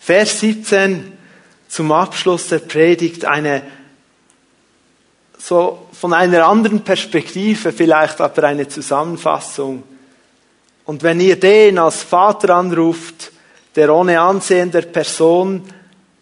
Vers 0.00 0.40
17 0.40 1.12
zum 1.68 1.92
Abschluss 1.92 2.48
der 2.48 2.60
Predigt 2.60 3.26
eine 3.26 3.62
so 5.36 5.86
von 5.92 6.14
einer 6.14 6.46
anderen 6.46 6.82
Perspektive 6.82 7.72
vielleicht 7.72 8.22
aber 8.22 8.44
eine 8.44 8.66
Zusammenfassung. 8.66 9.82
Und 10.86 11.02
wenn 11.02 11.20
ihr 11.20 11.38
den 11.38 11.78
als 11.78 12.04
Vater 12.04 12.56
anruft, 12.56 13.30
der 13.76 13.94
ohne 13.94 14.18
Ansehen 14.18 14.70
der 14.70 14.82
Person 14.82 15.62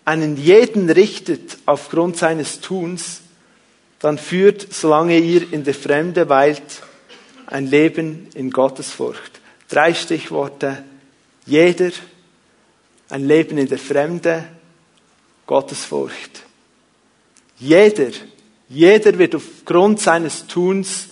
einen 0.04 0.36
jeden 0.36 0.90
richtet 0.90 1.58
aufgrund 1.64 2.16
seines 2.16 2.60
Tuns, 2.60 3.20
dann 4.00 4.18
führt, 4.18 4.66
solange 4.72 5.16
ihr 5.16 5.52
in 5.52 5.62
der 5.62 5.74
Fremde 5.74 6.28
weilt, 6.28 6.82
ein 7.46 7.68
Leben 7.68 8.28
in 8.34 8.50
Gottesfurcht. 8.50 9.35
Drei 9.68 9.94
Stichworte. 9.94 10.84
Jeder, 11.44 11.90
ein 13.08 13.26
Leben 13.26 13.58
in 13.58 13.68
der 13.68 13.78
Fremde, 13.78 14.44
Gottesfurcht. 15.46 16.42
Jeder, 17.58 18.10
jeder 18.68 19.18
wird 19.18 19.34
aufgrund 19.34 20.00
seines 20.00 20.46
Tuns 20.46 21.08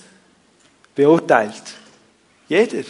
beurteilt. 0.95 1.63
Jeder. 2.49 2.85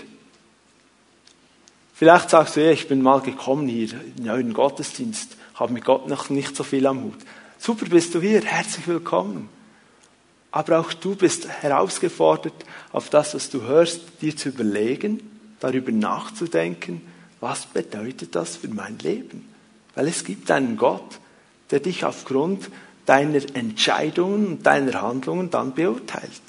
Vielleicht 1.95 2.31
sagst 2.31 2.57
du, 2.57 2.65
ja, 2.65 2.73
ich 2.73 2.89
bin 2.89 3.03
mal 3.03 3.21
gekommen 3.21 3.69
hier 3.69 3.89
in 4.19 4.29
euren 4.29 4.53
Gottesdienst, 4.53 5.37
habe 5.55 5.73
mit 5.73 5.85
Gott 5.85 6.09
noch 6.09 6.29
nicht 6.29 6.57
so 6.57 6.65
viel 6.65 6.87
am 6.87 7.05
Hut. 7.05 7.19
Super 7.59 7.87
bist 7.87 8.15
du 8.15 8.21
hier, 8.21 8.43
herzlich 8.43 8.89
willkommen. 8.89 9.49
Aber 10.51 10.81
auch 10.81 10.93
du 10.93 11.15
bist 11.15 11.49
herausgefordert, 11.49 12.55
auf 12.93 13.11
das, 13.11 13.35
was 13.35 13.51
du 13.51 13.63
hörst, 13.63 14.01
dir 14.21 14.37
zu 14.37 14.49
überlegen, 14.49 15.34
darüber 15.65 15.93
nachzudenken, 15.93 17.01
was 17.41 17.67
bedeutet 17.67 18.35
das 18.35 18.57
für 18.57 18.69
mein 18.69 18.99
Leben? 18.99 19.49
Weil 19.95 20.09
es 20.09 20.25
gibt 20.25 20.51
einen 20.51 20.77
Gott, 20.77 21.19
der 21.71 21.81
dich 21.81 22.05
aufgrund 22.05 22.71
deiner 23.07 23.41
Entscheidungen 23.55 24.47
und 24.47 24.67
deiner 24.67 25.03
Handlungen 25.03 25.51
dann 25.51 25.75
beurteilt. 25.75 26.43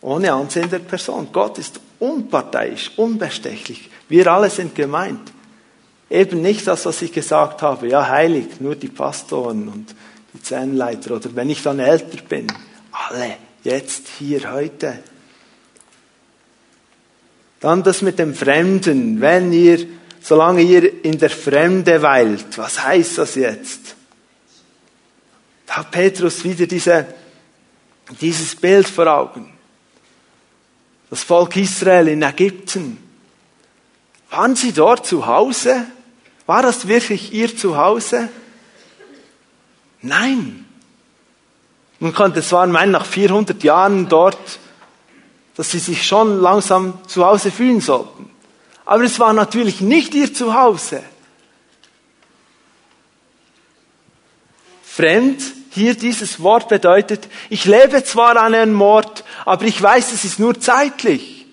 Ohne 0.00 0.32
Ansehen 0.32 0.70
der 0.70 0.78
Person. 0.78 1.28
Gott 1.32 1.58
ist 1.58 1.80
unparteiisch, 1.98 2.92
unbestechlich. 2.96 3.90
Wir 4.08 4.30
alle 4.30 4.50
sind 4.50 4.74
gemeint. 4.74 5.32
Eben 6.08 6.42
nicht 6.42 6.66
das, 6.66 6.86
was 6.86 7.02
ich 7.02 7.12
gesagt 7.12 7.62
habe, 7.62 7.88
ja 7.88 8.08
heilig, 8.08 8.60
nur 8.60 8.76
die 8.76 8.88
Pastoren 8.88 9.68
und 9.68 9.94
die 10.32 10.42
Zellenleiter 10.42 11.16
oder 11.16 11.34
wenn 11.34 11.50
ich 11.50 11.62
dann 11.62 11.80
älter 11.80 12.22
bin. 12.22 12.46
Alle, 12.92 13.36
jetzt, 13.66 14.08
hier, 14.18 14.50
heute. 14.50 14.98
Dann 17.60 17.82
das 17.82 18.02
mit 18.02 18.18
dem 18.18 18.34
Fremden. 18.34 19.20
Wenn 19.20 19.52
ihr 19.52 19.86
solange 20.26 20.62
ihr 20.62 21.04
in 21.04 21.18
der 21.18 21.30
Fremde 21.30 22.02
weilt. 22.02 22.58
Was 22.58 22.82
heißt 22.82 23.18
das 23.18 23.36
jetzt? 23.36 23.94
Da 25.66 25.76
hat 25.76 25.92
Petrus 25.92 26.42
wieder 26.42 26.66
diese, 26.66 27.06
dieses 28.20 28.56
Bild 28.56 28.88
vor 28.88 29.06
Augen. 29.06 29.52
Das 31.10 31.22
Volk 31.22 31.54
Israel 31.56 32.08
in 32.08 32.22
Ägypten. 32.22 32.98
Waren 34.30 34.56
sie 34.56 34.72
dort 34.72 35.06
zu 35.06 35.26
Hause? 35.26 35.86
War 36.46 36.62
das 36.62 36.88
wirklich 36.88 37.32
ihr 37.32 37.56
Zuhause? 37.56 38.28
Nein. 40.02 40.65
Man 41.98 42.12
könnte 42.14 42.42
zwar 42.42 42.66
meinen, 42.66 42.92
nach 42.92 43.06
400 43.06 43.62
Jahren 43.62 44.08
dort, 44.08 44.58
dass 45.56 45.70
sie 45.70 45.78
sich 45.78 46.06
schon 46.06 46.40
langsam 46.40 46.98
zu 47.06 47.24
Hause 47.24 47.50
fühlen 47.50 47.80
sollten. 47.80 48.30
Aber 48.84 49.02
es 49.02 49.18
war 49.18 49.32
natürlich 49.32 49.80
nicht 49.80 50.14
ihr 50.14 50.32
Zuhause. 50.32 51.02
Fremd, 54.84 55.42
hier 55.70 55.94
dieses 55.94 56.40
Wort 56.40 56.68
bedeutet, 56.68 57.28
ich 57.50 57.64
lebe 57.64 58.02
zwar 58.04 58.36
an 58.36 58.54
einem 58.54 58.72
Mord, 58.72 59.24
aber 59.44 59.64
ich 59.64 59.82
weiß, 59.82 60.12
es 60.12 60.24
ist 60.24 60.38
nur 60.38 60.58
zeitlich. 60.58 61.46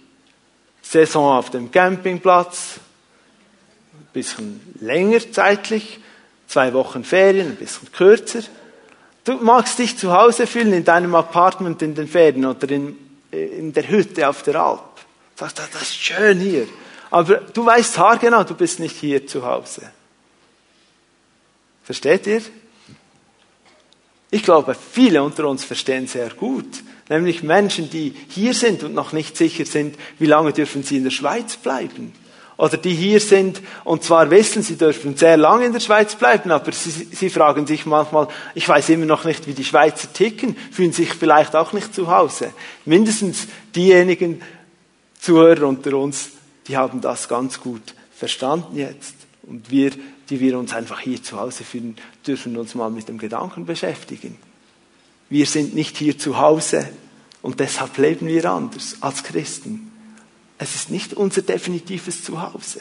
Saison 0.82 1.38
auf 1.38 1.50
dem 1.50 1.72
Campingplatz, 1.72 2.76
ein 3.94 4.08
bisschen 4.14 4.62
länger 4.80 5.20
zeitlich, 5.32 6.00
zwei 6.48 6.74
Wochen 6.74 7.04
Ferien, 7.04 7.48
ein 7.48 7.56
bisschen 7.56 7.92
kürzer. 7.92 8.44
Du 9.24 9.34
magst 9.38 9.80
dich 9.80 9.98
zu 9.98 10.12
Hause 10.12 10.48
fühlen 10.48 10.74
in 10.74 10.84
deinem 10.84 11.16
Apartment 11.16 11.82
in 11.82 11.96
den 11.96 12.08
Ferien 12.08 12.46
oder 12.46 12.70
in, 12.70 12.98
in 13.32 13.72
der 13.72 13.88
Hütte 13.88 14.28
auf 14.28 14.44
der 14.44 14.56
Alp. 14.56 14.82
Du 15.36 15.46
sagst, 15.46 15.60
das 15.60 15.82
ist 15.82 15.96
schön 15.96 16.40
hier. 16.40 16.68
Aber 17.10 17.36
du 17.36 17.66
weißt 17.66 17.98
haargenau, 17.98 18.44
du 18.44 18.56
bist 18.56 18.80
nicht 18.80 18.98
hier 18.98 19.26
zu 19.26 19.46
Hause. 19.46 19.92
Versteht 21.84 22.28
ihr? 22.28 22.42
Ich 24.32 24.44
glaube, 24.44 24.76
viele 24.76 25.22
unter 25.22 25.48
uns 25.48 25.64
verstehen 25.64 26.08
sehr 26.08 26.32
gut. 26.32 26.84
Nämlich 27.08 27.44
Menschen, 27.44 27.90
die 27.90 28.16
hier 28.30 28.54
sind 28.54 28.84
und 28.84 28.94
noch 28.94 29.14
nicht 29.14 29.38
sicher 29.38 29.66
sind, 29.66 29.96
wie 30.18 30.26
lange 30.26 30.54
dürfen 30.54 30.82
sie 30.82 30.98
in 30.98 31.04
der 31.04 31.12
Schweiz 31.12 31.56
bleiben. 31.56 32.14
Oder 32.64 32.78
die 32.78 32.94
hier 32.94 33.20
sind 33.20 33.62
und 33.84 34.06
zwar 34.06 34.32
wissen, 34.32 34.64
sie 34.64 34.78
dürfen 34.78 35.18
sehr 35.18 35.36
lange 35.36 35.66
in 35.66 35.74
der 35.74 35.82
Schweiz 35.82 36.16
bleiben, 36.16 36.50
aber 36.50 36.72
sie, 36.72 36.92
sie 36.92 37.30
fragen 37.30 37.68
sich 37.68 37.86
manchmal, 37.86 38.30
ich 38.56 38.70
weiß 38.70 38.88
immer 38.88 39.06
noch 39.06 39.26
nicht, 39.26 39.48
wie 39.48 39.54
die 39.54 39.66
Schweizer 39.66 40.14
ticken, 40.14 40.56
fühlen 40.72 40.94
sich 40.94 41.14
vielleicht 41.14 41.58
auch 41.58 41.74
nicht 41.74 41.94
zu 41.94 42.08
Hause. 42.08 42.54
Mindestens 42.86 43.48
diejenigen 43.76 44.42
Zuhörer 45.20 45.68
unter 45.68 45.98
uns, 45.98 46.30
die 46.66 46.78
haben 46.78 47.02
das 47.02 47.28
ganz 47.28 47.60
gut 47.60 47.96
verstanden 48.16 48.78
jetzt. 48.78 49.16
Und 49.42 49.70
wir, 49.70 49.92
die 50.30 50.40
wir 50.40 50.58
uns 50.58 50.74
einfach 50.74 51.02
hier 51.02 51.22
zu 51.22 51.38
Hause 51.38 51.66
fühlen, 51.66 51.98
dürfen 52.26 52.56
uns 52.56 52.76
mal 52.76 52.90
mit 52.90 53.10
dem 53.10 53.18
Gedanken 53.18 53.66
beschäftigen. 53.66 54.38
Wir 55.30 55.48
sind 55.48 55.76
nicht 55.76 55.98
hier 55.98 56.18
zu 56.18 56.38
Hause 56.38 56.88
und 57.42 57.60
deshalb 57.60 57.98
leben 57.98 58.26
wir 58.26 58.50
anders 58.50 58.96
als 59.02 59.22
Christen. 59.22 59.93
Es 60.64 60.76
ist 60.76 60.90
nicht 60.90 61.14
unser 61.14 61.42
definitives 61.42 62.24
Zuhause. 62.24 62.80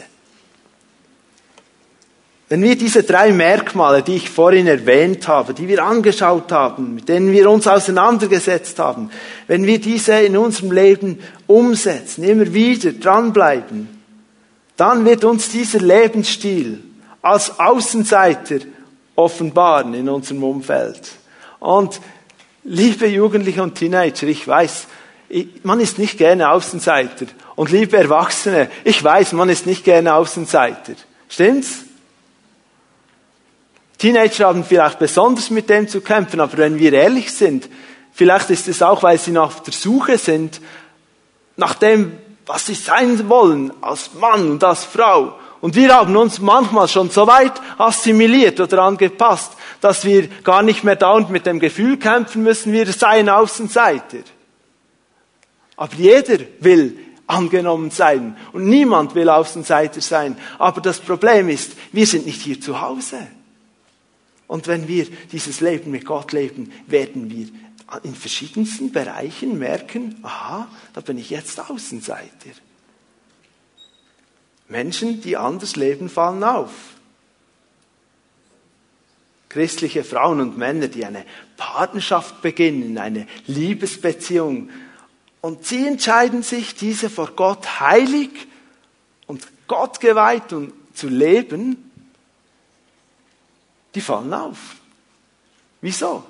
Wenn 2.48 2.62
wir 2.62 2.76
diese 2.76 3.02
drei 3.02 3.32
Merkmale, 3.32 4.02
die 4.02 4.16
ich 4.16 4.30
vorhin 4.30 4.68
erwähnt 4.68 5.26
habe, 5.26 5.52
die 5.52 5.66
wir 5.66 5.82
angeschaut 5.82 6.52
haben, 6.52 6.94
mit 6.94 7.08
denen 7.08 7.32
wir 7.32 7.50
uns 7.50 7.66
auseinandergesetzt 7.66 8.78
haben, 8.78 9.10
wenn 9.48 9.66
wir 9.66 9.80
diese 9.80 10.12
in 10.20 10.36
unserem 10.36 10.70
Leben 10.70 11.18
umsetzen, 11.48 12.22
immer 12.22 12.52
wieder 12.54 12.92
dranbleiben, 12.92 13.88
dann 14.76 15.04
wird 15.04 15.24
uns 15.24 15.48
dieser 15.48 15.80
Lebensstil 15.80 16.84
als 17.20 17.58
Außenseiter 17.58 18.58
offenbaren 19.16 19.94
in 19.94 20.08
unserem 20.08 20.44
Umfeld. 20.44 21.00
Und 21.58 22.00
liebe 22.62 23.08
Jugendliche 23.08 23.62
und 23.62 23.74
Teenager, 23.74 24.28
ich 24.28 24.46
weiß, 24.46 24.86
man 25.62 25.80
ist 25.80 25.98
nicht 25.98 26.18
gerne 26.18 26.50
Außenseiter. 26.50 27.26
Und 27.54 27.70
liebe 27.70 27.96
Erwachsene, 27.96 28.70
ich 28.84 29.02
weiß, 29.02 29.32
man 29.32 29.48
ist 29.48 29.66
nicht 29.66 29.84
gerne 29.84 30.14
Außenseiter. 30.14 30.94
Stimmt's? 31.28 31.84
Teenager 33.98 34.46
haben 34.46 34.64
vielleicht 34.64 34.98
besonders 34.98 35.50
mit 35.50 35.70
dem 35.70 35.86
zu 35.86 36.00
kämpfen, 36.00 36.40
aber 36.40 36.58
wenn 36.58 36.78
wir 36.78 36.92
ehrlich 36.92 37.32
sind, 37.32 37.68
vielleicht 38.12 38.50
ist 38.50 38.66
es 38.66 38.82
auch, 38.82 39.02
weil 39.02 39.18
sie 39.18 39.36
auf 39.38 39.62
der 39.62 39.72
Suche 39.72 40.18
sind 40.18 40.60
nach 41.56 41.74
dem, 41.74 42.18
was 42.46 42.66
sie 42.66 42.74
sein 42.74 43.28
wollen, 43.28 43.72
als 43.80 44.14
Mann 44.14 44.50
und 44.50 44.64
als 44.64 44.84
Frau. 44.84 45.34
Und 45.60 45.76
wir 45.76 45.94
haben 45.94 46.16
uns 46.16 46.40
manchmal 46.40 46.88
schon 46.88 47.10
so 47.10 47.28
weit 47.28 47.52
assimiliert 47.78 48.58
oder 48.58 48.82
angepasst, 48.82 49.52
dass 49.80 50.04
wir 50.04 50.26
gar 50.42 50.62
nicht 50.62 50.82
mehr 50.82 50.96
dauernd 50.96 51.30
mit 51.30 51.46
dem 51.46 51.60
Gefühl 51.60 51.98
kämpfen 51.98 52.42
müssen, 52.42 52.72
wir 52.72 52.86
seien 52.92 53.28
Außenseiter. 53.28 54.18
Aber 55.76 55.94
jeder 55.94 56.38
will 56.58 56.98
angenommen 57.32 57.90
sein 57.90 58.36
und 58.52 58.66
niemand 58.66 59.14
will 59.14 59.28
Außenseiter 59.28 60.00
sein. 60.00 60.36
Aber 60.58 60.80
das 60.80 61.00
Problem 61.00 61.48
ist, 61.48 61.72
wir 61.92 62.06
sind 62.06 62.26
nicht 62.26 62.42
hier 62.42 62.60
zu 62.60 62.80
Hause. 62.80 63.26
Und 64.46 64.66
wenn 64.66 64.86
wir 64.86 65.06
dieses 65.32 65.60
Leben 65.60 65.90
mit 65.90 66.04
Gott 66.04 66.32
leben, 66.32 66.72
werden 66.86 67.30
wir 67.30 67.48
in 68.02 68.14
verschiedensten 68.14 68.92
Bereichen 68.92 69.58
merken, 69.58 70.16
aha, 70.22 70.68
da 70.92 71.00
bin 71.00 71.18
ich 71.18 71.30
jetzt 71.30 71.58
Außenseiter. 71.58 72.50
Menschen, 74.68 75.20
die 75.20 75.36
anders 75.36 75.76
leben, 75.76 76.08
fallen 76.08 76.44
auf. 76.44 76.70
Christliche 79.48 80.02
Frauen 80.02 80.40
und 80.40 80.56
Männer, 80.56 80.88
die 80.88 81.04
eine 81.04 81.26
Partnerschaft 81.58 82.40
beginnen, 82.40 82.96
eine 82.96 83.26
Liebesbeziehung, 83.46 84.70
und 85.42 85.66
sie 85.66 85.86
entscheiden 85.86 86.42
sich, 86.42 86.76
diese 86.76 87.10
vor 87.10 87.32
Gott 87.36 87.80
heilig 87.80 88.30
und 89.26 89.46
Gott 89.66 90.00
geweiht 90.00 90.52
und 90.52 90.72
zu 90.94 91.08
leben, 91.08 91.90
die 93.94 94.00
fallen 94.00 94.32
auf. 94.32 94.76
Wieso? 95.80 96.24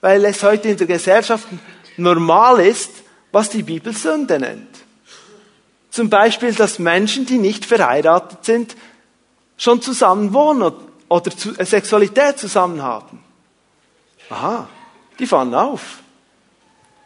Weil 0.00 0.24
es 0.24 0.42
heute 0.42 0.68
in 0.68 0.76
der 0.76 0.86
Gesellschaft 0.86 1.46
normal 1.96 2.60
ist, 2.60 2.90
was 3.30 3.48
die 3.50 3.62
Bibel 3.62 3.94
Sünde 3.94 4.40
nennt. 4.40 4.68
Zum 5.90 6.10
Beispiel, 6.10 6.52
dass 6.52 6.78
Menschen, 6.80 7.24
die 7.24 7.38
nicht 7.38 7.64
verheiratet 7.64 8.44
sind, 8.44 8.76
schon 9.56 9.80
zusammen 9.80 10.32
wohnen 10.32 10.72
oder 11.08 11.30
äh, 11.58 11.64
Sexualität 11.64 12.38
zusammen 12.38 12.82
haben. 12.82 13.22
Aha, 14.28 14.68
die 15.18 15.26
fallen 15.26 15.54
auf. 15.54 16.00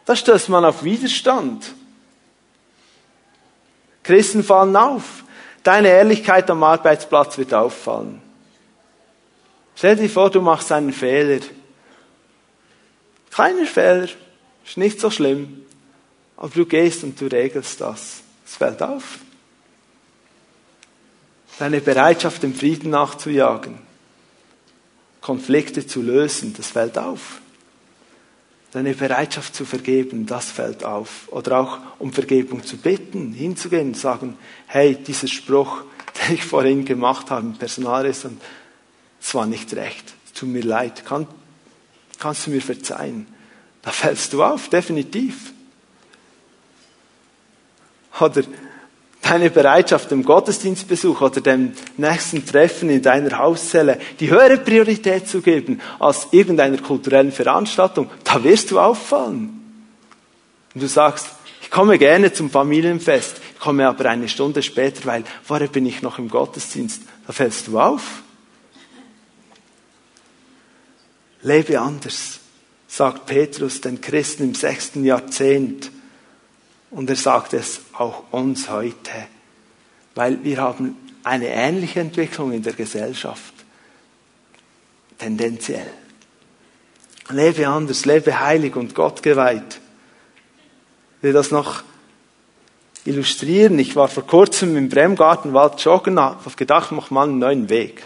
Da 0.05 0.15
stößt 0.15 0.49
man 0.49 0.63
auf 0.65 0.83
Widerstand. 0.83 1.73
Christen 4.03 4.43
fallen 4.43 4.75
auf. 4.75 5.23
Deine 5.63 5.87
Ehrlichkeit 5.87 6.49
am 6.51 6.63
Arbeitsplatz 6.63 7.39
wird 7.39 7.53
auffallen. 7.53 8.21
Stell 9.75 9.95
dir 9.95 10.09
vor, 10.09 10.29
du 10.29 10.41
machst 10.41 10.71
einen 10.71 10.93
Fehler. 10.93 11.41
Keiner 13.31 13.65
Fehler, 13.65 14.07
ist 14.65 14.77
nicht 14.77 14.99
so 14.99 15.09
schlimm. 15.09 15.65
Aber 16.37 16.49
du 16.49 16.65
gehst 16.65 17.03
und 17.03 17.19
du 17.19 17.25
regelst 17.25 17.81
das. 17.81 18.21
Es 18.45 18.55
fällt 18.55 18.81
auf. 18.81 19.19
Deine 21.57 21.81
Bereitschaft, 21.81 22.43
dem 22.43 22.53
Frieden 22.53 22.91
nachzujagen, 22.91 23.79
Konflikte 25.21 25.87
zu 25.87 26.01
lösen, 26.01 26.53
das 26.55 26.67
fällt 26.67 26.97
auf. 26.97 27.41
Deine 28.75 28.93
Bereitschaft 28.93 29.55
zu 29.55 29.63
vergeben, 29.63 30.25
das 30.25 30.51
fällt 30.51 30.83
auf. 30.83 31.31
Oder 31.31 31.61
auch 31.61 31.77
um 31.97 32.11
Vergebung 32.11 32.61
zu 32.65 32.75
bitten, 32.75 33.31
hinzugehen 33.31 33.87
und 33.87 33.97
sagen, 33.97 34.37
hey, 34.67 34.95
dieser 34.95 35.29
Spruch, 35.29 35.83
den 36.27 36.35
ich 36.35 36.43
vorhin 36.43 36.83
gemacht 36.83 37.31
habe 37.31 37.45
im 37.45 37.53
Personalrestaurant, 37.53 38.41
es 39.21 39.33
war 39.33 39.45
nicht 39.45 39.73
recht, 39.77 40.13
tut 40.33 40.49
mir 40.49 40.61
leid, 40.61 41.05
Kann, 41.05 41.25
kannst 42.19 42.47
du 42.47 42.51
mir 42.51 42.61
verzeihen? 42.61 43.27
Da 43.81 43.91
fällst 43.91 44.33
du 44.33 44.43
auf, 44.43 44.67
definitiv. 44.67 45.53
Oder 48.19 48.43
deine 49.25 49.49
Bereitschaft 49.49 50.11
dem 50.11 50.23
Gottesdienstbesuch 50.23 51.19
oder 51.19 51.41
dem 51.41 51.73
nächsten 51.97 52.45
Treffen 52.45 52.89
in 52.91 53.01
deiner 53.01 53.39
Hauszelle 53.39 53.99
die 54.19 54.29
höhere 54.29 54.57
Priorität 54.57 55.27
zu 55.27 55.41
geben 55.41 55.81
als 55.99 56.27
irgendeiner 56.31 56.77
kulturellen 56.77 57.31
Veranstaltung, 57.31 58.09
da 58.23 58.43
wirst 58.43 58.69
du 58.69 58.79
auffallen. 58.79 59.61
Und 60.73 60.83
du 60.83 60.87
sagst, 60.87 61.27
ich 61.61 61.71
komme 61.71 61.97
gerne 61.97 62.33
zum 62.33 62.51
Familienfest, 62.51 63.41
ich 63.55 63.59
komme 63.59 63.87
aber 63.87 64.05
eine 64.05 64.29
Stunde 64.29 64.61
später, 64.61 65.05
weil 65.05 65.23
vorher 65.43 65.69
bin 65.69 65.87
ich 65.87 66.03
noch 66.03 66.19
im 66.19 66.29
Gottesdienst. 66.29 67.01
Da 67.25 67.33
fällst 67.33 67.67
du 67.67 67.79
auf. 67.79 68.21
Lebe 71.41 71.79
anders, 71.79 72.39
sagt 72.87 73.25
Petrus 73.25 73.81
den 73.81 74.01
Christen 74.01 74.43
im 74.43 74.55
sechsten 74.55 75.03
Jahrzehnt. 75.03 75.89
Und 76.91 77.09
er 77.09 77.15
sagt 77.15 77.53
es 77.53 77.81
auch 77.97 78.23
uns 78.31 78.69
heute, 78.69 79.11
weil 80.15 80.43
wir 80.43 80.57
haben 80.57 80.95
eine 81.23 81.47
ähnliche 81.47 81.99
Entwicklung 81.99 82.51
in 82.51 82.63
der 82.63 82.73
Gesellschaft. 82.73 83.53
Tendenziell. 85.17 85.87
Lebe 87.29 87.67
anders, 87.67 88.05
lebe 88.05 88.39
heilig 88.39 88.75
und 88.75 88.93
Gott 88.93 89.23
geweiht. 89.23 89.79
Ich 91.17 91.23
will 91.23 91.33
das 91.33 91.49
noch 91.49 91.83
illustrieren. 93.05 93.79
Ich 93.79 93.95
war 93.95 94.07
vor 94.07 94.27
kurzem 94.27 94.77
im 94.77 94.89
Bremgartenwald 94.89 95.79
joggen, 95.81 96.19
habe 96.19 96.49
gedacht, 96.55 96.91
mach 96.91 97.09
mal 97.09 97.23
einen 97.23 97.39
neuen 97.39 97.69
Weg. 97.69 98.03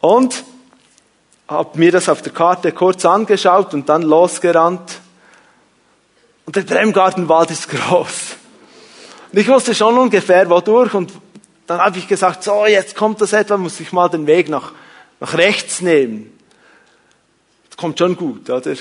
Und 0.00 0.44
habe 1.48 1.78
mir 1.78 1.92
das 1.92 2.08
auf 2.08 2.22
der 2.22 2.32
Karte 2.32 2.72
kurz 2.72 3.04
angeschaut 3.04 3.74
und 3.74 3.88
dann 3.88 4.02
losgerannt 4.02 5.00
und 6.46 6.54
der 6.54 6.62
Bremgartenwald 6.62 7.50
ist 7.50 7.68
groß. 7.68 8.36
Und 9.32 9.38
ich 9.38 9.48
wusste 9.48 9.74
schon 9.74 9.98
ungefähr, 9.98 10.48
wodurch. 10.48 10.94
Und 10.94 11.12
dann 11.66 11.80
habe 11.80 11.98
ich 11.98 12.06
gesagt, 12.06 12.44
so, 12.44 12.64
jetzt 12.66 12.94
kommt 12.94 13.20
das 13.20 13.32
etwa, 13.32 13.56
muss 13.56 13.80
ich 13.80 13.92
mal 13.92 14.08
den 14.08 14.26
Weg 14.26 14.48
nach, 14.48 14.72
nach 15.20 15.34
rechts 15.34 15.80
nehmen. 15.80 16.32
Das 17.68 17.76
kommt 17.76 17.98
schon 17.98 18.16
gut, 18.16 18.48
oder? 18.48 18.74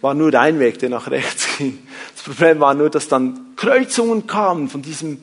War 0.00 0.14
nur 0.14 0.34
ein 0.34 0.58
Weg, 0.58 0.78
der 0.78 0.88
nach 0.88 1.10
rechts 1.10 1.46
ging. 1.58 1.86
Das 2.14 2.24
Problem 2.24 2.58
war 2.58 2.74
nur, 2.74 2.90
dass 2.90 3.08
dann 3.08 3.54
Kreuzungen 3.56 4.26
kamen 4.26 4.68
von 4.68 4.82
diesem, 4.82 5.22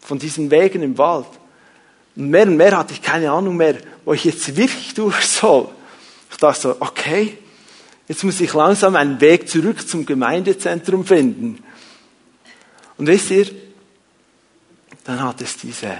von 0.00 0.18
diesen 0.18 0.50
Wegen 0.50 0.82
im 0.82 0.98
Wald. 0.98 1.26
Und 2.16 2.28
mehr 2.28 2.46
und 2.46 2.56
mehr 2.56 2.76
hatte 2.76 2.92
ich 2.92 3.02
keine 3.02 3.30
Ahnung 3.30 3.56
mehr, 3.56 3.76
wo 4.04 4.12
ich 4.12 4.24
jetzt 4.24 4.56
wirklich 4.56 4.94
durch 4.94 5.24
soll. 5.26 5.68
Ich 6.30 6.36
dachte 6.38 6.60
so, 6.60 6.76
okay, 6.80 7.38
Jetzt 8.10 8.24
muss 8.24 8.40
ich 8.40 8.52
langsam 8.54 8.96
einen 8.96 9.20
Weg 9.20 9.48
zurück 9.48 9.86
zum 9.86 10.04
Gemeindezentrum 10.04 11.06
finden. 11.06 11.62
Und 12.98 13.06
wisst 13.06 13.30
ihr, 13.30 13.46
dann 15.04 15.22
hat 15.22 15.40
es 15.40 15.56
diese 15.58 15.96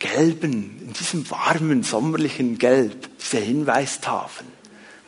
gelben, 0.00 0.80
in 0.84 0.92
diesem 0.94 1.30
warmen, 1.30 1.84
sommerlichen 1.84 2.58
Gelb, 2.58 3.08
diese 3.20 3.36
Hinweistafeln. 3.36 4.50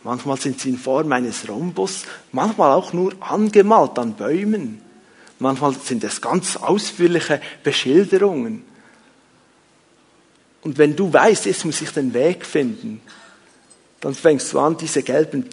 Manchmal 0.05 0.39
sind 0.39 0.61
sie 0.61 0.69
in 0.69 0.79
Form 0.79 1.11
eines 1.11 1.49
Rhombus, 1.49 2.05
manchmal 2.31 2.71
auch 2.71 2.93
nur 2.93 3.13
angemalt 3.19 3.99
an 3.99 4.15
Bäumen. 4.15 4.81
Manchmal 5.41 5.75
sind 5.75 6.05
es 6.05 6.21
ganz 6.21 6.59
ausführliche 6.59 7.43
Beschilderungen. 7.65 8.63
Und 10.63 10.79
wenn 10.79 10.95
du 10.95 11.13
weißt, 11.13 11.47
jetzt 11.47 11.65
muss 11.65 11.83
ich 11.83 11.91
den 11.91 12.15
Weg 12.15 12.47
finden, 12.47 13.01
dann 14.01 14.15
fängst 14.15 14.53
du 14.53 14.61
an, 14.61 14.77
diese 14.77 15.03
gelben 15.03 15.49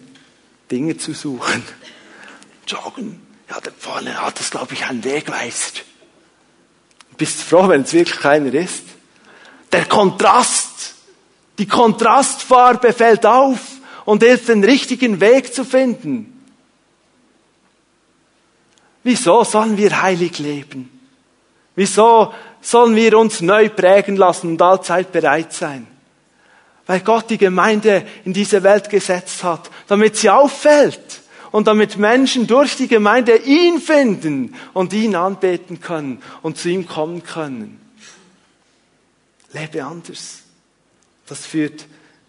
Dinge 0.72 0.98
zu 0.98 1.14
suchen. 1.14 1.64
Joggen. 2.66 3.22
Ja, 3.50 3.60
da 3.62 3.72
vorne 3.78 4.22
hat 4.22 4.40
es, 4.40 4.52
glaube 4.52 4.74
ich, 4.74 4.86
einen 4.86 5.04
Wegweiser. 5.04 5.82
Bist 7.18 7.42
froh, 7.42 7.68
wenn 7.68 7.82
es 7.82 7.94
wirklich 7.94 8.20
keiner 8.20 8.54
ist. 8.54 8.84
Der 9.72 9.86
Kontrast, 9.86 10.96
die 11.58 11.68
Kontrastfarbe 11.68 12.94
fällt 12.94 13.26
auf 13.26 13.60
und 14.06 14.24
hilft, 14.24 14.50
den 14.50 14.64
richtigen 14.64 15.20
Weg 15.20 15.54
zu 15.54 15.66
finden. 15.66 16.34
Wieso 19.04 19.44
sollen 19.44 19.78
wir 19.78 20.02
heilig 20.02 20.38
leben? 20.40 20.90
Wieso 21.76 22.34
sollen 22.62 22.96
wir 22.96 23.18
uns 23.18 23.42
neu 23.42 23.70
prägen 23.70 24.18
lassen 24.18 24.52
und 24.52 24.62
allzeit 24.62 25.12
bereit 25.12 25.54
sein? 25.54 25.88
Weil 26.88 27.02
Gott 27.02 27.30
die 27.30 27.38
Gemeinde 27.38 28.06
in 28.26 28.34
diese 28.34 28.64
Welt 28.64 28.90
gesetzt 28.90 29.44
hat, 29.44 29.70
damit 29.88 30.16
sie 30.16 30.30
auffällt 30.30 31.22
und 31.52 31.68
damit 31.68 31.98
Menschen 31.98 32.48
durch 32.48 32.76
die 32.76 32.88
Gemeinde 32.88 33.38
ihn 33.38 33.80
finden 33.80 34.56
und 34.74 34.94
ihn 34.94 35.16
anbeten 35.16 35.82
können 35.82 36.22
und 36.42 36.58
zu 36.58 36.70
ihm 36.70 36.88
kommen 36.88 37.24
können. 37.24 37.80
Lebe 39.54 39.84
anders. 39.84 40.40
Das 41.28 41.46
führt, 41.46 41.86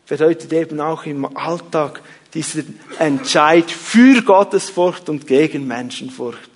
bedeutet 0.09 0.53
eben 0.53 0.81
auch 0.81 1.07
im 1.07 1.25
Alltag 1.37 2.03
diesen 2.35 2.79
Entscheid 2.99 3.71
für 3.71 4.23
Gottesfurcht 4.23 5.09
und 5.09 5.27
gegen 5.27 5.67
Menschenfurcht. 5.67 6.51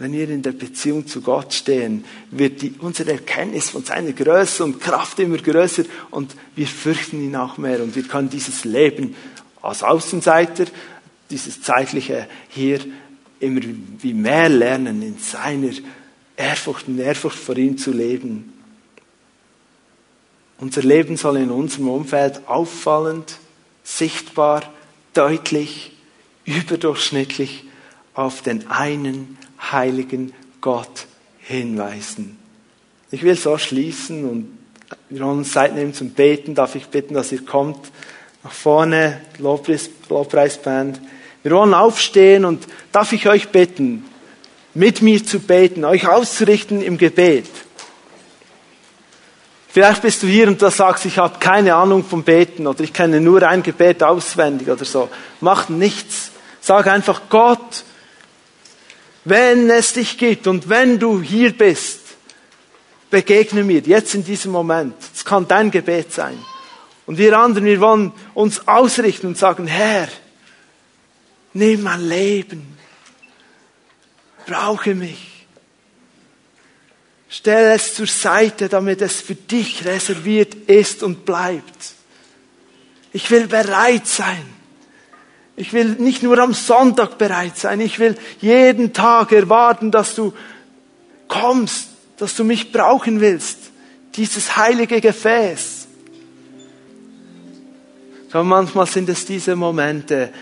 Wenn 0.00 0.14
wir 0.14 0.30
in 0.30 0.40
der 0.40 0.52
Beziehung 0.52 1.06
zu 1.06 1.20
Gott 1.20 1.52
stehen, 1.52 2.06
wird 2.30 2.62
die, 2.62 2.72
unsere 2.78 3.12
Erkenntnis 3.12 3.68
von 3.68 3.84
seiner 3.84 4.12
Größe 4.12 4.64
und 4.64 4.80
Kraft 4.80 5.18
immer 5.18 5.36
größer 5.36 5.84
und 6.10 6.34
wir 6.56 6.66
fürchten 6.66 7.22
ihn 7.22 7.36
auch 7.36 7.58
mehr 7.58 7.82
und 7.82 7.94
wir 7.94 8.04
können 8.04 8.30
dieses 8.30 8.64
Leben 8.64 9.14
als 9.60 9.82
Außenseiter, 9.82 10.64
dieses 11.28 11.60
zeitliche 11.60 12.26
hier 12.48 12.80
immer 13.40 13.60
wie 13.98 14.14
mehr 14.14 14.48
lernen 14.48 15.02
in 15.02 15.18
seiner 15.18 15.72
Ehrfurcht 16.34 16.88
und 16.88 16.98
Ehrfurcht 16.98 17.38
vor 17.38 17.58
ihm 17.58 17.76
zu 17.76 17.92
leben. 17.92 18.54
Unser 20.56 20.80
Leben 20.80 21.18
soll 21.18 21.36
in 21.36 21.50
unserem 21.50 21.90
Umfeld 21.90 22.48
auffallend, 22.48 23.36
sichtbar, 23.84 24.62
deutlich, 25.12 25.92
überdurchschnittlich 26.46 27.64
auf 28.14 28.40
den 28.40 28.66
einen 28.68 29.36
heiligen 29.60 30.32
Gott 30.60 31.06
hinweisen. 31.38 32.38
Ich 33.10 33.22
will 33.22 33.36
so 33.36 33.58
schließen 33.58 34.28
und 34.28 34.58
wir 35.08 35.20
wollen 35.20 35.38
uns 35.38 35.52
Zeit 35.52 35.74
nehmen 35.74 35.94
zum 35.94 36.10
Beten. 36.10 36.54
Darf 36.54 36.74
ich 36.74 36.86
bitten, 36.86 37.14
dass 37.14 37.32
ihr 37.32 37.44
kommt 37.44 37.90
nach 38.42 38.52
vorne, 38.52 39.20
Lobpreis, 39.38 39.90
Lobpreisband. 40.08 41.00
Wir 41.42 41.52
wollen 41.52 41.74
aufstehen 41.74 42.44
und 42.44 42.66
darf 42.92 43.12
ich 43.12 43.28
euch 43.28 43.48
bitten, 43.48 44.04
mit 44.74 45.02
mir 45.02 45.24
zu 45.24 45.40
beten, 45.40 45.84
euch 45.84 46.06
auszurichten 46.06 46.82
im 46.82 46.98
Gebet. 46.98 47.46
Vielleicht 49.68 50.02
bist 50.02 50.22
du 50.22 50.26
hier 50.26 50.48
und 50.48 50.60
du 50.60 50.70
sagst, 50.70 51.04
ich 51.06 51.18
habe 51.18 51.38
keine 51.38 51.76
Ahnung 51.76 52.04
vom 52.04 52.24
Beten 52.24 52.66
oder 52.66 52.82
ich 52.82 52.92
kenne 52.92 53.20
nur 53.20 53.42
ein 53.42 53.62
Gebet 53.62 54.02
auswendig 54.02 54.68
oder 54.68 54.84
so. 54.84 55.08
Macht 55.40 55.70
nichts. 55.70 56.32
Sag 56.60 56.88
einfach 56.88 57.22
Gott, 57.28 57.84
wenn 59.24 59.68
es 59.70 59.92
dich 59.92 60.16
gibt 60.18 60.46
und 60.46 60.68
wenn 60.68 60.98
du 60.98 61.20
hier 61.20 61.52
bist, 61.56 62.00
begegne 63.10 63.64
mir 63.64 63.80
jetzt 63.80 64.14
in 64.14 64.24
diesem 64.24 64.52
Moment. 64.52 64.94
Es 65.14 65.24
kann 65.24 65.46
dein 65.46 65.70
Gebet 65.70 66.12
sein. 66.12 66.38
Und 67.06 67.18
wir 67.18 67.36
anderen, 67.38 67.64
wir 67.64 67.80
wollen 67.80 68.12
uns 68.34 68.66
ausrichten 68.68 69.26
und 69.26 69.36
sagen, 69.36 69.66
Herr, 69.66 70.08
nimm 71.52 71.82
mein 71.82 72.08
Leben, 72.08 72.78
brauche 74.46 74.94
mich. 74.94 75.46
Stell 77.28 77.72
es 77.74 77.94
zur 77.94 78.06
Seite, 78.06 78.68
damit 78.68 79.02
es 79.02 79.20
für 79.20 79.34
dich 79.34 79.84
reserviert 79.84 80.54
ist 80.68 81.02
und 81.02 81.24
bleibt. 81.24 81.94
Ich 83.12 83.30
will 83.30 83.46
bereit 83.46 84.06
sein. 84.06 84.59
Ich 85.60 85.74
will 85.74 85.96
nicht 85.98 86.22
nur 86.22 86.38
am 86.38 86.54
Sonntag 86.54 87.18
bereit 87.18 87.58
sein. 87.58 87.80
Ich 87.80 87.98
will 87.98 88.16
jeden 88.40 88.94
Tag 88.94 89.30
erwarten, 89.30 89.90
dass 89.90 90.14
du 90.14 90.32
kommst, 91.28 91.88
dass 92.16 92.34
du 92.34 92.44
mich 92.44 92.72
brauchen 92.72 93.20
willst. 93.20 93.58
Dieses 94.14 94.56
heilige 94.56 95.02
Gefäß. 95.02 95.86
Aber 98.32 98.44
manchmal 98.44 98.86
sind 98.86 99.10
es 99.10 99.26
diese 99.26 99.54
Momente, 99.54 100.32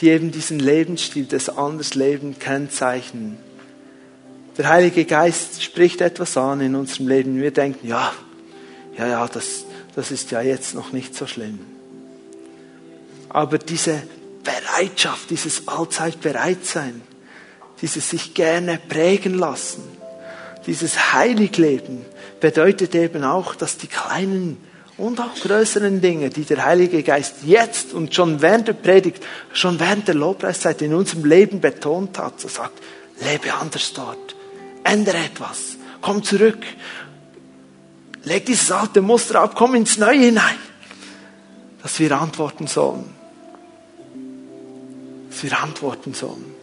die 0.00 0.08
eben 0.08 0.30
diesen 0.30 0.58
Lebensstil 0.58 1.26
des 1.26 1.50
Andersleben 1.50 2.38
kennzeichnen. 2.38 3.36
Der 4.56 4.70
Heilige 4.70 5.04
Geist 5.04 5.62
spricht 5.62 6.00
etwas 6.00 6.38
an 6.38 6.62
in 6.62 6.74
unserem 6.76 7.08
Leben. 7.08 7.42
Wir 7.42 7.50
denken, 7.50 7.86
ja, 7.86 8.10
ja, 8.96 9.06
ja, 9.06 9.28
das, 9.28 9.66
das 9.94 10.10
ist 10.10 10.30
ja 10.30 10.40
jetzt 10.40 10.74
noch 10.74 10.92
nicht 10.92 11.14
so 11.14 11.26
schlimm. 11.26 11.73
Aber 13.34 13.58
diese 13.58 14.00
Bereitschaft, 14.44 15.28
dieses 15.30 15.66
allzeit 15.66 16.20
Bereitsein, 16.20 17.02
dieses 17.82 18.08
sich 18.10 18.32
gerne 18.32 18.78
prägen 18.88 19.34
lassen, 19.36 19.82
dieses 20.68 21.12
Heiligleben 21.12 22.06
bedeutet 22.38 22.94
eben 22.94 23.24
auch, 23.24 23.56
dass 23.56 23.76
die 23.76 23.88
kleinen 23.88 24.56
und 24.96 25.18
auch 25.20 25.34
größeren 25.34 26.00
Dinge, 26.00 26.30
die 26.30 26.44
der 26.44 26.64
Heilige 26.64 27.02
Geist 27.02 27.38
jetzt 27.44 27.92
und 27.92 28.14
schon 28.14 28.40
während 28.40 28.68
der 28.68 28.74
Predigt, 28.74 29.24
schon 29.52 29.80
während 29.80 30.06
der 30.06 30.14
Lobpreiszeit 30.14 30.80
in 30.82 30.94
unserem 30.94 31.24
Leben 31.24 31.60
betont 31.60 32.16
hat, 32.20 32.40
so 32.40 32.46
sagt, 32.46 32.80
lebe 33.20 33.52
anders 33.52 33.92
dort, 33.94 34.36
ändere 34.84 35.16
etwas, 35.16 35.76
komm 36.00 36.22
zurück, 36.22 36.62
leg 38.22 38.46
dieses 38.46 38.70
alte 38.70 39.00
Muster 39.00 39.40
ab, 39.40 39.54
komm 39.56 39.74
ins 39.74 39.98
Neue 39.98 40.20
hinein, 40.20 40.58
dass 41.82 41.98
wir 41.98 42.12
antworten 42.12 42.68
sollen. 42.68 43.13
Wir 45.44 45.60
antworten 45.60 46.14
sollen. 46.14 46.54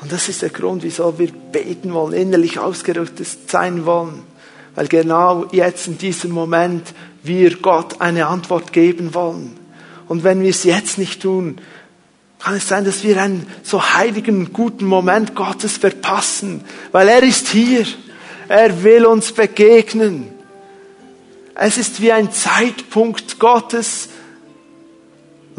Und 0.00 0.10
das 0.10 0.28
ist 0.28 0.42
der 0.42 0.50
Grund, 0.50 0.82
wieso 0.82 1.20
wir 1.20 1.30
beten 1.30 1.94
wollen, 1.94 2.14
innerlich 2.14 2.58
ausgerüstet 2.58 3.48
sein 3.48 3.86
wollen. 3.86 4.24
Weil 4.74 4.88
genau 4.88 5.46
jetzt 5.52 5.86
in 5.86 5.98
diesem 5.98 6.32
Moment 6.32 6.92
wir 7.22 7.58
Gott 7.58 8.00
eine 8.00 8.26
Antwort 8.26 8.72
geben 8.72 9.14
wollen. 9.14 9.56
Und 10.08 10.24
wenn 10.24 10.42
wir 10.42 10.50
es 10.50 10.64
jetzt 10.64 10.98
nicht 10.98 11.22
tun, 11.22 11.60
kann 12.40 12.56
es 12.56 12.66
sein, 12.66 12.84
dass 12.84 13.04
wir 13.04 13.22
einen 13.22 13.46
so 13.62 13.94
heiligen, 13.94 14.52
guten 14.52 14.86
Moment 14.86 15.36
Gottes 15.36 15.76
verpassen, 15.76 16.64
weil 16.90 17.06
er 17.06 17.22
ist 17.22 17.46
hier. 17.48 17.86
Er 18.48 18.82
will 18.82 19.06
uns 19.06 19.30
begegnen. 19.30 20.26
Es 21.54 21.78
ist 21.78 22.00
wie 22.00 22.10
ein 22.10 22.32
Zeitpunkt 22.32 23.38
Gottes. 23.38 24.08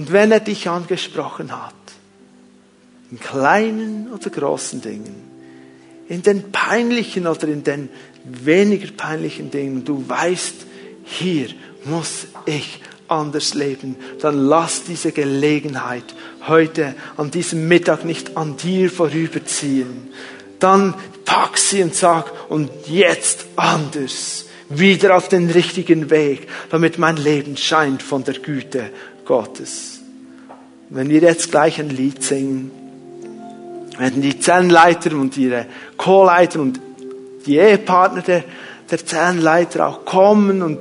Und 0.02 0.12
wenn 0.12 0.32
er 0.32 0.39
dich 0.39 0.68
angesprochen 0.68 1.52
hat, 1.52 1.76
in 3.12 3.20
kleinen 3.20 4.12
oder 4.12 4.32
großen 4.32 4.82
Dingen, 4.82 5.16
in 6.10 6.24
den 6.24 6.52
peinlichen 6.52 7.28
oder 7.28 7.47
in 7.47 7.64
den 7.64 7.88
weniger 8.24 8.91
peinlichen 8.93 9.52
Dingen, 9.52 9.86
du 9.86 10.04
weißt, 10.10 10.56
hier 11.04 11.49
muss 11.86 12.26
ich 12.47 12.82
anders 13.10 13.54
leben, 13.54 13.95
dann 14.20 14.43
lass 14.47 14.86
diese 14.86 15.12
Gelegenheit 15.12 16.16
heute 16.47 16.95
an 17.18 17.30
diesem 17.30 17.68
Mittag 17.68 18.04
nicht 18.04 18.36
an 18.36 18.58
dir 18.58 18.89
vorüberziehen. 18.89 20.10
Dann 20.58 20.95
pack 21.26 21.60
sie 21.60 21.84
und 21.84 21.93
sag, 21.93 22.49
und 22.49 22.72
jetzt 22.88 23.45
anders, 23.56 24.45
wieder 24.68 25.16
auf 25.16 25.30
den 25.30 25.52
richtigen 25.52 26.10
Weg, 26.10 26.47
damit 26.72 26.97
mein 26.97 27.18
Leben 27.18 27.56
scheint 27.56 28.02
von 28.02 28.24
der 28.24 28.39
Güte 28.39 28.89
Gottes. 29.26 29.91
Wenn 30.94 31.10
wir 31.10 31.22
jetzt 31.22 31.52
gleich 31.52 31.80
ein 31.80 31.89
Lied 31.89 32.22
singen, 32.22 32.70
werden 33.98 34.22
die 34.22 34.38
Zellenleiter 34.38 35.14
und 35.14 35.38
ihre 35.38 35.66
Co-Leiter 35.96 36.60
und 36.60 36.82
die 37.46 37.56
Ehepartner 37.56 38.22
der, 38.22 38.44
der 38.89 39.06
Zellenleiter 39.06 39.88
auch 39.88 40.04
kommen 40.04 40.62
und 40.62 40.80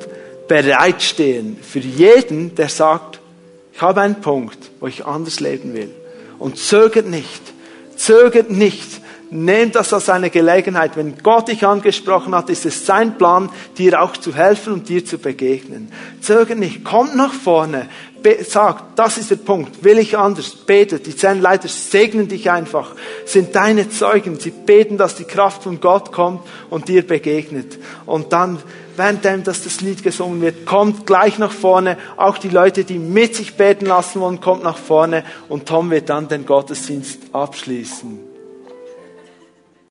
bereitstehen 0.48 1.58
für 1.62 1.78
jeden, 1.78 2.56
der 2.56 2.68
sagt, 2.68 3.20
ich 3.72 3.80
habe 3.80 4.00
einen 4.00 4.20
Punkt, 4.20 4.58
wo 4.80 4.88
ich 4.88 5.06
anders 5.06 5.38
leben 5.38 5.74
will. 5.74 5.94
Und 6.40 6.58
zögert 6.58 7.06
nicht, 7.06 7.40
zögert 7.94 8.50
nicht, 8.50 9.00
nehmt 9.30 9.76
das 9.76 9.92
als 9.92 10.08
eine 10.08 10.30
Gelegenheit. 10.30 10.96
Wenn 10.96 11.18
Gott 11.22 11.48
dich 11.48 11.64
angesprochen 11.64 12.34
hat, 12.34 12.50
ist 12.50 12.66
es 12.66 12.84
sein 12.84 13.16
Plan, 13.16 13.48
dir 13.78 14.02
auch 14.02 14.16
zu 14.16 14.34
helfen 14.34 14.72
und 14.72 14.88
dir 14.88 15.04
zu 15.04 15.18
begegnen. 15.18 15.92
Zögert 16.20 16.58
nicht, 16.58 16.84
kommt 16.84 17.14
nach 17.14 17.32
vorne, 17.32 17.88
sagt, 18.44 18.98
das 18.98 19.18
ist 19.18 19.30
der 19.30 19.36
Punkt, 19.36 19.82
will 19.84 19.98
ich 19.98 20.16
anders, 20.16 20.50
betet. 20.50 21.06
Die 21.06 21.16
zehn 21.16 21.40
Leiter 21.40 21.68
segnen 21.68 22.28
dich 22.28 22.50
einfach, 22.50 22.94
sind 23.24 23.54
deine 23.54 23.90
Zeugen. 23.90 24.38
Sie 24.38 24.50
beten, 24.50 24.98
dass 24.98 25.16
die 25.16 25.24
Kraft 25.24 25.62
von 25.62 25.80
Gott 25.80 26.12
kommt 26.12 26.42
und 26.70 26.88
dir 26.88 27.06
begegnet. 27.06 27.78
Und 28.06 28.32
dann, 28.32 28.58
währenddem, 28.96 29.44
dass 29.44 29.64
das 29.64 29.80
Lied 29.80 30.02
gesungen 30.02 30.40
wird, 30.40 30.66
kommt 30.66 31.06
gleich 31.06 31.38
nach 31.38 31.52
vorne. 31.52 31.96
Auch 32.16 32.38
die 32.38 32.50
Leute, 32.50 32.84
die 32.84 32.98
mit 32.98 33.36
sich 33.36 33.54
beten 33.56 33.86
lassen 33.86 34.20
wollen, 34.20 34.40
kommt 34.40 34.62
nach 34.62 34.78
vorne. 34.78 35.24
Und 35.48 35.66
Tom 35.66 35.90
wird 35.90 36.08
dann 36.08 36.28
den 36.28 36.46
Gottesdienst 36.46 37.18
abschließen. 37.32 38.29